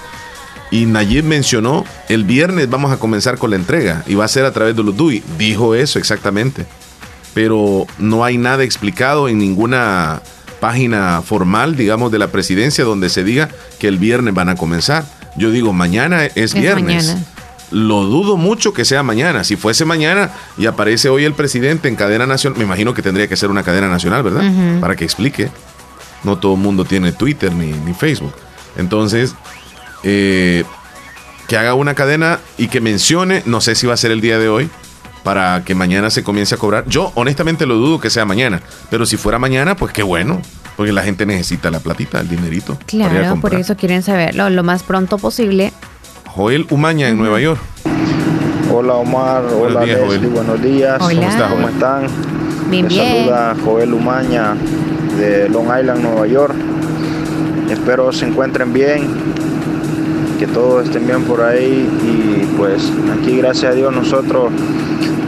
[0.70, 4.44] y Nayib mencionó, el viernes vamos a comenzar con la entrega y va a ser
[4.44, 5.22] a través de los DUI.
[5.36, 6.64] Dijo eso exactamente.
[7.34, 10.22] Pero no hay nada explicado en ninguna
[10.60, 13.48] página formal, digamos, de la presidencia donde se diga
[13.78, 15.04] que el viernes van a comenzar.
[15.36, 17.16] Yo digo, mañana es, viernes.
[17.70, 19.44] Lo dudo mucho que sea mañana.
[19.44, 23.28] Si fuese mañana y aparece hoy el presidente en cadena nacional, me imagino que tendría
[23.28, 24.80] que ser una cadena nacional, ¿verdad?
[24.80, 25.50] Para que explique.
[26.24, 28.34] No todo el mundo tiene Twitter ni, ni Facebook.
[28.76, 29.34] Entonces,
[30.02, 30.64] eh,
[31.48, 34.38] que haga una cadena y que mencione, no sé si va a ser el día
[34.38, 34.70] de hoy,
[35.22, 36.84] para que mañana se comience a cobrar.
[36.86, 38.60] Yo honestamente lo dudo que sea mañana,
[38.90, 40.40] pero si fuera mañana, pues qué bueno,
[40.76, 42.78] porque la gente necesita la platita, el dinerito.
[42.86, 45.72] Claro, por eso quieren saberlo lo más pronto posible.
[46.34, 47.60] Joel Umaña en Nueva York.
[48.72, 50.98] Hola Omar, hola Leslie, buenos días.
[50.98, 52.06] ¿Cómo, estás, ¿Cómo están?
[52.70, 53.26] Bien, bien.
[53.26, 54.54] saluda Joel Umaña
[55.18, 56.54] de Long Island, Nueva York.
[57.68, 59.08] Espero se encuentren bien
[60.38, 64.52] que todos estén bien por ahí y pues aquí gracias a Dios nosotros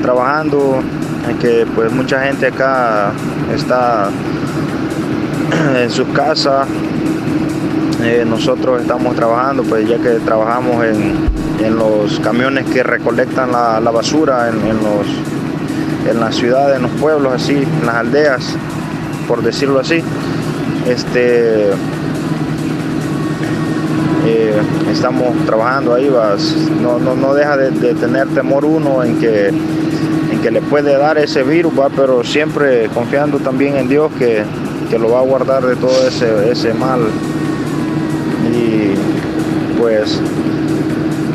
[0.03, 0.81] trabajando,
[1.41, 3.12] que pues mucha gente acá
[3.53, 4.09] está
[5.83, 6.69] en sus casas,
[8.27, 11.43] nosotros estamos trabajando pues ya que trabajamos en,
[11.79, 15.07] los camiones que recolectan la, basura en, los
[16.11, 18.57] en las ciudades, en los pueblos así, en las aldeas,
[19.29, 20.03] por decirlo así.
[20.89, 21.70] Este
[24.24, 24.55] eh,
[24.91, 30.41] estamos trabajando ahí, vas, no, no, no deja de, tener temor uno en que, en
[30.41, 31.89] que le puede dar ese virus, ¿va?
[31.89, 34.45] pero siempre confiando también en Dios que,
[34.99, 37.01] lo va a guardar de todo ese, ese mal.
[38.51, 40.20] Y pues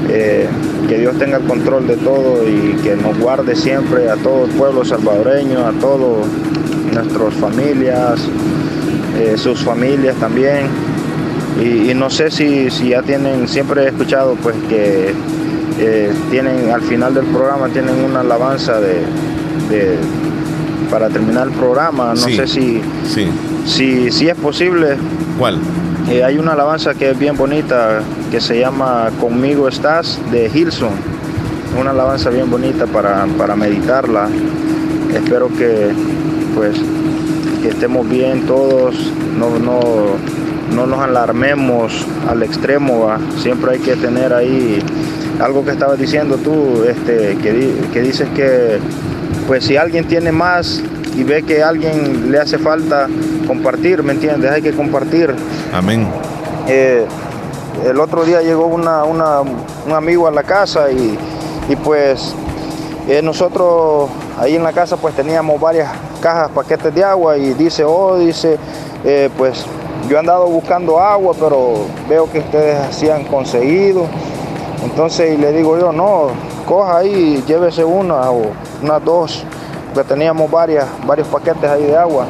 [0.10, 0.48] eh,
[0.88, 4.52] que Dios tenga el control de todo y que nos guarde siempre a todo el
[4.52, 6.28] pueblo salvadoreño, a todas
[6.94, 8.20] nuestras familias,
[9.20, 10.68] eh, sus familias también
[11.64, 15.14] y, no sé si, si, ya tienen, siempre he escuchado pues que,
[15.80, 19.98] eh, tienen al final del programa tienen una alabanza de,
[20.92, 22.10] para terminar el programa.
[22.10, 22.82] No sé si,
[23.66, 24.98] si, si es posible.
[25.40, 25.60] ¿Cuál?
[26.10, 28.02] Eh, hay una alabanza que es bien bonita
[28.32, 30.92] que se llama Conmigo estás de Hilson.
[31.80, 34.30] Una alabanza bien bonita para, para meditarla.
[35.14, 35.92] Espero que
[36.56, 36.78] pues
[37.62, 38.96] que estemos bien todos,
[39.38, 39.80] no, no,
[40.74, 41.94] no nos alarmemos
[42.28, 44.80] al extremo, siempre hay que tener ahí
[45.40, 48.80] algo que estabas diciendo tú, este, que, dices que
[49.48, 50.82] pues si alguien tiene más
[51.18, 53.08] y ve que a alguien le hace falta
[53.48, 54.52] compartir, ¿me entiendes?
[54.52, 55.34] Hay que compartir.
[55.74, 56.08] Amén.
[56.68, 57.06] Eh,
[57.86, 61.18] el otro día llegó una, un amigo a la casa y,
[61.84, 62.36] pues
[63.08, 65.90] eh, nosotros ahí en la casa pues teníamos varias
[66.22, 68.58] cajas, paquetes de agua y dice, oh, dice,
[69.04, 69.66] eh, pues
[70.08, 74.06] yo he andado buscando agua, pero veo que ustedes así han conseguido.
[74.84, 76.28] Entonces y le digo yo, no,
[76.68, 78.52] coja ahí, llévese una o
[78.84, 79.46] unas dos,
[79.98, 82.26] porque teníamos varias, varios paquetes ahí de agua.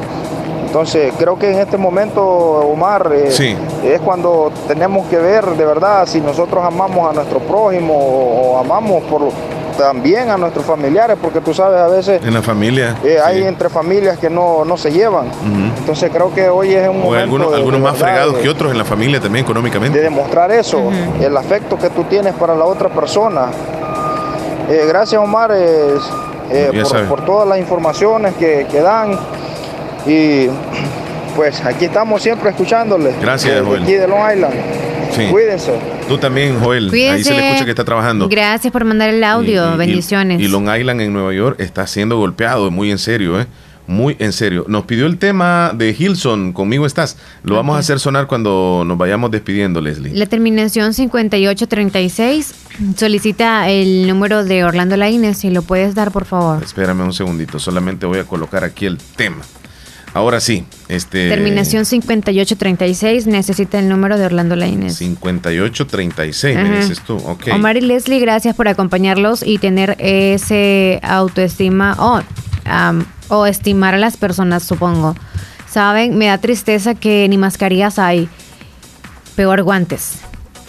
[0.64, 6.06] Entonces creo que en este momento, Omar, eh, es cuando tenemos que ver de verdad
[6.06, 9.30] si nosotros amamos a nuestro prójimo o amamos por,
[9.76, 12.22] también a nuestros familiares, porque tú sabes, a veces...
[12.24, 12.96] En la familia.
[13.04, 15.26] Eh, hay entre familias que no, se llevan.
[15.78, 17.22] Entonces creo que hoy es un momento...
[17.22, 19.98] algunos, algunos más fregados que otros en la familia también económicamente.
[19.98, 20.90] De demostrar eso,
[21.20, 23.50] el afecto que tú tienes para la otra persona.
[24.70, 25.96] Eh, gracias Omar eh,
[27.08, 29.18] por, todas las informaciones que, que dan
[30.06, 30.48] y
[31.36, 33.14] pues aquí estamos siempre escuchándoles.
[33.20, 34.54] Gracias, Aquí de Long Island.
[35.30, 35.72] Cuídense.
[36.08, 36.90] Tú también, Joel.
[36.92, 38.28] Ahí se le escucha que está trabajando.
[38.28, 39.76] Gracias por mandar el audio.
[39.76, 40.40] Bendiciones.
[40.40, 43.46] Y, Long Island en Nueva York está siendo golpeado, muy en serio, ¿eh?
[43.88, 44.66] Muy en serio.
[44.68, 47.16] Nos pidió el tema de Hilson, conmigo estás.
[47.42, 50.12] Lo vamos a hacer sonar cuando nos vayamos despidiendo, Leslie.
[50.14, 52.54] La terminación 5836
[52.96, 56.62] solicita el número de Orlando Laines, si lo puedes dar, por favor.
[56.62, 59.40] Espérame un segundito, solamente voy a colocar aquí el tema.
[60.12, 61.30] Ahora sí, este...
[61.30, 64.96] Terminación 5836, necesita el número de Orlando Lainez.
[64.96, 67.48] 5836, me dices tú, ok.
[67.54, 72.22] Omar y Leslie, gracias por acompañarlos y tener ese autoestima o,
[73.28, 75.14] o estimar a las personas, supongo.
[75.70, 78.28] Saben, me da tristeza que ni mascarillas hay,
[79.36, 80.20] peor guantes.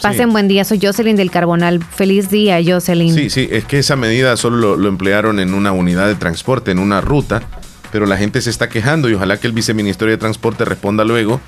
[0.02, 1.82] Pasen buen día, soy Jocelyn del Carbonal.
[1.84, 3.14] Feliz día, Jocelyn.
[3.14, 6.78] Sí, sí, es que esa medida solo lo emplearon en una unidad de transporte, en
[6.78, 7.42] una ruta
[7.90, 11.40] pero la gente se está quejando y ojalá que el viceministerio de Transporte responda luego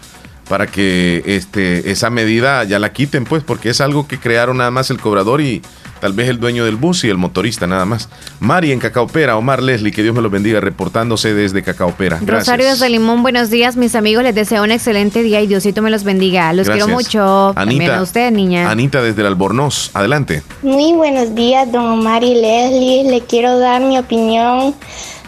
[0.48, 4.70] para que este, esa medida ya la quiten, pues, porque es algo que crearon nada
[4.70, 5.62] más el cobrador y
[6.03, 8.09] tal vez el dueño del bus y el motorista, nada más.
[8.41, 12.19] Mari en Cacaopera, Omar Leslie, que Dios me lo bendiga, reportándose desde Cacaopera.
[12.20, 12.49] Gracias.
[12.49, 15.91] Rosario desde Limón, buenos días, mis amigos, les deseo un excelente día y Diosito me
[15.91, 16.53] los bendiga.
[16.55, 17.53] Los quiero mucho.
[17.55, 18.69] Anita, a usted, niña.
[18.69, 20.43] Anita desde el Albornoz, adelante.
[20.62, 24.74] Muy buenos días, don Omar y Leslie, le quiero dar mi opinión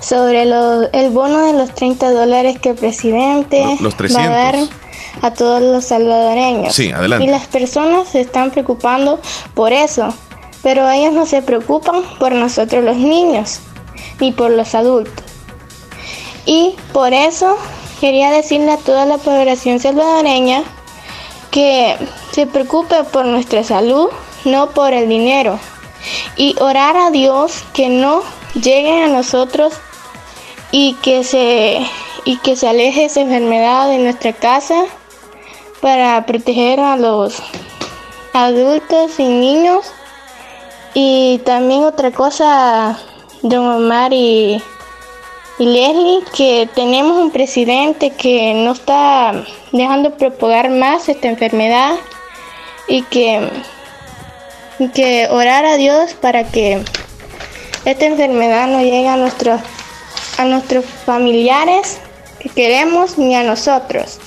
[0.00, 4.56] sobre el bono de los 30 dólares que el presidente va a dar
[5.22, 6.74] a todos los salvadoreños.
[6.74, 7.26] Sí, adelante.
[7.26, 9.20] Y las personas se están preocupando
[9.54, 10.12] por eso,
[10.64, 13.60] pero ellos no se preocupan por nosotros los niños,
[14.18, 15.24] ni por los adultos.
[16.46, 17.58] Y por eso
[18.00, 20.64] quería decirle a toda la población salvadoreña
[21.50, 21.96] que
[22.32, 24.08] se preocupe por nuestra salud,
[24.46, 25.60] no por el dinero.
[26.36, 28.22] Y orar a Dios que no
[28.54, 29.74] lleguen a nosotros
[30.70, 31.86] y que se
[32.24, 34.86] y que se aleje esa enfermedad de nuestra casa
[35.82, 37.42] para proteger a los
[38.32, 39.92] adultos y niños
[40.94, 42.98] y también otra cosa
[43.42, 44.62] don Omar y,
[45.58, 51.96] y Leslie que tenemos un presidente que no está dejando propagar más esta enfermedad
[52.86, 53.48] y que,
[54.94, 56.82] que orar a Dios para que
[57.84, 59.60] esta enfermedad no llegue a nuestros
[60.38, 61.98] a nuestros familiares
[62.40, 64.18] que queremos ni a nosotros.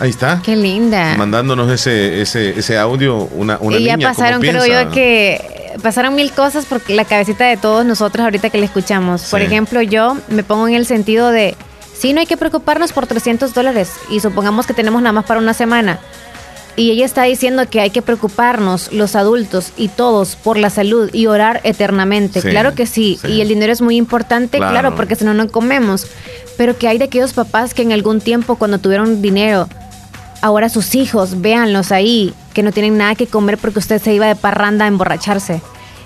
[0.00, 0.40] Ahí está.
[0.44, 1.16] Qué linda.
[1.16, 6.32] Mandándonos ese, ese, ese audio, una, una y ya pasaron, creo yo, que pasaron mil
[6.32, 9.22] cosas por la cabecita de todos nosotros ahorita que le escuchamos.
[9.24, 11.56] Por ejemplo, yo me pongo en el sentido de,
[11.94, 15.40] sí, no hay que preocuparnos por 300 dólares y supongamos que tenemos nada más para
[15.40, 15.98] una semana.
[16.76, 21.10] Y ella está diciendo que hay que preocuparnos, los adultos y todos, por la salud
[21.12, 22.40] y orar eternamente.
[22.40, 23.18] claro que sí.
[23.26, 26.06] Y el dinero es muy importante, claro, porque si no, no comemos.
[26.56, 29.68] Pero que hay de aquellos papás que en algún tiempo, cuando tuvieron dinero,
[30.40, 34.26] ahora sus hijos, véanlos ahí, que no tienen nada que comer porque usted se iba
[34.26, 35.60] de parranda a emborracharse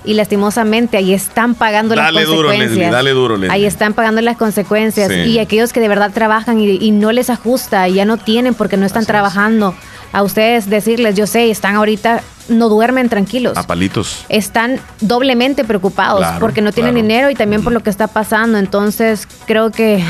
[0.04, 2.90] y lastimosamente ahí están pagando las consecuencias.
[2.90, 7.12] dale duro, Ahí están pagando las consecuencias y aquellos que de verdad trabajan y, no
[7.12, 9.74] les ajusta y ya no tienen porque no están trabajando
[10.12, 13.56] a ustedes decirles, yo sé, están ahorita, no duermen tranquilos.
[13.56, 14.24] A palitos.
[14.28, 18.58] Están doblemente preocupados porque no tienen dinero y también por lo que está pasando.
[18.58, 20.04] Entonces, creo que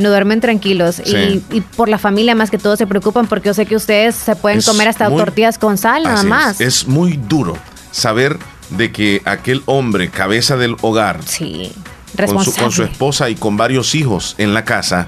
[0.00, 1.00] no duermen tranquilos.
[1.04, 4.36] Y, por la familia más que todo se preocupan porque yo sé que ustedes se
[4.36, 6.60] pueden comer hasta tortillas con sal nada más.
[6.60, 6.86] Es.
[6.86, 7.56] muy duro
[7.90, 8.38] saber
[8.70, 11.72] de que aquel hombre, cabeza del hogar, sí,
[12.16, 15.06] con, su, con su esposa y con varios hijos en la casa,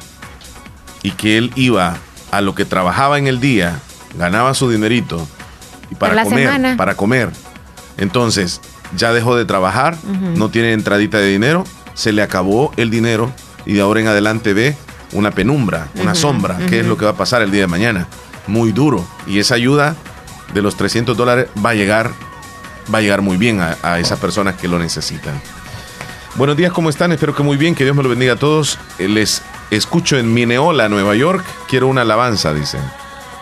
[1.02, 1.96] y que él iba
[2.30, 3.80] a lo que trabajaba en el día,
[4.16, 5.26] ganaba su dinerito
[5.90, 7.30] y para comer, para comer.
[7.98, 8.60] Entonces,
[8.96, 9.96] ya dejó de trabajar,
[10.36, 11.64] no tiene entradita de dinero,
[11.94, 13.32] se le acabó el dinero
[13.66, 14.76] y de ahora en adelante ve
[15.12, 18.06] una penumbra, una sombra, qué es lo que va a pasar el día de mañana.
[18.46, 19.04] Muy duro.
[19.26, 19.94] Y esa ayuda
[20.54, 22.10] de los 300 dólares va a llegar,
[22.92, 25.40] va a llegar muy bien a, a esas personas que lo necesitan.
[26.34, 27.12] Buenos días, ¿cómo están?
[27.12, 28.78] Espero que muy bien, que Dios me lo bendiga a todos.
[28.98, 31.44] Les escucho en Mineola, Nueva York.
[31.68, 32.80] Quiero una alabanza, dicen.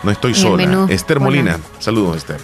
[0.03, 0.87] No estoy sola.
[0.89, 1.59] Esther Molina.
[1.79, 2.41] Saludos, Esther.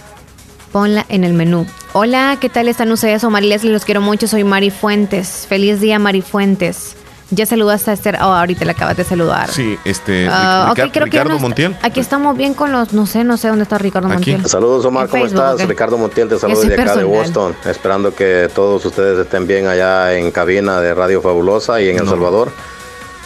[0.72, 1.66] Ponla en el menú.
[1.92, 3.24] Hola, ¿qué tal están ustedes?
[3.24, 4.26] Omar Leslie, los quiero mucho.
[4.26, 5.46] Soy Mari Fuentes.
[5.48, 6.96] Feliz día, Mari Fuentes.
[7.30, 8.16] Ya saludaste a Esther.
[8.22, 9.50] Oh, ahorita le acabas de saludar.
[9.50, 10.28] Sí, este.
[10.28, 11.76] Uh, Ricardo Montiel.
[11.82, 12.94] Aquí estamos bien con los.
[12.94, 14.46] No sé, no sé dónde está Ricardo Montiel.
[14.46, 15.08] Saludos, Omar.
[15.08, 15.60] ¿Cómo estás?
[15.68, 17.54] Ricardo Montiel te saludo de acá de Boston.
[17.66, 22.08] Esperando que todos ustedes estén bien allá en cabina de Radio Fabulosa y en El
[22.08, 22.50] Salvador.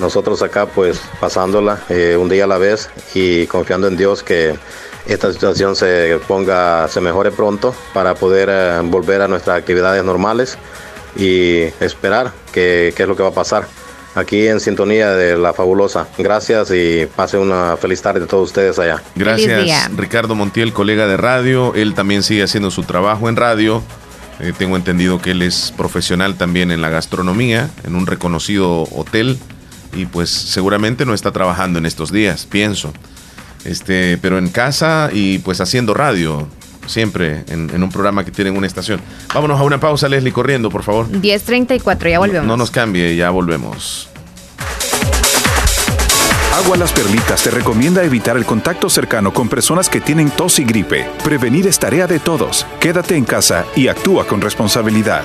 [0.00, 4.58] Nosotros acá, pues, pasándola eh, un día a la vez y confiando en Dios que
[5.06, 10.58] esta situación se ponga, se mejore pronto para poder eh, volver a nuestras actividades normales
[11.14, 13.66] y esperar qué es lo que va a pasar
[14.14, 16.06] aquí en sintonía de la fabulosa.
[16.18, 19.02] Gracias y pase una feliz tarde a todos ustedes allá.
[19.14, 21.74] Gracias, Ricardo Montiel, colega de radio.
[21.74, 23.82] Él también sigue haciendo su trabajo en radio.
[24.40, 29.38] Eh, tengo entendido que él es profesional también en la gastronomía, en un reconocido hotel.
[29.94, 32.92] Y pues seguramente no está trabajando en estos días, pienso.
[33.64, 36.48] Este, pero en casa y pues haciendo radio
[36.86, 39.00] siempre en, un programa que tienen una estación.
[39.34, 41.08] Vámonos a una pausa, Leslie, corriendo, por favor.
[41.08, 42.46] 10.34, ya volvemos.
[42.46, 44.08] No, nos cambie, ya volvemos.
[46.54, 50.64] Agua Las Perlitas te recomienda evitar el contacto cercano con personas que tienen tos y
[50.64, 51.08] gripe.
[51.24, 52.66] Prevenir es tarea de todos.
[52.78, 55.24] Quédate en casa y actúa con responsabilidad.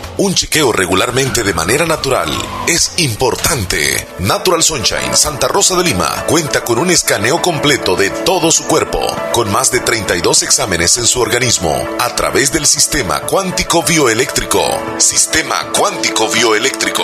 [0.23, 2.29] Un chequeo regularmente de manera natural
[2.67, 4.07] es importante.
[4.19, 8.99] Natural Sunshine Santa Rosa de Lima cuenta con un escaneo completo de todo su cuerpo,
[9.33, 14.61] con más de 32 exámenes en su organismo, a través del sistema cuántico bioeléctrico.
[14.99, 17.03] Sistema cuántico bioeléctrico.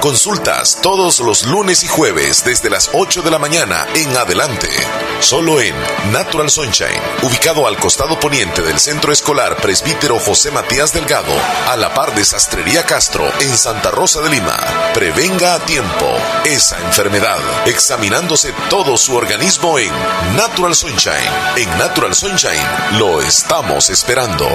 [0.00, 4.68] Consultas todos los lunes y jueves desde las 8 de la mañana en adelante.
[5.20, 5.74] Solo en
[6.12, 11.32] Natural Sunshine, ubicado al costado poniente del Centro Escolar Presbítero José Matías Delgado,
[11.68, 14.54] a la par de Sastrería Castro en Santa Rosa de Lima.
[14.92, 19.90] Prevenga a tiempo esa enfermedad, examinándose todo su organismo en
[20.36, 21.16] Natural Sunshine.
[21.56, 24.46] En Natural Sunshine lo estamos esperando.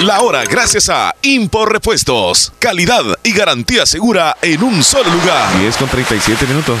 [0.00, 2.52] La hora gracias a Impor Repuestos.
[2.58, 5.56] Calidad y garantía segura en un solo lugar.
[5.60, 6.80] 10 con 37 minutos.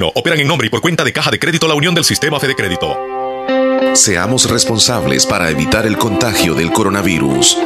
[0.09, 2.55] operan en nombre y por cuenta de Caja de Crédito La Unión del Sistema Fede
[2.55, 2.97] Crédito.
[3.93, 7.57] Seamos responsables para evitar el contagio del coronavirus.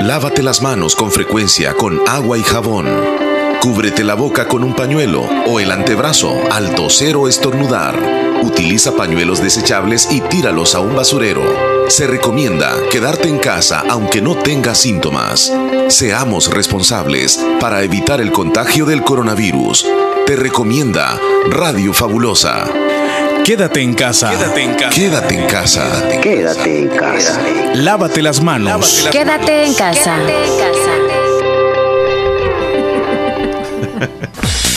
[0.00, 2.88] Lávate las manos con frecuencia con agua y jabón.
[3.60, 7.98] Cúbrete la boca con un pañuelo o el antebrazo al toser o estornudar.
[8.42, 11.42] Utiliza pañuelos desechables y tíralos a un basurero.
[11.88, 15.52] Se recomienda quedarte en casa aunque no tengas síntomas.
[15.88, 19.86] Seamos responsables para evitar el contagio del coronavirus.
[20.30, 22.64] Te recomienda Radio Fabulosa.
[23.44, 24.30] Quédate en casa.
[24.30, 24.94] Quédate en casa.
[24.94, 26.08] Quédate en casa.
[26.22, 27.40] Quédate en casa.
[27.74, 29.08] Lávate las manos.
[29.10, 30.16] Quédate en casa.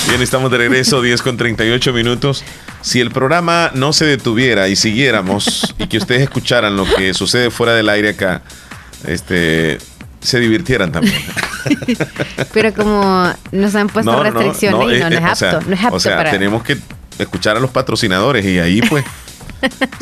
[0.07, 2.43] Bien, estamos de regreso, 10 con 38 minutos.
[2.81, 7.51] Si el programa no se detuviera y siguiéramos y que ustedes escucharan lo que sucede
[7.51, 8.41] fuera del aire acá,
[9.05, 9.77] este,
[10.19, 11.21] se divirtieran también.
[12.53, 15.99] Pero como nos han puesto restricciones y no, no, es apto, no es apto o
[15.99, 16.77] sea, tenemos que
[17.19, 19.05] escuchar a los patrocinadores y ahí pues.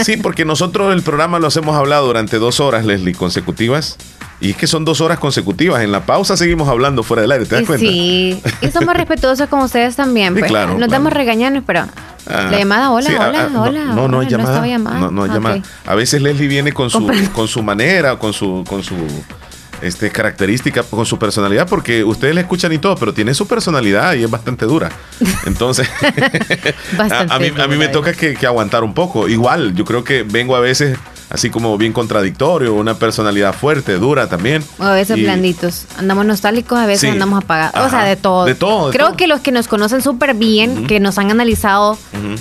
[0.03, 3.95] Sí, porque nosotros el programa lo hemos hablado durante dos horas, Leslie, consecutivas.
[4.39, 5.83] Y es que son dos horas consecutivas.
[5.83, 7.85] En la pausa seguimos hablando fuera del aire, ¿te das cuenta?
[7.85, 10.33] Sí, y somos respetuosos con ustedes también.
[10.33, 10.45] Pues.
[10.45, 11.85] claro, Nos damos regaños, pero
[12.27, 13.83] Ah, la llamada, hola, sí, hola, ah, no, hola.
[13.85, 14.51] No, no, hay hola, llamada.
[14.51, 14.99] estaba llamada.
[14.99, 15.61] No, no llamada.
[15.85, 18.95] A veces Leslie viene con su, con su manera, con su, con su
[19.82, 24.14] este, característica, con su personalidad, porque ustedes le escuchan y todo, pero tiene su personalidad
[24.16, 24.90] y es bastante dura.
[25.45, 25.88] Entonces,
[26.99, 29.28] a, a mí, a mí me toca que, que aguantar un poco.
[29.28, 30.98] Igual, yo creo que vengo a veces
[31.30, 34.62] así como bien contradictorio, una personalidad fuerte, dura también.
[34.80, 35.86] O a veces Y- blanditos.
[35.98, 37.08] Andamos nostálgicos, a veces Sí.
[37.08, 37.88] andamos apagados.
[37.88, 38.44] O sea, de todo.
[38.45, 39.18] De todo, de Creo todo.
[39.18, 42.36] que los que nos conocen súper bien, que nos han analizado Ujú.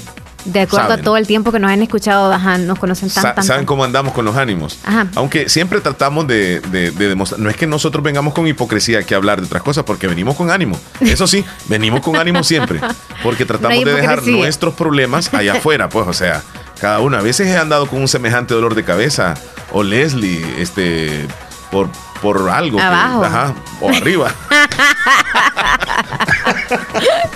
[0.45, 1.01] De acuerdo Saben.
[1.01, 3.67] a todo el tiempo que nos han escuchado, ajá, nos conocen tan, Sa- tan, saben
[3.67, 4.79] cómo andamos con los ánimos.
[4.85, 5.07] Ajá.
[5.15, 9.15] Aunque siempre tratamos de, de- de demostrar, no es que nosotros vengamos con hipocresía que
[9.15, 10.79] hablar de otras cosas, porque venimos con ánimo.
[11.01, 12.81] Eso sí, venimos con ánimo siempre,
[13.23, 16.43] porque tratamos No de dejar nuestros problemas allá afuera, pues, o sea,
[16.81, 17.17] cada uno.
[17.19, 19.35] A veces he andado con un semejante dolor de cabeza,
[19.73, 21.27] o Leslie, este,
[21.71, 21.89] por,
[22.22, 22.78] por algo.
[22.78, 23.24] que- Abajo.
[23.24, 24.32] ajá, o arriba.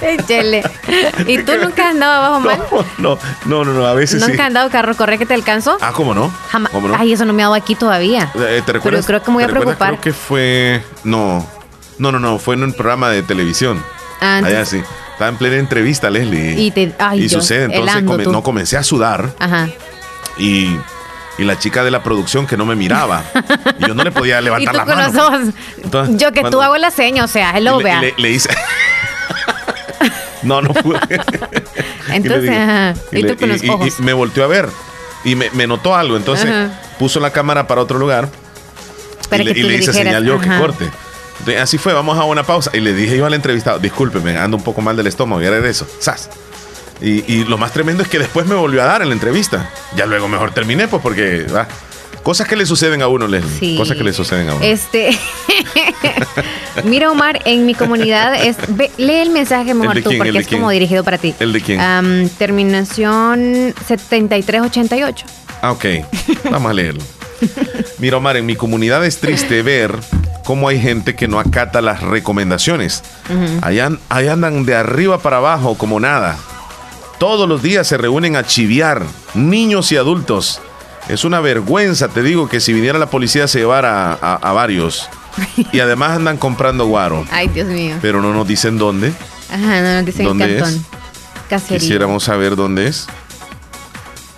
[0.00, 0.62] Échele.
[1.26, 2.58] ¿Y tú nunca has andado abajo mal?
[2.98, 4.28] No, no, no, no, a veces sí.
[4.28, 5.76] ¿Nunca has andado carro correr que te alcanzó?
[5.80, 6.32] Ah, ¿cómo no?
[6.50, 6.72] Jamás.
[6.72, 6.96] ¿Cómo no?
[6.98, 8.30] Ay, eso no me ha dado aquí todavía.
[8.34, 9.06] Eh, ¿Te recuerdas?
[9.06, 9.88] creo que me voy ¿te a preocupar.
[9.90, 10.84] Creo que fue.
[11.04, 11.46] No.
[11.98, 12.38] No, no, no.
[12.38, 13.82] Fue en un programa de televisión.
[14.20, 14.82] Ah, Allá sí.
[15.12, 16.60] Estaba en plena entrevista, Leslie.
[16.60, 17.64] Y te- ay, y sucede.
[17.64, 19.32] Entonces come- no comencé a sudar.
[19.38, 19.68] Ajá.
[20.38, 20.76] Y,
[21.38, 23.24] y la chica de la producción que no me miraba.
[23.78, 25.12] y yo no le podía Y levantar tú la con mano.
[25.12, 25.54] los ojos.
[25.82, 28.00] Entonces, Yo que cuando- tú hago la seña, o sea, hello, vea.
[28.00, 28.48] le- le hice.
[30.42, 30.98] no, no pude.
[32.06, 33.94] Y le Entonces, y Y tú con los y- y- ojos.
[33.98, 34.68] y me volteó a ver.
[35.24, 36.16] Y me, me notó algo.
[36.16, 36.70] Entonces Ajá.
[36.98, 38.28] puso la cámara para otro lugar.
[39.30, 40.88] Para y le, que y hice señal yo que corte.
[41.40, 42.70] Entonces, así fue, vamos a una pausa.
[42.74, 45.86] Y le dije yo al entrevistado, discúlpeme, ando un poco mal del estómago, ya regreso.
[45.98, 46.28] ¡Sas!
[47.04, 49.68] Y, y lo más tremendo es que después me volvió a dar en la entrevista.
[49.96, 51.46] Ya luego mejor terminé, pues porque.
[52.22, 53.58] Cosas que le suceden a uno, Leslie.
[53.58, 53.76] Sí.
[53.76, 54.64] Cosas que le suceden a uno.
[54.64, 55.10] Este.
[56.84, 58.56] Mira, Omar, en mi comunidad es.
[58.68, 61.34] ve- lee el mensaje mejor tú, porque es como dirigido para ti.
[61.38, 61.80] ¿El de quién?
[61.80, 65.26] Am, terminación 7388.
[65.62, 65.84] Ah, ok.
[66.50, 67.02] Vamos a leerlo.
[67.98, 69.94] Mira, Omar, en mi comunidad es triste ver
[70.44, 73.02] cómo hay gente que no acata las recomendaciones.
[73.62, 76.38] Allá, ahí andan de arriba para abajo como nada.
[77.24, 79.02] Todos los días se reúnen a chiviar,
[79.32, 80.60] niños y adultos.
[81.08, 85.08] Es una vergüenza, te digo, que si viniera la policía se llevara a, a varios.
[85.72, 87.24] Y además andan comprando guaro.
[87.30, 87.96] Ay, Dios mío.
[88.02, 89.10] Pero no nos dicen dónde.
[89.50, 90.74] Ajá, no nos dicen ¿Dónde cantón.
[90.74, 90.80] es?
[91.48, 91.78] Cacería.
[91.80, 93.06] Quisiéramos saber dónde es.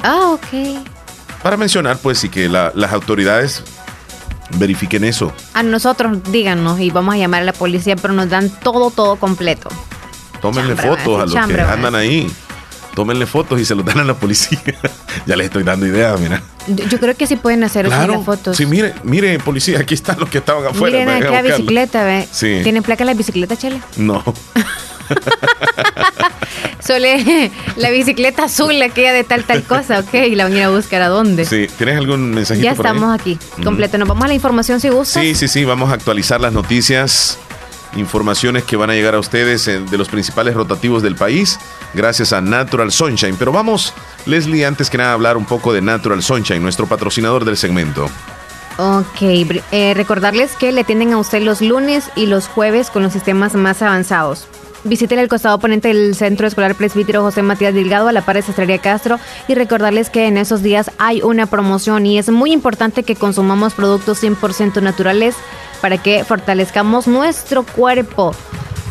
[0.05, 0.87] Ah, ok.
[1.43, 3.65] Para mencionar, pues, y que la- las autoridades
[4.59, 5.33] verifiquen eso.
[5.55, 9.17] A nosotros díganos y vamos a llamar a la policía, pero nos dan todo, todo
[9.17, 9.71] completo.
[10.41, 12.31] Tómenle Chambre, van a fotos a los que a andan ahí.
[12.97, 14.59] Tómenle fotos y se los dan a la policía.
[15.27, 16.43] ya les estoy dando ideas, mira.
[16.67, 18.15] Yo, creo que sí pueden hacer Claro.
[18.15, 18.57] las fotos.
[18.57, 20.99] Sí, mire, mire, policía, aquí están los que estaban afuera.
[21.01, 21.57] Miren aquí a a buscarlo.
[21.59, 22.27] bicicleta, ve.
[22.33, 22.61] Sí.
[22.63, 23.83] ¿Tienen placa la bicicleta, Chele?
[23.99, 24.25] No.
[26.81, 27.07] Solo
[27.77, 30.15] la bicicleta azul, aquella de tal, tal cosa, ok.
[30.31, 31.45] Y la van a ir a buscar a dónde.
[31.45, 32.93] Sí, ¿tienes algún mensajito ya por ahí?
[32.95, 33.99] estamos aquí, completo.
[33.99, 35.21] Nos vamos a la información si gusta.
[35.21, 37.39] Sí, sí, sí, vamos a actualizar las noticias,
[37.97, 41.59] informaciones que van a llegar a ustedes eh, de los principales rotativos del país,
[41.95, 43.37] gracias a Natural Sunshine.
[43.37, 43.93] Pero vamos,
[44.27, 48.09] Leslie, antes que nada, hablar un poco de Natural Sunshine, nuestro patrocinador del segmento.
[48.79, 49.23] Ok,
[49.73, 53.55] eh, recordarles que le atienden a usted los lunes y los jueves con los sistemas
[53.55, 54.47] más avanzados.
[54.87, 58.43] Visiten el costado oponente del Centro Escolar Presbítero José Matías Delgado a la par de
[58.43, 59.19] Sastrería Castro
[59.49, 63.75] y recordarles que en esos días hay una promoción y es muy importante que consumamos
[63.75, 65.35] productos 100% naturales
[65.81, 68.33] para que fortalezcamos nuestro cuerpo.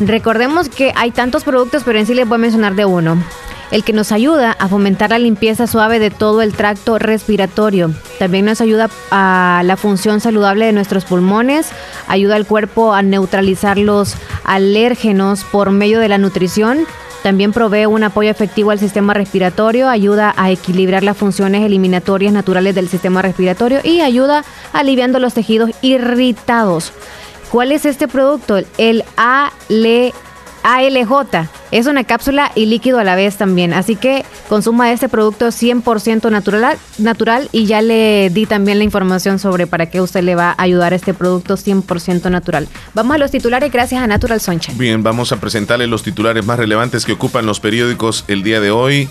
[0.00, 3.16] Recordemos que hay tantos productos, pero en sí les voy a mencionar de uno.
[3.70, 7.90] El que nos ayuda a fomentar la limpieza suave de todo el tracto respiratorio.
[8.18, 11.68] También nos ayuda a la función saludable de nuestros pulmones,
[12.08, 14.14] ayuda al cuerpo a neutralizar los
[14.44, 16.86] alérgenos por medio de la nutrición.
[17.22, 22.74] También provee un apoyo efectivo al sistema respiratorio, ayuda a equilibrar las funciones eliminatorias naturales
[22.74, 26.92] del sistema respiratorio y ayuda aliviando los tejidos irritados.
[27.50, 28.58] ¿Cuál es este producto?
[28.78, 30.14] El ALJ
[30.66, 31.48] ALJ.
[31.70, 33.72] Es una cápsula y líquido a la vez también.
[33.72, 39.38] Así que consuma este producto 100% natural, natural y ya le di también la información
[39.38, 42.66] sobre para qué usted le va a ayudar a este producto 100% natural.
[42.94, 44.76] Vamos a los titulares gracias a Natural Sunshine.
[44.76, 48.72] Bien, vamos a presentarle los titulares más relevantes que ocupan los periódicos el día de
[48.72, 49.08] hoy.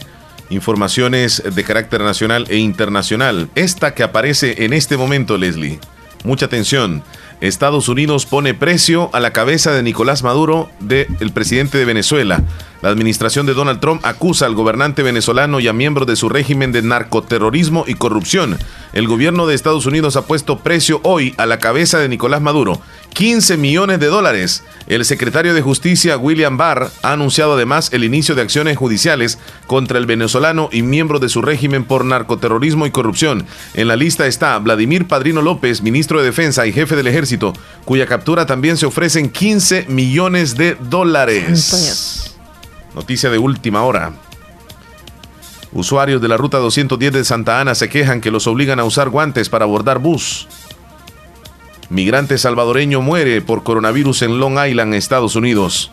[0.49, 3.49] Informaciones de carácter nacional e internacional.
[3.55, 5.79] Esta que aparece en este momento, Leslie.
[6.25, 7.03] Mucha atención.
[7.45, 12.43] Estados Unidos pone precio a la cabeza de Nicolás Maduro, de, el presidente de Venezuela.
[12.85, 16.71] La administración de Donald Trump acusa al gobernante venezolano y a miembros de su régimen
[16.71, 18.59] de narcoterrorismo y corrupción.
[18.93, 22.79] El gobierno de Estados Unidos ha puesto precio hoy a la cabeza de Nicolás Maduro,
[23.15, 24.63] 15 millones de dólares.
[24.85, 29.97] El secretario de Justicia, William Barr, ha anunciado además el inicio de acciones judiciales contra
[29.97, 33.47] el venezolano y miembros de su régimen por narcoterrorismo y corrupción.
[33.73, 37.53] En la lista está Vladimir Padrino López, ministro de Defensa y jefe del ejército,
[37.83, 42.34] cuya captura también se ofrecen 15 millones de dólares.
[42.95, 44.13] Noticia de última hora.
[45.73, 49.09] Usuarios de la ruta 210 de Santa Ana se quejan que los obligan a usar
[49.09, 50.47] guantes para abordar bus.
[51.89, 55.91] Migrante salvadoreño muere por coronavirus en Long Island, Estados Unidos.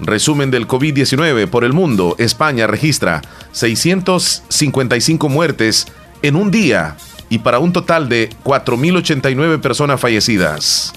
[0.00, 2.16] Resumen del COVID-19 por el mundo.
[2.18, 3.22] España registra
[3.52, 5.86] 655 muertes
[6.22, 6.96] en un día
[7.28, 10.92] y para un total de 4.089 personas fallecidas.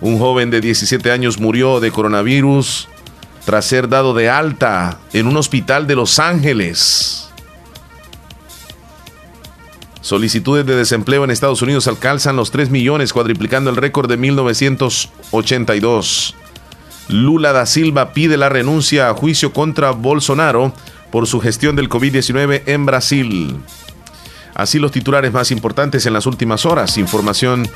[0.00, 2.88] Un joven de 17 años murió de coronavirus
[3.44, 7.28] tras ser dado de alta en un hospital de Los Ángeles.
[10.00, 16.34] Solicitudes de desempleo en Estados Unidos alcanzan los 3 millones, cuadriplicando el récord de 1982.
[17.08, 20.72] Lula da Silva pide la renuncia a juicio contra Bolsonaro
[21.10, 23.56] por su gestión del COVID-19 en Brasil.
[24.54, 26.98] Así los titulares más importantes en las últimas horas.
[26.98, 27.68] Información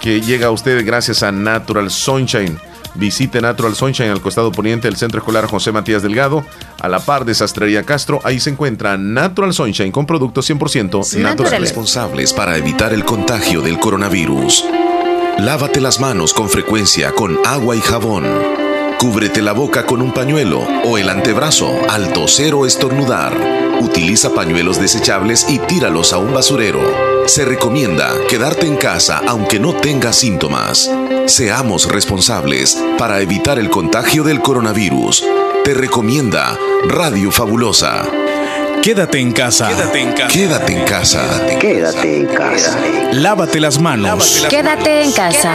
[0.00, 2.58] que llega a usted gracias a Natural Sunshine.
[2.94, 6.44] Visite Natural Sunshine al costado poniente del Centro Escolar José Matías Delgado,
[6.80, 8.20] a la par de Sastrería Castro.
[8.24, 11.60] Ahí se encuentra Natural Sunshine con productos 100% naturales.
[11.60, 14.64] responsables para evitar el contagio del coronavirus.
[15.38, 18.57] Lávate las manos con frecuencia con agua y jabón.
[18.98, 23.32] Cúbrete la boca con un pañuelo o el antebrazo al toser o estornudar.
[23.80, 26.80] Utiliza pañuelos desechables y tíralos a un basurero.
[27.26, 30.90] Se recomienda quedarte en casa aunque no tengas síntomas.
[31.26, 35.24] Seamos responsables para evitar el contagio del coronavirus.
[35.64, 36.58] Te recomienda
[36.88, 38.04] Radio Fabulosa.
[38.82, 39.68] Quédate en casa.
[39.68, 40.32] Quédate en casa.
[40.32, 41.46] Quédate en casa.
[41.60, 42.78] Quédate en casa.
[43.12, 44.44] Lávate las manos.
[44.50, 45.54] Quédate en casa.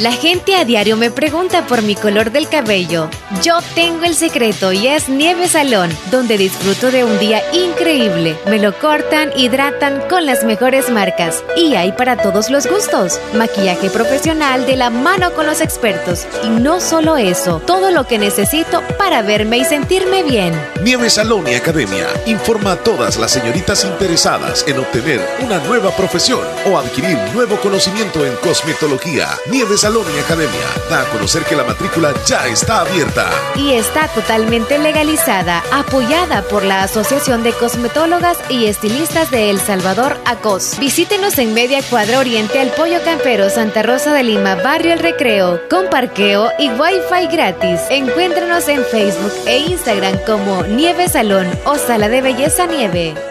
[0.00, 3.10] La gente a diario me pregunta por mi color del cabello.
[3.42, 8.34] Yo tengo el secreto y es Nieve Salón, donde disfruto de un día increíble.
[8.46, 13.20] Me lo cortan, hidratan con las mejores marcas y hay para todos los gustos.
[13.34, 16.26] Maquillaje profesional de la mano con los expertos.
[16.44, 20.54] Y no solo eso, todo lo que necesito para verme y sentirme bien.
[20.82, 26.40] Nieve Salón y Academia informa a todas las señoritas interesadas en obtener una nueva profesión
[26.64, 29.28] o adquirir nuevo conocimiento en cosmetología.
[29.50, 33.28] Nieve Salón y Academia da a conocer que la matrícula ya está abierta.
[33.56, 40.16] Y está totalmente legalizada, apoyada por la Asociación de Cosmetólogas y Estilistas de El Salvador,
[40.26, 40.78] ACOS.
[40.78, 45.60] Visítenos en Media Cuadra Oriente al Pollo Campero, Santa Rosa de Lima, Barrio El Recreo,
[45.68, 47.80] con parqueo y wifi gratis.
[47.90, 53.29] Encuéntranos en Facebook e Instagram como Nieve Salón o Sala de Belleza Nieve.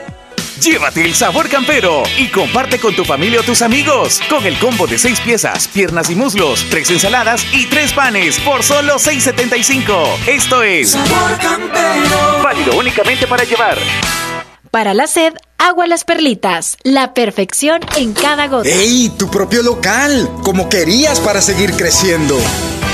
[0.61, 4.87] Llévate el sabor campero y comparte con tu familia o tus amigos con el combo
[4.87, 10.27] de seis piezas, piernas y muslos, tres ensaladas y tres panes por solo 6.75.
[10.27, 12.43] Esto es Sabor Campero.
[12.43, 13.77] Válido únicamente para llevar.
[14.69, 16.77] Para la sed, agua las perlitas.
[16.83, 18.67] La perfección en cada gota.
[18.67, 19.09] ¡Ey!
[19.17, 20.29] Tu propio local.
[20.43, 22.37] Como querías para seguir creciendo.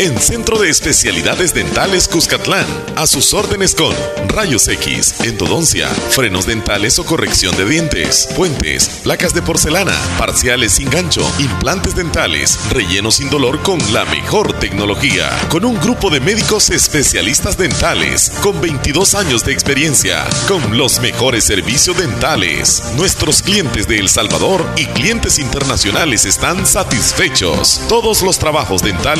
[0.00, 2.66] en Centro de Especialidades Dentales Cuscatlán.
[2.96, 3.94] A sus órdenes con
[4.26, 10.90] rayos X, endodoncia, frenos dentales o corrección de dientes, puentes, placas de porcelana, parciales sin
[10.90, 15.30] gancho, implantes dentales, relleno sin dolor con la mejor tecnología.
[15.48, 21.44] Con un grupo de médicos especialistas dentales con 22 años de experiencia, con los mejores
[21.44, 22.82] servicios dentales.
[22.96, 27.80] Nuestros clientes de El Salvador y clientes internacionales están satisfechos.
[27.88, 29.19] Todos los trabajos dentales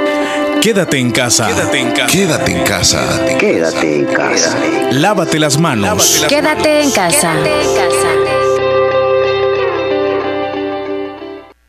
[0.61, 1.47] Quédate en casa.
[1.47, 2.11] Quédate en casa.
[2.11, 3.25] Quédate en casa.
[3.39, 4.57] Quédate en casa.
[4.91, 6.23] Lávate las manos.
[6.29, 7.33] Quédate en casa.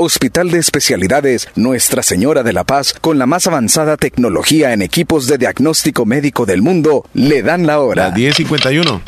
[0.00, 5.26] Hospital de Especialidades Nuestra Señora de la Paz, con la más avanzada tecnología en equipos
[5.26, 8.14] de diagnóstico médico del mundo, le dan la hora.
[8.14, 9.02] 10.51.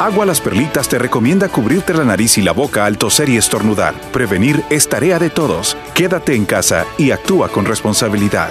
[0.00, 3.92] Agua Las Perlitas te recomienda cubrirte la nariz y la boca al toser y estornudar.
[4.12, 5.76] Prevenir es tarea de todos.
[5.94, 8.50] Quédate en casa y actúa con responsabilidad.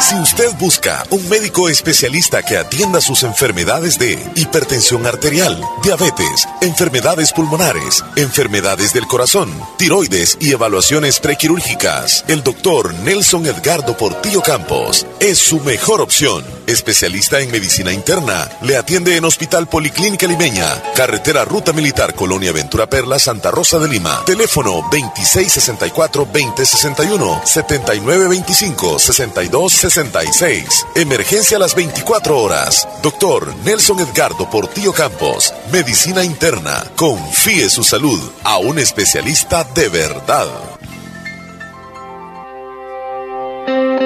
[0.00, 7.32] Si usted busca un médico especialista que atienda sus enfermedades de hipertensión arterial, diabetes, enfermedades
[7.32, 15.38] pulmonares, enfermedades del corazón, tiroides y evaluaciones prequirúrgicas, el doctor Nelson Edgardo Portillo Campos es
[15.38, 16.44] su mejor opción.
[16.66, 22.88] Especialista en medicina interna, le atiende en Hospital Policlínica Limeña, Carretera Ruta Militar Colonia Ventura
[22.88, 24.22] Perla, Santa Rosa de Lima.
[24.24, 30.86] Teléfono 2664-2061, 7925-62 66.
[30.94, 32.88] Emergencia a las 24 horas.
[33.02, 35.52] Doctor Nelson Edgardo Portillo Campos.
[35.72, 36.84] Medicina interna.
[36.96, 40.46] Confíe su salud a un especialista de verdad.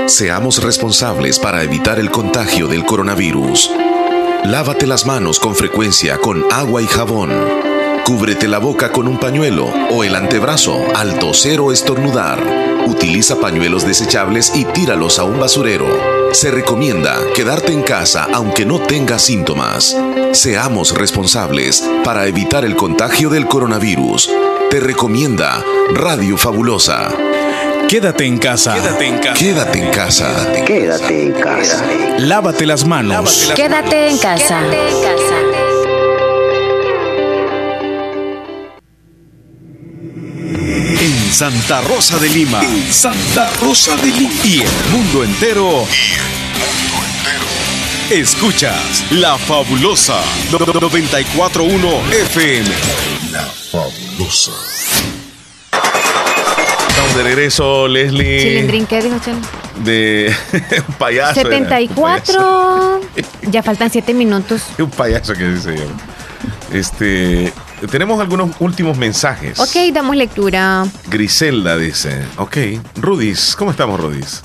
[0.07, 3.71] Seamos responsables para evitar el contagio del coronavirus.
[4.45, 7.31] Lávate las manos con frecuencia con agua y jabón.
[8.05, 12.78] Cúbrete la boca con un pañuelo o el antebrazo al toser o estornudar.
[12.89, 15.87] Utiliza pañuelos desechables y tíralos a un basurero.
[16.33, 19.95] Se recomienda quedarte en casa aunque no tengas síntomas.
[20.33, 24.31] Seamos responsables para evitar el contagio del coronavirus.
[24.71, 25.63] Te recomienda
[25.93, 27.13] Radio Fabulosa.
[27.89, 28.75] Quédate en casa.
[28.75, 29.35] Quédate en casa.
[29.39, 30.53] Quédate en casa.
[30.67, 31.85] Quédate en casa.
[32.19, 33.53] Lávate las manos.
[33.55, 34.63] Quédate en casa.
[34.63, 35.38] En
[41.39, 42.61] Santa Rosa de Lima.
[42.65, 44.35] En Santa Rosa de Lima.
[44.43, 45.85] Y el mundo entero.
[48.11, 50.21] Escuchas La Fabulosa
[50.51, 52.69] 941 FM.
[53.31, 54.51] La Fabulosa.
[56.89, 58.41] Estamos de regreso, Leslie.
[58.41, 59.39] Chilindrín, ¿qué dijo Chelo?
[59.85, 60.35] De
[60.89, 61.39] un payaso.
[61.39, 63.01] era, un 74.
[63.43, 64.63] Ya faltan 7 minutos.
[64.77, 66.77] Un payaso que dice yo.
[66.77, 67.53] Este.
[67.91, 69.59] Tenemos algunos últimos mensajes.
[69.61, 70.85] Ok, damos lectura.
[71.09, 72.25] Griselda dice.
[72.37, 72.57] Ok.
[72.97, 74.43] Rudis, ¿cómo estamos, Rudis?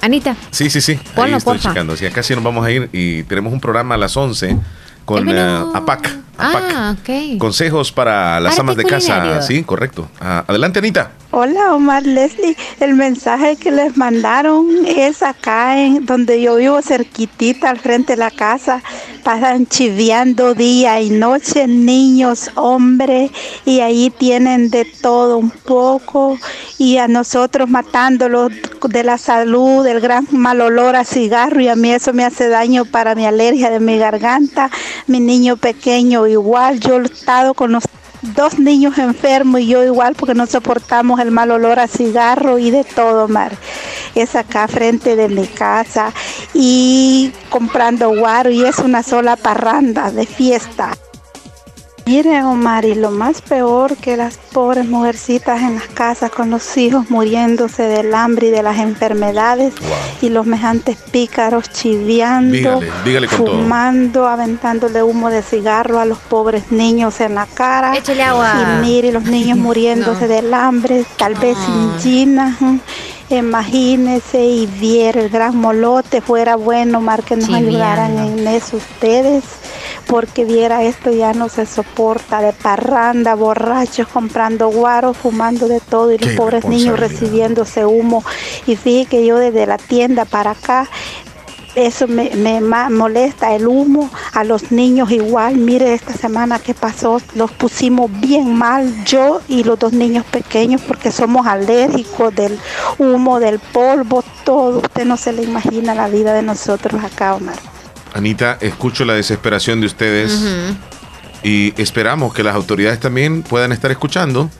[0.00, 0.34] Anita.
[0.50, 0.98] Sí, sí, sí.
[1.14, 1.68] Ponlo, Ahí estoy porfa.
[1.70, 1.96] checando.
[1.96, 4.56] Sí, acá sí nos vamos a ir y tenemos un programa a las 11
[5.04, 6.10] con eh, APAC.
[6.38, 7.38] Ah, ok.
[7.38, 9.16] Consejos para las Arte amas de casa.
[9.18, 9.42] culinario.
[9.42, 10.08] Sí, correcto.
[10.20, 11.12] Ah, adelante, Anita.
[11.32, 17.70] Hola Omar Leslie, el mensaje que les mandaron es acá en donde yo vivo cerquitita
[17.70, 18.82] al frente de la casa,
[19.22, 23.30] pasan chiviando día y noche niños, hombres
[23.64, 26.36] y ahí tienen de todo un poco.
[26.78, 28.50] Y a nosotros matándolos
[28.88, 32.48] de la salud, del gran mal olor a cigarro y a mí eso me hace
[32.48, 34.68] daño para mi alergia de mi garganta,
[35.06, 37.84] mi niño pequeño igual, yo he estado con los
[38.22, 42.70] dos niños enfermos y yo igual porque no soportamos el mal olor a cigarro y
[42.70, 43.52] de todo, Mar.
[44.14, 46.12] Es acá frente de mi casa
[46.54, 50.96] y comprando guaro y es una sola parranda de fiesta.
[52.06, 56.76] Mire, Omar, y lo más peor que las pobres mujercitas en las casas con los
[56.76, 59.72] hijos muriéndose del hambre y de las enfermedades
[60.20, 63.56] y los mejantes pícaros chiviando, Dígale, dígale con todo.
[63.58, 67.96] fumando, aventándole humo de cigarro a los pobres niños en la cara.
[67.96, 68.54] Échale agua.
[68.80, 72.56] Y mire, los niños muriéndose del hambre, tal vez sin gina.
[72.60, 72.80] ujú.
[73.32, 79.44] Imagínese y viera el gran molote, fuera bueno, Omar, que nos ayudaran en eso ustedes
[80.06, 86.12] porque viera esto ya no se soporta de parranda, borrachos comprando guaro, fumando de todo
[86.12, 88.24] y los Qué pobres niños recibiéndose humo.
[88.66, 90.88] Y fíjate que yo desde la tienda para acá,
[91.74, 95.56] eso me, me molesta el humo a los niños igual.
[95.56, 100.80] Mire esta semana que pasó, los pusimos bien mal yo y los dos niños pequeños
[100.82, 102.58] porque somos alérgicos del
[102.98, 104.78] humo, del polvo, todo.
[104.78, 107.79] Usted no se le imagina la vida de nosotros acá, Omar.
[108.14, 110.40] Anita, escucho la desesperación de ustedes
[111.42, 114.50] y esperamos que las autoridades también puedan estar escuchando.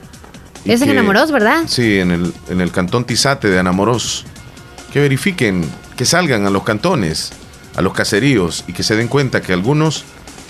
[0.65, 1.63] Es en Enamoros, ¿verdad?
[1.67, 4.25] Sí, en el, en el cantón Tizate de Anamoros.
[4.93, 7.31] Que verifiquen, que salgan a los cantones,
[7.75, 10.03] a los caseríos y que se den cuenta que algunos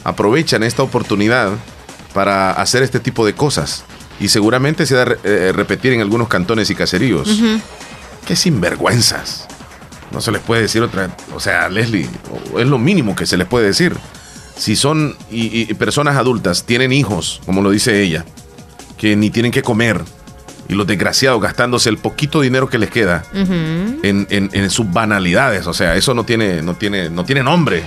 [0.04, 1.52] aprovechan esta oportunidad
[2.14, 3.84] para hacer este tipo de cosas.
[4.20, 7.28] Y seguramente se va a eh, repetir en algunos cantones y caseríos.
[7.28, 7.62] Ujú.
[8.26, 9.48] Qué sinvergüenzas.
[10.12, 11.16] No se les puede decir otra.
[11.36, 12.08] O sea, Leslie,
[12.58, 13.96] es lo mínimo que se les puede decir.
[14.58, 18.26] Si son y, y personas adultas, tienen hijos, como lo dice ella,
[18.98, 20.02] que ni tienen que comer,
[20.68, 25.66] y los desgraciados gastándose el poquito dinero que les queda en- en sus banalidades.
[25.68, 27.84] O sea, eso no tiene, no tiene, no tiene nombre.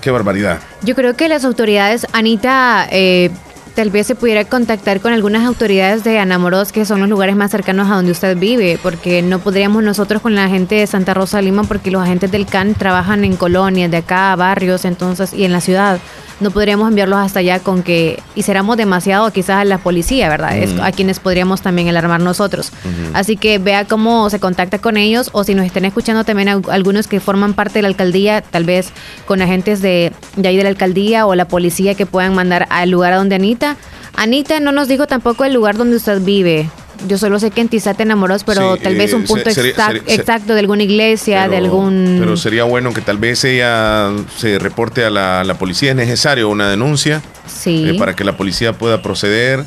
[0.00, 0.60] Qué barbaridad.
[0.82, 3.30] Yo creo que las autoridades, Anita, eh,
[3.74, 7.50] tal vez se pudiera contactar con algunas autoridades de Anamoros, que son los lugares más
[7.50, 11.42] cercanos a donde usted vive, porque no podríamos nosotros con la gente de Santa Rosa
[11.42, 15.52] Lima, porque los agentes del CAN trabajan en colonias de acá, barrios, entonces, y en
[15.52, 15.98] la ciudad.
[16.40, 20.56] No podríamos enviarlos hasta allá con que hiciéramos demasiado quizás a la policía, ¿verdad?
[20.56, 22.72] Es a quienes podríamos también alarmar nosotros.
[23.12, 27.06] Así que vea cómo se contacta con ellos o si nos estén escuchando también algunos
[27.06, 28.90] que forman parte de la alcaldía, tal vez
[29.26, 32.90] con agentes de, de ahí de la alcaldía o la policía que puedan mandar al
[32.90, 33.76] lugar a donde Anita.
[34.16, 36.68] Anita no nos dijo tampoco el lugar donde usted vive.
[37.08, 40.60] Yo solo sé que en Tizate enamoros, pero tal vez un eh, punto exacto de
[40.60, 42.16] alguna iglesia, de algún...
[42.20, 45.90] Pero sería bueno que tal vez ella se reporte a la, policía.
[45.90, 47.22] ¿Es necesario una denuncia?
[47.46, 47.90] Sí.
[47.90, 49.64] Eh, para que la policía pueda proceder.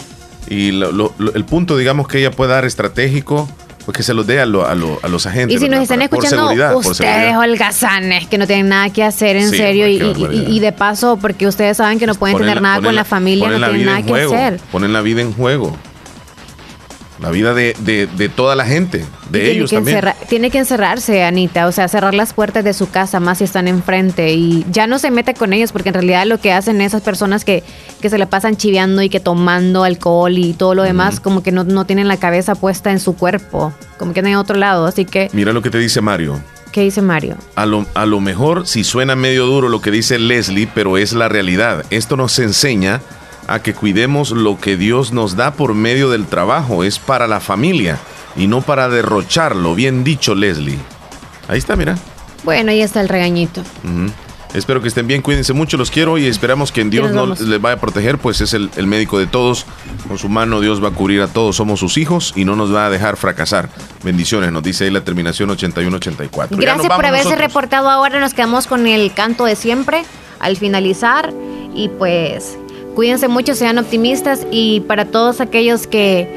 [0.49, 3.49] Y el punto, digamos, que ella pueda dar estratégico
[3.87, 5.55] pues que se los dé a, los agentes.
[5.55, 9.87] Y si nos están escuchando ustedes holgazanes que no tienen nada que hacer en serio
[9.87, 13.65] y, de paso porque ustedes saben que no pueden tener nada con la, familia, no
[13.65, 14.59] tienen nada que hacer.
[14.73, 15.77] Ponen la vida en juego.
[17.19, 20.01] La vida de, de, toda la gente, de ellos también.
[20.29, 23.67] tiene que encerrarse, Anita, o sea, cerrar las puertas de su casa más si están
[23.67, 27.01] enfrente y ya no se mete con ellos porque en realidad lo que hacen esas
[27.01, 27.63] personas que,
[28.01, 31.51] que se le pasan chiveando y que tomando alcohol y todo lo demás, como que
[31.51, 35.05] no, no tienen la cabeza puesta en su cuerpo, como que en otro lado, así
[35.05, 35.29] que...
[35.33, 36.39] Mira lo que te dice Mario.
[36.71, 37.37] ¿Qué dice Mario?
[37.55, 41.13] A lo, a lo mejor si suena medio duro lo que dice Leslie, pero es
[41.13, 41.83] la realidad.
[41.89, 43.01] Esto nos enseña
[43.47, 46.83] a que cuidemos lo que Dios nos da por medio del trabajo.
[46.83, 47.97] Es para la familia
[48.35, 49.75] y no para derrocharlo.
[49.75, 50.77] Bien dicho, Leslie.
[51.47, 51.97] Ahí está, mira.
[52.43, 53.63] Bueno, ahí está el regañito.
[54.53, 57.61] Espero que estén bien, cuídense mucho, los quiero y esperamos que en Dios no les
[57.61, 59.65] vaya a proteger, pues es el, médico de todos.
[60.07, 62.73] Con su mano Dios va a cubrir a todos, somos sus hijos y no nos
[62.73, 63.69] va a dejar fracasar.
[64.03, 66.57] Bendiciones, nos dice ahí la terminación 8184.
[66.57, 70.03] Gracias por haberse reportado ahora, nos quedamos con el canto de siempre
[70.39, 71.33] al finalizar
[71.75, 72.57] y pues
[72.97, 76.27] Cuídense mucho, sean optimistas y para todos aquellos que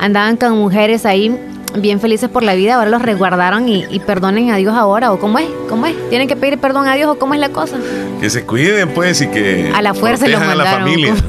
[0.00, 1.32] andaban con mujeres ahí
[1.76, 5.38] bien felices por la vida, ahora los resguardaron y, perdonen a Dios ahora, o cómo
[5.38, 7.76] es, cómo es, tienen que pedir perdón a Dios o cómo es la cosa.
[8.20, 10.60] Que se cuiden pues y que a la fuerza los mandaron.
[10.60, 11.14] a la familia.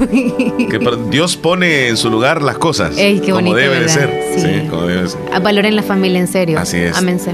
[0.68, 2.96] que Dios pone en su lugar las cosas
[3.30, 4.10] como, debe de ser.
[4.38, 4.66] Sí.
[4.68, 5.20] como debe de ser.
[5.40, 6.58] Valoren la familia en serio.
[6.58, 6.96] Así es.
[6.96, 7.30] Ámense.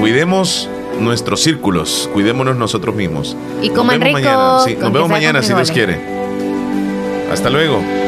[0.00, 0.68] Cuidemos
[0.98, 3.36] nuestros círculos, cuidémonos nosotros mismos.
[3.62, 4.14] Y coman rico.
[4.14, 6.18] Mañana, nos vemos mañana si Dios quiere.
[7.30, 8.07] Hasta luego.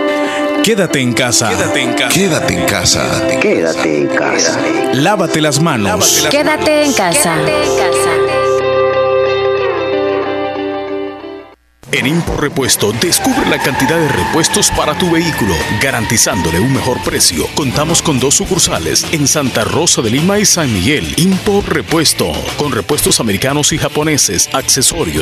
[0.63, 1.49] Quédate en casa.
[1.49, 2.13] Quédate en casa.
[2.13, 3.39] Quédate en casa.
[3.41, 4.59] Quédate en casa.
[4.93, 6.27] Lávate las manos.
[6.29, 7.35] Quédate en casa.
[11.93, 17.47] En Impor Repuesto, descubre la cantidad de repuestos para tu vehículo, garantizándole un mejor precio.
[17.53, 21.13] Contamos con dos sucursales en Santa Rosa de Lima y San Miguel.
[21.17, 25.19] Impor Repuesto, con repuestos americanos y japoneses, accesorios